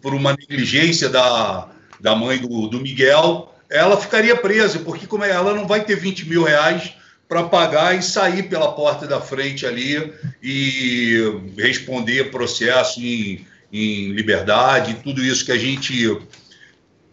por 0.02 0.14
uma 0.14 0.32
negligência 0.32 1.08
da, 1.08 1.68
da 2.00 2.14
mãe 2.14 2.38
do, 2.38 2.66
do 2.66 2.80
Miguel, 2.80 3.52
ela 3.68 3.96
ficaria 3.96 4.36
presa, 4.36 4.78
porque 4.80 5.06
como 5.06 5.24
é, 5.24 5.30
ela 5.30 5.54
não 5.54 5.66
vai 5.66 5.84
ter 5.84 5.96
20 5.96 6.28
mil 6.28 6.44
reais 6.44 6.92
para 7.28 7.44
pagar 7.44 7.96
e 7.96 8.02
sair 8.02 8.44
pela 8.48 8.72
porta 8.72 9.06
da 9.06 9.20
frente 9.20 9.66
ali 9.66 10.12
e 10.42 11.42
responder 11.56 12.30
processo 12.30 13.00
em, 13.00 13.44
em 13.72 14.12
liberdade, 14.12 15.00
tudo 15.02 15.22
isso 15.22 15.44
que 15.44 15.52
a 15.52 15.58
gente 15.58 16.20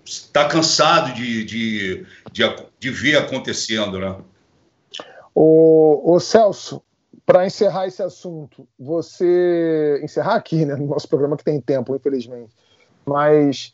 está 0.06 0.48
cansado 0.48 1.14
de, 1.14 1.44
de, 1.44 2.06
de, 2.32 2.56
de, 2.80 2.90
ver 2.92 3.18
acontecendo, 3.18 4.00
né? 4.00 4.16
O, 5.34 6.14
o 6.14 6.20
Celso, 6.20 6.84
para 7.26 7.46
encerrar 7.46 7.88
esse 7.88 8.04
assunto, 8.04 8.68
você 8.78 10.00
encerrar 10.04 10.36
aqui, 10.36 10.66
né, 10.66 10.76
no 10.76 10.88
nosso 10.88 11.08
programa 11.08 11.38
que 11.38 11.44
tem 11.44 11.60
tempo, 11.60 11.96
infelizmente, 11.96 12.54
mas 13.06 13.74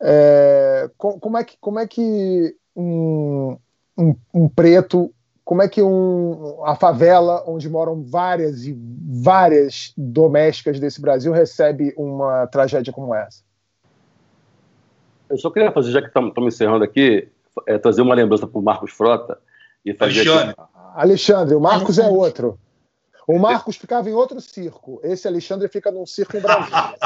é, 0.00 0.90
como, 0.98 1.38
é 1.38 1.44
que, 1.44 1.56
como 1.60 1.78
é 1.78 1.86
que 1.86 2.56
um, 2.74 3.56
um, 3.96 4.16
um, 4.34 4.48
preto, 4.48 5.14
como 5.52 5.60
é 5.60 5.68
que 5.68 5.82
um, 5.82 6.64
a 6.64 6.74
favela, 6.74 7.44
onde 7.46 7.68
moram 7.68 8.02
várias 8.02 8.64
e 8.64 8.74
várias 8.74 9.92
domésticas 9.98 10.80
desse 10.80 10.98
Brasil, 10.98 11.30
recebe 11.30 11.92
uma 11.94 12.46
tragédia 12.46 12.90
como 12.90 13.14
essa? 13.14 13.42
Eu 15.28 15.36
só 15.36 15.50
queria 15.50 15.70
fazer, 15.70 15.90
já 15.90 16.00
que 16.00 16.08
estamos 16.08 16.54
encerrando 16.54 16.82
aqui, 16.82 17.28
é, 17.66 17.76
trazer 17.76 18.00
uma 18.00 18.14
lembrança 18.14 18.46
para 18.46 18.58
o 18.58 18.62
Marcos 18.62 18.92
Frota. 18.92 19.38
E 19.84 19.92
fazer 19.92 20.20
Alexandre. 20.20 20.54
Aqui... 20.56 20.70
Alexandre, 20.94 21.54
o 21.54 21.60
Marcos 21.60 21.98
é 21.98 22.08
outro. 22.08 22.58
O 23.28 23.38
Marcos 23.38 23.76
ficava 23.76 24.08
em 24.08 24.14
outro 24.14 24.40
circo. 24.40 25.02
Esse 25.04 25.28
Alexandre 25.28 25.68
fica 25.68 25.90
num 25.90 26.06
circo 26.06 26.34
em 26.38 26.40
Brasília. 26.40 26.96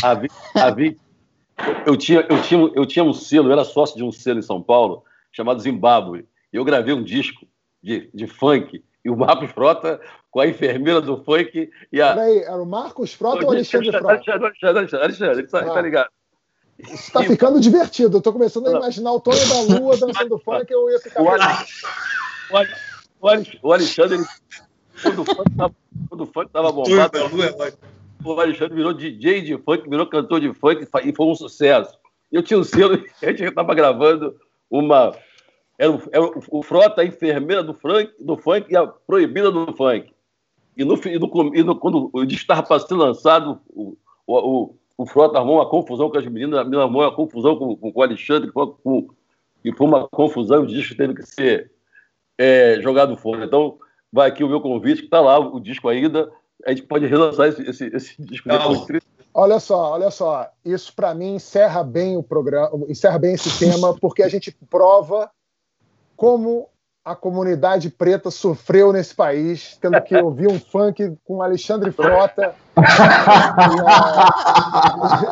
há, 0.00 0.14
20, 0.14 0.32
há, 0.54 0.70
20, 0.70 1.00
eu 1.84 1.96
tinha, 1.96 2.20
eu, 2.20 2.40
tinha, 2.40 2.70
eu 2.72 2.86
tinha 2.86 3.04
um 3.04 3.12
selo, 3.12 3.48
eu 3.48 3.52
era 3.52 3.64
sócio 3.64 3.96
de 3.96 4.04
um 4.04 4.12
selo 4.12 4.38
em 4.38 4.42
São 4.42 4.62
Paulo, 4.62 5.02
chamado 5.32 5.60
Zimbábue. 5.60 6.24
E 6.52 6.56
eu 6.56 6.64
gravei 6.64 6.94
um 6.94 7.02
disco 7.02 7.44
de, 7.84 8.10
de 8.12 8.26
funk. 8.26 8.82
E 9.04 9.10
o 9.10 9.16
Marcos 9.16 9.50
Frota 9.50 10.00
com 10.30 10.40
a 10.40 10.48
enfermeira 10.48 11.00
do 11.00 11.22
funk 11.22 11.70
e 11.92 12.00
a. 12.00 12.14
Peraí, 12.14 12.38
era 12.38 12.62
o 12.62 12.66
Marcos 12.66 13.12
Frota 13.12 13.44
ou 13.44 13.50
o 13.50 13.52
Alexandre 13.52 13.90
Frota? 13.90 14.08
Alexandre, 14.08 14.46
Alexandre, 14.46 15.04
Alexandre, 15.04 15.46
tá, 15.46 15.64
tá 15.64 15.80
ligado? 15.82 16.08
Isso 16.78 17.12
tá 17.12 17.22
ficando 17.22 17.60
divertido. 17.60 18.16
Eu 18.16 18.22
tô 18.22 18.32
começando 18.32 18.66
a 18.68 18.78
imaginar 18.78 19.12
o 19.12 19.20
Tony 19.20 19.38
da 19.46 19.78
Lua 19.78 19.96
dançando 19.96 20.38
funk 20.42 20.66
e 20.68 20.74
eu 20.74 20.90
ia 20.90 20.98
ficar. 20.98 21.22
O, 21.22 21.28
o, 23.20 23.68
o 23.68 23.72
Alexandre, 23.72 24.16
ele, 24.16 24.24
quando 25.02 25.22
o 25.22 25.24
funk 25.24 25.56
tava, 25.56 25.74
quando 26.08 26.20
o 26.22 26.26
funk 26.26 26.50
tava 26.50 26.72
bombado 26.72 27.18
o 28.24 28.40
Alexandre 28.40 28.74
virou 28.74 28.94
DJ 28.94 29.42
de 29.42 29.58
funk, 29.58 29.88
virou 29.88 30.06
cantor 30.06 30.40
de 30.40 30.52
funk 30.54 30.88
e 31.04 31.14
foi 31.14 31.26
um 31.26 31.34
sucesso. 31.34 31.96
Eu 32.32 32.42
tinha 32.42 32.58
um 32.58 32.64
selo, 32.64 32.94
a 33.22 33.26
gente 33.26 33.44
estava 33.44 33.74
gravando 33.74 34.34
uma. 34.70 35.14
Era, 35.78 35.90
o, 35.90 36.02
era 36.12 36.30
o 36.50 36.62
Frota, 36.62 37.02
a 37.02 37.04
enfermeira 37.04 37.62
do 37.62 37.74
funk, 37.74 38.12
do 38.20 38.36
funk 38.36 38.72
e 38.72 38.76
a 38.76 38.86
proibida 38.86 39.50
do 39.50 39.72
funk. 39.74 40.12
E, 40.76 40.84
no, 40.84 40.94
e, 41.06 41.18
no, 41.18 41.54
e 41.54 41.62
no, 41.62 41.76
quando 41.76 42.10
o 42.12 42.24
disco 42.24 42.42
estava 42.42 42.62
para 42.62 42.80
ser 42.80 42.94
lançado, 42.94 43.60
o, 43.68 43.96
o, 44.26 44.74
o, 44.96 45.06
Frota 45.06 45.38
armou 45.38 45.56
uma 45.56 45.68
confusão 45.68 46.10
com 46.10 46.18
as 46.18 46.26
meninas, 46.26 46.58
a 46.58 46.64
menina 46.64 46.82
armou 46.82 47.02
uma 47.02 47.14
confusão 47.14 47.56
com, 47.56 47.76
com, 47.76 47.92
com 47.92 48.00
o 48.00 48.02
Alexandre, 48.02 48.50
com, 48.50 49.08
e 49.64 49.72
foi 49.72 49.86
uma 49.86 50.08
confusão, 50.08 50.62
o 50.62 50.66
disco 50.66 50.96
teve 50.96 51.14
que 51.14 51.22
ser 51.22 51.70
é, 52.38 52.80
jogado 52.80 53.16
fora. 53.16 53.44
Então, 53.44 53.78
vai 54.12 54.28
aqui 54.28 54.44
o 54.44 54.48
meu 54.48 54.60
convite, 54.60 55.00
que 55.00 55.06
está 55.06 55.20
lá 55.20 55.38
o 55.38 55.60
disco 55.60 55.88
ainda, 55.88 56.30
a 56.64 56.70
gente 56.70 56.82
pode 56.82 57.06
relançar 57.06 57.48
esse, 57.48 57.62
esse, 57.62 57.86
esse 57.86 58.22
disco. 58.22 58.48
Olha 59.32 59.58
só, 59.58 59.92
olha 59.92 60.10
só, 60.12 60.48
isso 60.64 60.94
para 60.94 61.12
mim 61.12 61.34
encerra 61.34 61.82
bem 61.82 62.16
o 62.16 62.22
programa, 62.22 62.70
encerra 62.88 63.18
bem 63.18 63.34
esse 63.34 63.58
tema, 63.58 63.92
porque 63.98 64.22
a 64.22 64.28
gente 64.28 64.56
prova 64.70 65.28
como 66.16 66.68
a 67.04 67.14
comunidade 67.14 67.90
preta 67.90 68.28
sofreu 68.30 68.90
nesse 68.92 69.14
país, 69.14 69.78
tendo 69.80 70.02
que 70.02 70.16
ouvir 70.16 70.48
um 70.48 70.58
funk 70.58 71.16
com 71.24 71.40
Alexandre 71.42 71.92
Frota 71.92 72.56
e, 72.76 72.80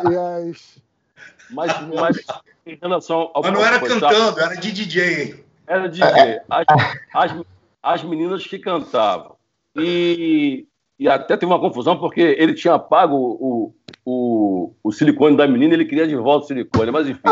a, 0.09 0.11
e 0.11 0.49
as... 0.49 0.81
Mas, 1.49 1.73
mas 1.89 2.17
em 2.65 2.77
relação 2.81 3.29
ao. 3.33 3.43
Mas 3.43 3.53
não 3.53 3.65
era 3.65 3.77
cantando, 3.79 4.39
era 4.39 4.55
de 4.55 4.71
DJ. 4.71 5.43
Era 5.67 5.89
DJ. 5.89 6.41
As, 6.49 6.65
as, 7.13 7.31
as 7.81 8.03
meninas 8.03 8.47
que 8.47 8.57
cantavam. 8.57 9.35
E 9.75 10.65
e 10.99 11.09
até 11.09 11.35
teve 11.35 11.51
uma 11.51 11.59
confusão 11.59 11.97
porque 11.97 12.21
ele 12.21 12.53
tinha 12.53 12.77
pago 12.77 13.15
o, 13.15 13.75
o, 14.05 14.73
o 14.83 14.91
silicone 14.91 15.37
da 15.37 15.47
menina 15.47 15.73
ele 15.73 15.85
queria 15.85 16.07
de 16.07 16.15
volta 16.15 16.45
o 16.45 16.47
silicone, 16.47 16.91
mas 16.91 17.07
enfim. 17.07 17.21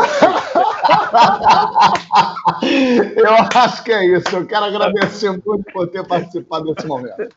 Eu 3.16 3.34
acho 3.54 3.84
que 3.84 3.92
é 3.92 4.04
isso. 4.06 4.34
Eu 4.34 4.46
quero 4.46 4.64
agradecer 4.64 5.30
muito 5.30 5.64
por 5.72 5.88
ter 5.88 6.06
participado 6.06 6.74
desse 6.74 6.86
momento. 6.86 7.28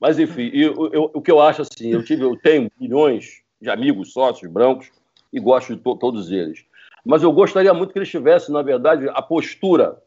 Mas, 0.00 0.18
enfim, 0.18 0.50
eu, 0.52 0.90
eu, 0.92 1.10
o 1.12 1.20
que 1.20 1.30
eu 1.30 1.40
acho 1.40 1.62
assim, 1.62 1.88
eu 1.90 2.04
tive, 2.04 2.22
eu 2.22 2.36
tenho 2.36 2.70
milhões 2.80 3.42
de 3.60 3.68
amigos, 3.68 4.12
sócios 4.12 4.50
brancos 4.50 4.90
e 5.32 5.40
gosto 5.40 5.74
de 5.74 5.82
to 5.82 5.96
todos 5.96 6.30
eles. 6.30 6.64
Mas 7.04 7.22
eu 7.22 7.32
gostaria 7.32 7.74
muito 7.74 7.92
que 7.92 7.98
eles 7.98 8.08
tivessem, 8.08 8.54
na 8.54 8.62
verdade, 8.62 9.08
a 9.08 9.20
postura 9.20 10.00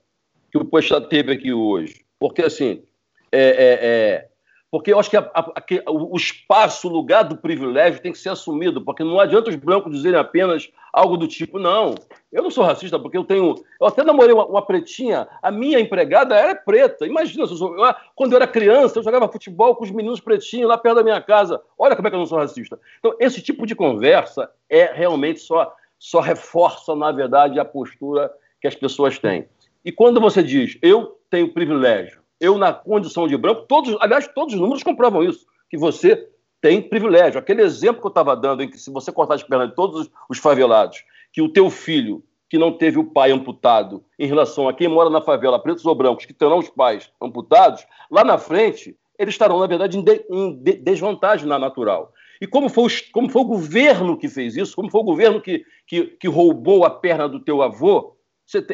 que 0.50 0.58
o 0.58 0.66
Poxa 0.66 1.02
teve 1.02 1.34
aqui 1.34 1.52
hoje 1.54 2.06
porque, 2.22 2.44
assim, 2.44 2.84
é, 3.32 3.42
é, 3.42 3.80
é, 3.82 4.28
porque 4.72 4.94
eu 4.94 4.98
acho 4.98 5.10
que 5.10 5.18
a, 5.18 5.30
a, 5.34 5.42
a, 5.42 5.92
o 5.92 6.16
espaço, 6.16 6.88
o 6.88 6.92
lugar 6.92 7.24
do 7.24 7.36
privilégio 7.36 8.02
tem 8.02 8.14
que 8.14 8.18
ser 8.18 8.30
assumido, 8.30 8.82
porque 8.82 9.04
não 9.04 9.20
adianta 9.20 9.50
os 9.50 9.56
brancos 9.58 9.92
dizerem 9.92 10.18
apenas 10.18 10.72
algo 10.94 11.18
do 11.18 11.28
tipo, 11.28 11.60
não, 11.60 11.94
eu 12.32 12.42
não 12.42 12.50
sou 12.50 12.64
racista 12.64 12.98
porque 12.98 13.18
eu 13.18 13.26
tenho. 13.26 13.54
Eu 13.80 13.88
até 13.88 14.02
namorei 14.02 14.34
uma, 14.34 14.46
uma 14.46 14.66
pretinha, 14.66 15.28
a 15.42 15.52
minha 15.52 15.78
empregada 15.78 16.36
era 16.36 16.56
preta. 16.56 17.06
Imagina, 17.06 17.44
eu 17.44 17.48
sou, 17.48 17.78
eu, 17.78 17.96
quando 18.16 18.32
eu 18.32 18.38
era 18.38 18.48
criança, 18.48 18.98
eu 18.98 19.04
jogava 19.04 19.28
futebol 19.28 19.76
com 19.76 19.84
os 19.84 19.92
meninos 19.92 20.22
pretinhos 20.22 20.70
lá 20.70 20.78
perto 20.78 20.96
da 20.96 21.04
minha 21.04 21.22
casa. 21.22 21.62
Olha 21.78 21.94
como 21.94 22.08
é 22.08 22.12
que 22.12 22.16
eu 22.16 22.20
não 22.20 22.26
sou 22.26 22.38
racista. 22.38 22.80
Então, 23.00 23.14
esse 23.20 23.42
tipo 23.42 23.66
de 23.66 23.76
conversa 23.76 24.50
é 24.70 24.86
realmente 24.86 25.42
só, 25.42 25.76
só 26.00 26.22
reforça, 26.22 26.96
na 26.96 27.12
verdade, 27.12 27.60
a 27.60 27.66
postura 27.66 28.32
que 28.62 28.68
as 28.68 28.76
pessoas 28.76 29.20
têm. 29.20 29.50
E 29.84 29.92
quando 29.92 30.22
você 30.22 30.42
diz, 30.42 30.78
eu 30.82 31.20
tenho 31.30 31.54
privilégio, 31.54 32.21
eu 32.42 32.58
na 32.58 32.74
condição 32.74 33.28
de 33.28 33.38
branco, 33.38 33.66
todos, 33.68 33.96
aliás, 34.02 34.28
todos 34.28 34.56
os 34.56 34.60
números 34.60 34.82
comprovam 34.82 35.24
isso, 35.24 35.46
que 35.70 35.78
você 35.78 36.28
tem 36.60 36.82
privilégio. 36.82 37.40
Aquele 37.40 37.62
exemplo 37.62 38.02
que 38.02 38.08
eu 38.08 38.10
estava 38.10 38.36
dando, 38.36 38.64
em 38.64 38.70
que 38.70 38.80
se 38.80 38.92
você 38.92 39.12
cortar 39.12 39.36
as 39.36 39.44
pernas 39.44 39.70
de 39.70 39.76
todos 39.76 40.10
os 40.28 40.40
favelados, 40.40 41.04
que 41.32 41.42
o 41.42 41.48
teu 41.48 41.70
filho, 41.70 42.24
que 42.50 42.58
não 42.58 42.74
teve 42.74 42.98
o 42.98 43.06
pai 43.06 43.32
amputado, 43.32 44.04
em 44.18 44.26
relação 44.26 44.68
a 44.68 44.74
quem 44.74 44.88
mora 44.88 45.10
na 45.10 45.22
favela, 45.22 45.62
pretos 45.62 45.86
ou 45.86 45.94
brancos, 45.94 46.26
que 46.26 46.34
terão 46.34 46.58
os 46.58 46.70
pais 46.70 47.12
amputados, 47.22 47.86
lá 48.10 48.24
na 48.24 48.40
frente, 48.40 48.98
eles 49.18 49.36
estarão, 49.36 49.60
na 49.60 49.68
verdade, 49.68 49.98
em, 49.98 50.04
de, 50.04 50.26
em 50.30 50.56
de, 50.56 50.74
desvantagem 50.74 51.48
na 51.48 51.60
natural. 51.60 52.12
E 52.42 52.48
como 52.48 52.70
foi, 52.70 52.86
o, 52.86 53.12
como 53.12 53.30
foi 53.30 53.42
o 53.44 53.46
governo 53.46 54.18
que 54.18 54.28
fez 54.28 54.58
isso, 54.58 54.76
como 54.76 54.90
foi 54.90 55.00
o 55.00 55.06
governo 55.06 55.40
que, 55.40 55.64
que, 55.86 56.06
que 56.06 56.28
roubou 56.28 56.84
a 56.84 56.90
perna 56.90 57.30
do 57.30 57.40
teu 57.40 57.62
avô, 57.62 58.16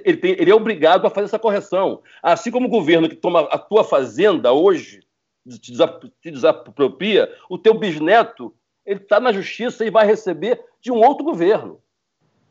ele, 0.04 0.18
tem, 0.18 0.32
ele 0.32 0.52
é 0.52 0.56
obrigado 0.56 1.06
a 1.06 1.10
fazer 1.10 1.26
essa 1.26 1.40
correção. 1.40 2.02
Assim 2.22 2.52
como 2.52 2.68
o 2.68 2.72
governo 2.72 3.10
que 3.10 3.16
toma 3.16 3.42
a 3.42 3.58
tua 3.58 3.84
fazenda 3.84 4.52
hoje, 4.52 5.02
te, 5.62 5.74
desapropria, 6.32 7.32
o 7.50 7.58
teu 7.58 7.74
bisneto 7.74 8.54
ele 8.86 9.02
está 9.02 9.20
na 9.20 9.34
justiça 9.34 9.86
e 9.86 9.90
vai 9.90 10.06
receber 10.06 10.64
de 10.82 10.92
um 10.92 11.04
outro 11.04 11.24
governo. 11.24 11.82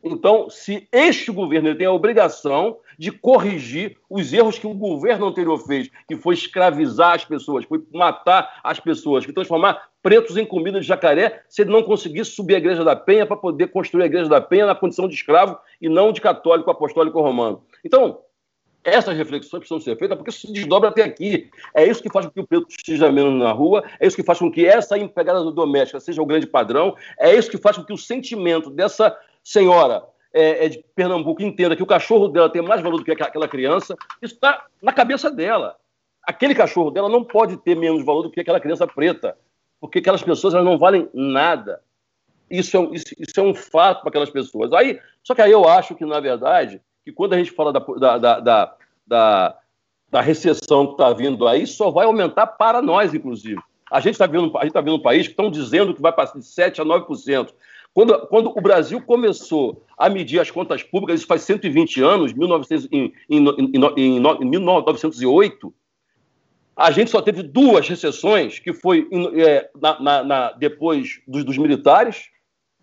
Então, 0.02 0.48
se 0.48 0.86
este 0.92 1.32
governo 1.32 1.74
tem 1.74 1.86
a 1.86 1.92
obrigação 1.92 2.78
de 2.98 3.10
corrigir 3.10 3.96
os 4.08 4.32
erros 4.32 4.58
que 4.58 4.66
o 4.66 4.74
governo 4.74 5.26
anterior 5.26 5.58
fez, 5.58 5.90
que 6.08 6.16
foi 6.16 6.34
escravizar 6.34 7.14
as 7.14 7.24
pessoas, 7.24 7.64
foi 7.64 7.82
matar 7.92 8.60
as 8.62 8.78
pessoas, 8.78 9.24
foi 9.24 9.34
transformar 9.34 9.88
pretos 10.02 10.36
em 10.36 10.46
comida 10.46 10.80
de 10.80 10.86
jacaré, 10.86 11.42
se 11.48 11.62
ele 11.62 11.72
não 11.72 11.82
conseguisse 11.82 12.30
subir 12.30 12.54
a 12.54 12.58
Igreja 12.58 12.84
da 12.84 12.94
Penha 12.94 13.26
para 13.26 13.36
poder 13.36 13.68
construir 13.68 14.04
a 14.04 14.06
Igreja 14.06 14.28
da 14.28 14.40
Penha 14.40 14.66
na 14.66 14.74
condição 14.74 15.08
de 15.08 15.14
escravo 15.14 15.58
e 15.80 15.88
não 15.88 16.12
de 16.12 16.20
católico 16.20 16.70
apostólico 16.70 17.20
romano. 17.20 17.62
Então, 17.84 18.20
essas 18.86 19.16
reflexões 19.16 19.58
precisam 19.58 19.80
ser 19.80 19.98
feitas 19.98 20.16
porque 20.16 20.30
isso 20.30 20.46
se 20.46 20.52
desdobra 20.52 20.90
até 20.90 21.02
aqui. 21.02 21.50
É 21.74 21.84
isso 21.84 22.00
que 22.00 22.08
faz 22.08 22.24
com 22.26 22.32
que 22.32 22.40
o 22.40 22.46
preto 22.46 22.68
esteja 22.70 23.10
menos 23.10 23.34
na 23.34 23.50
rua, 23.50 23.82
é 23.98 24.06
isso 24.06 24.16
que 24.16 24.22
faz 24.22 24.38
com 24.38 24.50
que 24.50 24.64
essa 24.64 24.96
empregada 24.96 25.42
doméstica 25.50 25.98
seja 25.98 26.22
o 26.22 26.26
grande 26.26 26.46
padrão, 26.46 26.94
é 27.18 27.34
isso 27.34 27.50
que 27.50 27.58
faz 27.58 27.76
com 27.76 27.84
que 27.84 27.92
o 27.92 27.98
sentimento 27.98 28.70
dessa 28.70 29.18
senhora 29.46 30.02
é, 30.34 30.66
é, 30.66 30.68
de 30.68 30.84
Pernambuco 30.92 31.40
entenda 31.40 31.76
que 31.76 31.82
o 31.82 31.86
cachorro 31.86 32.26
dela 32.26 32.50
tem 32.50 32.60
mais 32.60 32.82
valor 32.82 32.98
do 32.98 33.04
que 33.04 33.12
aquela 33.12 33.46
criança, 33.46 33.96
isso 34.20 34.34
está 34.34 34.66
na 34.82 34.92
cabeça 34.92 35.30
dela. 35.30 35.76
Aquele 36.24 36.52
cachorro 36.52 36.90
dela 36.90 37.08
não 37.08 37.22
pode 37.22 37.56
ter 37.58 37.76
menos 37.76 38.04
valor 38.04 38.22
do 38.22 38.30
que 38.30 38.40
aquela 38.40 38.58
criança 38.58 38.88
preta, 38.88 39.38
porque 39.80 40.00
aquelas 40.00 40.22
pessoas 40.22 40.52
elas 40.52 40.66
não 40.66 40.76
valem 40.76 41.08
nada. 41.14 41.80
Isso 42.50 42.76
é, 42.76 42.80
isso, 42.92 43.06
isso 43.16 43.38
é 43.38 43.42
um 43.42 43.54
fato 43.54 44.00
para 44.00 44.08
aquelas 44.08 44.30
pessoas. 44.30 44.72
Aí, 44.72 44.98
só 45.22 45.32
que 45.32 45.42
aí 45.42 45.52
eu 45.52 45.68
acho 45.68 45.94
que, 45.94 46.04
na 46.04 46.18
verdade, 46.18 46.82
que 47.04 47.12
quando 47.12 47.34
a 47.34 47.38
gente 47.38 47.52
fala 47.52 47.72
da, 47.72 47.78
da, 48.18 48.40
da, 48.40 48.76
da, 49.06 49.58
da 50.10 50.20
recessão 50.20 50.86
que 50.88 50.92
está 50.92 51.12
vindo 51.12 51.46
aí, 51.46 51.68
só 51.68 51.92
vai 51.92 52.04
aumentar 52.04 52.48
para 52.48 52.82
nós, 52.82 53.14
inclusive. 53.14 53.60
A 53.90 54.00
gente 54.00 54.14
está 54.14 54.26
vendo, 54.26 54.58
a 54.58 54.64
gente 54.64 54.72
tá 54.72 54.80
vendo 54.80 54.96
um 54.96 55.02
país 55.02 55.28
que 55.28 55.32
estão 55.32 55.48
dizendo 55.48 55.94
que 55.94 56.02
vai 56.02 56.12
passar 56.12 56.36
de 56.36 56.44
7% 56.44 56.80
a 56.80 56.84
9%. 56.84 57.54
Quando, 57.96 58.26
quando 58.26 58.50
o 58.54 58.60
Brasil 58.60 59.00
começou 59.00 59.82
a 59.96 60.10
medir 60.10 60.38
as 60.38 60.50
contas 60.50 60.82
públicas, 60.82 61.20
isso 61.20 61.26
faz 61.26 61.40
120 61.44 62.02
anos, 62.02 62.34
1900, 62.34 62.88
em, 62.92 63.10
em, 63.26 63.48
em, 63.48 64.20
em 64.42 64.44
1908, 64.44 65.74
a 66.76 66.90
gente 66.90 67.10
só 67.10 67.22
teve 67.22 67.42
duas 67.42 67.88
recessões, 67.88 68.58
que 68.58 68.74
foi 68.74 69.08
é, 69.34 69.70
na, 69.80 69.98
na, 69.98 70.22
na, 70.22 70.52
depois 70.52 71.22
dos, 71.26 71.42
dos, 71.42 71.56
militares, 71.56 72.28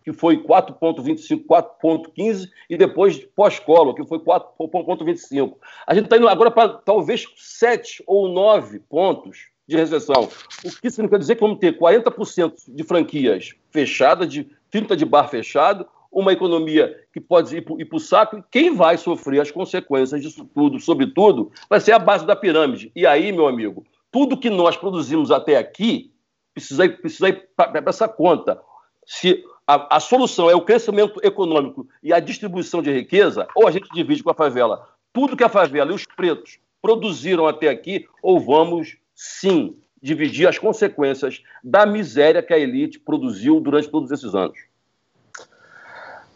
que 0.03 0.11
foi 0.11 0.35
4,25, 0.35 1.45
4,15, 1.45 2.49
e 2.67 2.75
depois 2.75 3.19
pós-colo, 3.35 3.93
que 3.93 4.03
foi 4.07 4.17
4,25. 4.17 5.57
A 5.85 5.93
gente 5.93 6.05
está 6.05 6.17
indo 6.17 6.27
agora 6.27 6.49
para 6.49 6.69
talvez 6.69 7.27
7 7.37 8.03
ou 8.07 8.29
9 8.29 8.79
pontos 8.79 9.52
de 9.67 9.77
recessão. 9.77 10.29
O 10.63 10.69
que 10.81 10.89
significa 10.89 11.19
dizer 11.19 11.35
que 11.35 11.41
vamos 11.41 11.59
ter 11.59 11.77
40% 11.77 12.53
de 12.67 12.83
franquias 12.83 13.53
fechadas, 13.71 14.29
de 14.29 14.47
30% 14.71 14.95
de 14.95 15.05
bar 15.05 15.27
fechado, 15.27 15.85
uma 16.11 16.31
economia 16.31 16.95
que 17.11 17.19
pode 17.19 17.57
ir 17.57 17.61
para 17.85 17.97
o 17.97 17.99
saco, 17.99 18.37
e 18.37 18.43
quem 18.51 18.75
vai 18.75 18.97
sofrer 18.97 19.41
as 19.41 19.49
consequências 19.49 20.21
disso 20.21 20.45
tudo, 20.53 20.79
sobretudo, 20.79 21.51
vai 21.69 21.79
ser 21.79 21.93
a 21.93 21.99
base 21.99 22.25
da 22.25 22.35
pirâmide. 22.35 22.91
E 22.95 23.05
aí, 23.05 23.31
meu 23.31 23.47
amigo, 23.47 23.83
tudo 24.11 24.37
que 24.37 24.49
nós 24.49 24.77
produzimos 24.77 25.31
até 25.31 25.57
aqui 25.57 26.13
precisa 26.53 26.85
ir, 26.85 27.01
precisa 27.01 27.29
ir 27.29 27.49
para 27.55 27.83
essa 27.87 28.07
conta. 28.07 28.61
Se 29.05 29.43
a, 29.65 29.97
a, 29.97 29.99
solução 29.99 30.49
é 30.49 30.55
o 30.55 30.61
crescimento 30.61 31.19
econômico 31.23 31.87
e 32.01 32.13
a 32.13 32.19
distribuição 32.19 32.81
de 32.81 32.91
riqueza, 32.91 33.47
ou 33.55 33.67
a 33.67 33.71
gente 33.71 33.89
divide 33.91 34.21
com 34.21 34.29
a 34.29 34.35
favela 34.35 34.87
tudo 35.11 35.37
que 35.37 35.43
a 35.43 35.49
favela 35.49 35.91
e 35.91 35.95
os 35.95 36.05
pretos 36.05 36.59
produziram 36.81 37.47
até 37.47 37.69
aqui, 37.69 38.05
ou 38.21 38.39
vamos, 38.39 38.97
sim, 39.15 39.77
dividir 40.01 40.47
as 40.47 40.57
consequências 40.57 41.41
da 41.63 41.85
miséria 41.85 42.43
que 42.43 42.53
a 42.53 42.59
elite 42.59 42.99
produziu 42.99 43.59
durante 43.59 43.89
todos 43.89 44.11
esses 44.11 44.35
anos. 44.35 44.57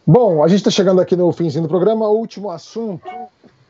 Bom, 0.06 0.42
a 0.42 0.48
gente 0.48 0.60
está 0.60 0.72
chegando 0.72 1.02
aqui 1.02 1.16
no 1.18 1.32
finzinho 1.34 1.64
do 1.64 1.70
programa. 1.70 2.08
Último 2.08 2.50
assunto. 2.50 3.06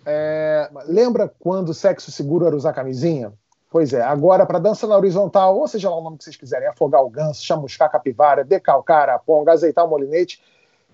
É... 0.06 0.70
Lembra 0.88 1.34
quando 1.40 1.70
o 1.70 1.74
sexo 1.74 2.12
seguro 2.12 2.46
era 2.46 2.56
usar 2.56 2.74
camisinha? 2.74 3.34
Pois 3.70 3.92
é, 3.92 4.02
agora 4.02 4.46
para 4.46 4.60
dança 4.60 4.88
na 4.88 4.96
horizontal, 4.96 5.58
ou 5.58 5.68
seja 5.68 5.90
lá 5.90 5.98
o 5.98 6.04
nome 6.04 6.18
que 6.18 6.24
vocês 6.24 6.38
quiserem, 6.38 6.68
afogar 6.68 7.04
o 7.04 7.10
ganso, 7.10 7.44
chamuscar 7.44 7.92
capivara, 7.92 8.44
decalcar 8.44 9.10
a 9.10 9.20
ponga, 9.20 9.52
azeitar 9.52 9.84
o 9.84 9.90
molinete, 9.90 10.42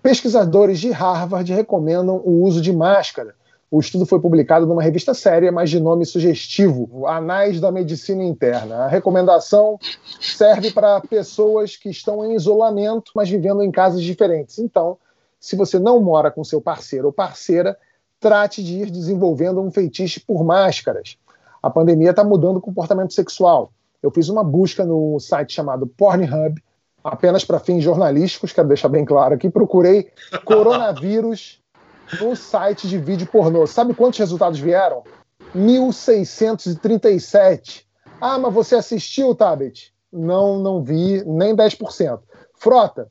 pesquisadores 0.02 0.80
de 0.80 0.90
Harvard 0.90 1.52
recomendam 1.52 2.16
o 2.16 2.42
uso 2.42 2.60
de 2.60 2.72
máscara. 2.72 3.34
O 3.70 3.80
estudo 3.80 4.06
foi 4.06 4.20
publicado 4.20 4.66
numa 4.66 4.82
revista 4.82 5.14
séria, 5.14 5.50
mas 5.50 5.70
de 5.70 5.80
nome 5.80 6.04
sugestivo, 6.06 7.06
Anais 7.06 7.60
da 7.60 7.72
Medicina 7.72 8.22
Interna. 8.22 8.84
A 8.84 8.88
recomendação 8.88 9.78
serve 10.20 10.70
para 10.70 11.00
pessoas 11.00 11.76
que 11.76 11.90
estão 11.90 12.24
em 12.24 12.34
isolamento, 12.34 13.10
mas 13.14 13.28
vivendo 13.28 13.62
em 13.62 13.70
casas 13.70 14.02
diferentes. 14.02 14.58
Então, 14.58 14.96
se 15.40 15.56
você 15.56 15.78
não 15.78 16.00
mora 16.00 16.30
com 16.30 16.44
seu 16.44 16.60
parceiro 16.60 17.06
ou 17.06 17.12
parceira, 17.12 17.76
trate 18.20 18.62
de 18.62 18.82
ir 18.82 18.90
desenvolvendo 18.90 19.60
um 19.60 19.70
feitiço 19.70 20.20
por 20.24 20.44
máscaras 20.44 21.18
a 21.64 21.70
pandemia 21.70 22.10
está 22.10 22.22
mudando 22.22 22.58
o 22.58 22.60
comportamento 22.60 23.14
sexual. 23.14 23.72
Eu 24.02 24.10
fiz 24.10 24.28
uma 24.28 24.44
busca 24.44 24.84
no 24.84 25.18
site 25.18 25.54
chamado 25.54 25.86
Pornhub, 25.86 26.62
apenas 27.02 27.42
para 27.42 27.58
fins 27.58 27.82
jornalísticos, 27.82 28.52
quero 28.52 28.68
deixar 28.68 28.90
bem 28.90 29.02
claro 29.02 29.34
aqui. 29.34 29.48
Procurei 29.48 30.10
coronavírus 30.44 31.62
no 32.20 32.36
site 32.36 32.86
de 32.88 32.98
vídeo 32.98 33.26
pornô. 33.26 33.66
Sabe 33.66 33.94
quantos 33.94 34.18
resultados 34.18 34.60
vieram? 34.60 35.02
1637. 35.54 37.88
Ah, 38.20 38.38
mas 38.38 38.52
você 38.52 38.74
assistiu, 38.76 39.34
Tabet? 39.34 39.94
Não, 40.12 40.58
não 40.58 40.82
vi 40.82 41.24
nem 41.24 41.54
10%. 41.54 42.20
Frota, 42.54 43.10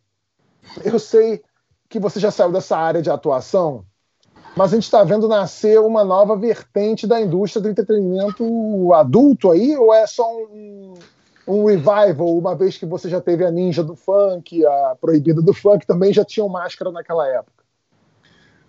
eu 0.84 1.00
sei 1.00 1.42
que 1.90 2.00
você 2.00 2.20
já 2.20 2.32
saiu 2.32 2.52
dessa 2.52 2.76
área 2.78 3.02
de 3.02 3.10
atuação 3.10 3.86
mas 4.56 4.72
a 4.72 4.76
gente 4.76 4.84
está 4.84 5.04
vendo 5.04 5.28
nascer 5.28 5.80
uma 5.80 6.04
nova 6.04 6.36
vertente 6.36 7.08
da 7.08 7.20
indústria 7.20 7.62
do 7.62 7.70
entretenimento 7.70 8.94
adulto 8.94 9.50
aí, 9.50 9.76
ou 9.76 9.94
é 9.94 10.06
só 10.06 10.32
um, 10.32 10.94
um 11.48 11.66
revival, 11.66 12.38
uma 12.38 12.56
vez 12.56 12.78
que 12.78 12.86
você 12.86 13.10
já 13.10 13.20
teve 13.20 13.44
a 13.44 13.50
ninja 13.50 13.84
do 13.84 13.96
funk, 13.96 14.64
a 14.64 14.96
proibida 15.02 15.42
do 15.42 15.54
funk, 15.54 15.88
também 15.88 16.14
já 16.14 16.24
tinham 16.24 16.48
máscara 16.48 16.92
naquela 16.92 17.28
época? 17.28 17.63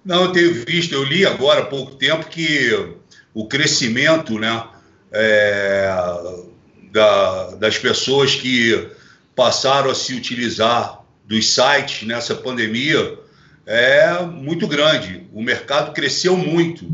Não, 0.05 0.25
eu 0.25 0.33
tenho 0.33 0.53
visto, 0.67 0.93
eu 0.93 1.03
li 1.03 1.25
agora 1.25 1.61
há 1.61 1.67
pouco 1.67 1.95
tempo 1.95 2.27
que 2.27 2.95
o 3.33 3.47
crescimento 3.47 4.39
né, 4.39 4.65
é, 5.11 5.89
da, 6.93 7.55
das 7.55 7.79
pessoas 7.79 8.35
que 8.35 8.89
passaram 9.35 9.91
a 9.91 9.95
se 9.95 10.15
utilizar 10.15 11.03
dos 11.25 11.55
sites 11.55 12.07
nessa 12.07 12.35
pandemia 12.35 13.19
é 13.67 14.23
muito 14.23 14.69
grande. 14.69 15.27
O 15.33 15.43
mercado 15.43 15.95
cresceu 15.95 16.37
muito. 16.37 16.87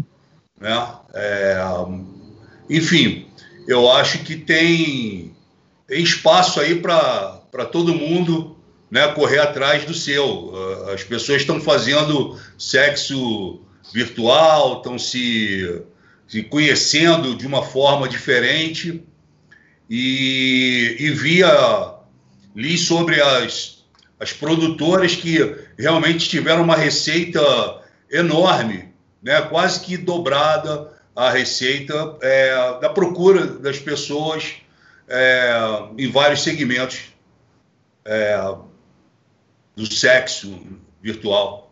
Né? 0.59 0.89
É, 1.13 1.59
enfim, 2.69 3.27
eu 3.67 3.91
acho 3.91 4.21
que 4.21 4.37
tem, 4.37 5.35
tem 5.89 6.01
espaço 6.01 6.61
aí 6.61 6.77
para 6.77 7.65
todo 7.73 7.93
mundo 7.93 8.57
né, 8.91 9.09
correr 9.09 9.39
atrás 9.39 9.85
do 9.85 9.95
seu. 9.95 10.53
As 10.93 11.05
pessoas 11.05 11.43
estão 11.43 11.61
fazendo 11.61 12.39
sexo 12.59 13.61
virtual, 13.93 14.79
estão 14.79 14.99
se, 14.99 15.83
se 16.27 16.43
conhecendo 16.43 17.37
de 17.37 17.47
uma 17.47 17.63
forma 17.63 18.09
diferente. 18.09 19.03
E, 19.89 20.97
e 20.99 21.11
via, 21.11 21.95
li 22.55 22.79
sobre 22.79 23.21
as 23.21 23.81
as 24.21 24.35
produtoras 24.35 25.17
que 25.17 25.57
realmente 25.79 26.29
tiveram 26.29 26.63
uma 26.63 26.77
receita 26.77 27.41
enorme, 28.11 28.93
né? 29.23 29.41
quase 29.41 29.81
que 29.81 29.97
dobrada 29.97 30.93
a 31.17 31.31
receita 31.31 32.19
é, 32.21 32.79
da 32.81 32.91
procura 32.91 33.47
das 33.47 33.79
pessoas 33.79 34.57
é, 35.09 35.55
em 35.97 36.11
vários 36.11 36.43
segmentos 36.43 37.15
é, 38.05 38.55
do 39.81 39.93
sexo 39.93 40.61
virtual. 41.01 41.71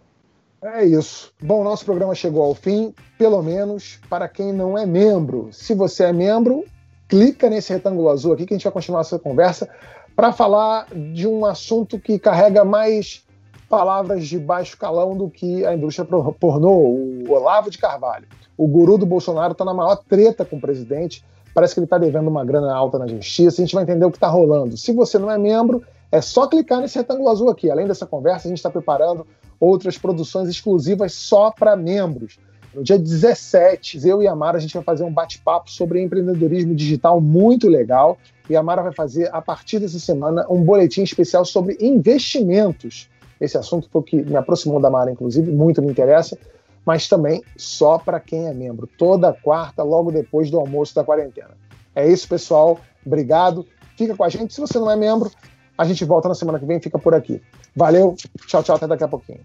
É 0.62 0.84
isso. 0.84 1.32
Bom, 1.40 1.62
nosso 1.62 1.84
programa 1.84 2.14
chegou 2.14 2.42
ao 2.42 2.54
fim, 2.54 2.92
pelo 3.16 3.42
menos 3.42 4.00
para 4.09 4.26
quem 4.28 4.52
não 4.52 4.76
é 4.76 4.84
membro. 4.84 5.50
Se 5.52 5.74
você 5.74 6.04
é 6.04 6.12
membro, 6.12 6.64
clica 7.06 7.48
nesse 7.48 7.72
retângulo 7.72 8.09
azul 8.09 8.32
aqui 8.32 8.46
que 8.46 8.54
a 8.54 8.56
gente 8.56 8.64
vai 8.64 8.72
continuar 8.72 9.02
essa 9.02 9.18
conversa 9.18 9.68
para 10.16 10.32
falar 10.32 10.88
de 10.92 11.28
um 11.28 11.46
assunto 11.46 11.98
que 11.98 12.18
carrega 12.18 12.64
mais 12.64 13.24
palavras 13.68 14.26
de 14.26 14.38
baixo 14.38 14.76
calão 14.76 15.16
do 15.16 15.30
que 15.30 15.64
a 15.64 15.74
indústria 15.74 16.04
pornô, 16.40 16.70
o 16.70 17.30
Olavo 17.30 17.70
de 17.70 17.78
Carvalho. 17.78 18.26
O 18.56 18.66
guru 18.66 18.98
do 18.98 19.06
Bolsonaro 19.06 19.52
está 19.52 19.64
na 19.64 19.74
maior 19.74 19.96
treta 19.96 20.44
com 20.44 20.56
o 20.56 20.61
presidente, 20.61 21.22
parece 21.54 21.74
que 21.74 21.80
ele 21.80 21.84
está 21.84 21.98
devendo 21.98 22.28
uma 22.28 22.44
grana 22.44 22.74
alta 22.74 22.98
na 22.98 23.06
justiça, 23.06 23.61
a 23.61 23.64
gente 23.64 23.74
vai 23.74 23.84
entender 23.84 24.04
o 24.06 24.11
que 24.11 24.16
está 24.16 24.26
rolando. 24.26 24.76
Se 24.76 24.92
você 24.92 25.18
não 25.18 25.30
é 25.30 25.38
membro, 25.38 25.84
é 26.11 26.20
só 26.20 26.46
clicar 26.46 26.80
nesse 26.80 26.98
retângulo 26.98 27.28
azul 27.28 27.50
aqui. 27.50 27.70
Além 27.70 27.86
dessa 27.86 28.06
conversa, 28.06 28.48
a 28.48 28.50
gente 28.50 28.59
está 28.59 28.70
preparando 28.70 29.26
outras 29.61 29.98
produções 29.98 30.48
exclusivas 30.48 31.12
só 31.12 31.50
para 31.50 31.76
membros. 31.76 32.38
No 32.74 32.82
dia 32.82 32.98
17, 32.98 34.06
eu 34.06 34.22
e 34.22 34.28
a 34.28 34.34
Mara, 34.34 34.59
a 34.59 34.61
gente 34.61 34.74
vai 34.74 34.82
fazer 34.82 35.02
um 35.04 35.12
bate-papo 35.12 35.70
sobre 35.70 36.02
empreendedorismo 36.02 36.74
digital 36.74 37.20
muito 37.20 37.68
legal. 37.68 38.18
E 38.48 38.56
a 38.56 38.62
Mara 38.62 38.82
vai 38.82 38.92
fazer, 38.92 39.28
a 39.32 39.42
partir 39.42 39.78
dessa 39.78 39.98
semana, 39.98 40.46
um 40.48 40.62
boletim 40.62 41.02
especial 41.02 41.44
sobre 41.44 41.76
investimentos. 41.80 43.09
Esse 43.40 43.56
assunto 43.56 43.88
foi 43.90 44.00
o 44.00 44.04
que 44.04 44.22
me 44.22 44.36
aproximou 44.36 44.80
da 44.80 44.90
Mara, 44.90 45.11
inclusive, 45.11 45.50
muito 45.50 45.82
me 45.82 45.90
interessa, 45.90 46.38
mas 46.84 47.09
também 47.09 47.42
só 47.56 47.98
para 47.98 48.20
quem 48.20 48.46
é 48.46 48.54
membro. 48.54 48.88
Toda 48.98 49.32
quarta, 49.32 49.82
logo 49.82 50.11
depois 50.11 50.50
do 50.50 50.59
almoço 50.59 50.94
da 50.94 51.04
quarentena. 51.04 51.50
É 51.94 52.06
isso, 52.06 52.28
pessoal. 52.28 52.78
Obrigado. 53.04 53.66
Fica 53.96 54.14
com 54.14 54.24
a 54.24 54.28
gente. 54.28 54.54
Se 54.54 54.61
você 54.61 54.78
não 54.78 54.90
é 54.90 54.96
membro, 54.96 55.30
a 55.79 55.85
gente 55.85 56.05
volta 56.05 56.29
na 56.29 56.35
semana 56.35 56.59
que 56.59 56.66
vem. 56.66 56.81
Fica 56.81 56.99
por 56.99 57.14
aqui. 57.14 57.41
Valeu. 57.74 58.16
Tchau, 58.47 58.62
tchau. 58.64 58.76
Até 58.76 58.87
daqui 58.89 59.05
a 59.05 59.09
pouquinho. 59.09 59.41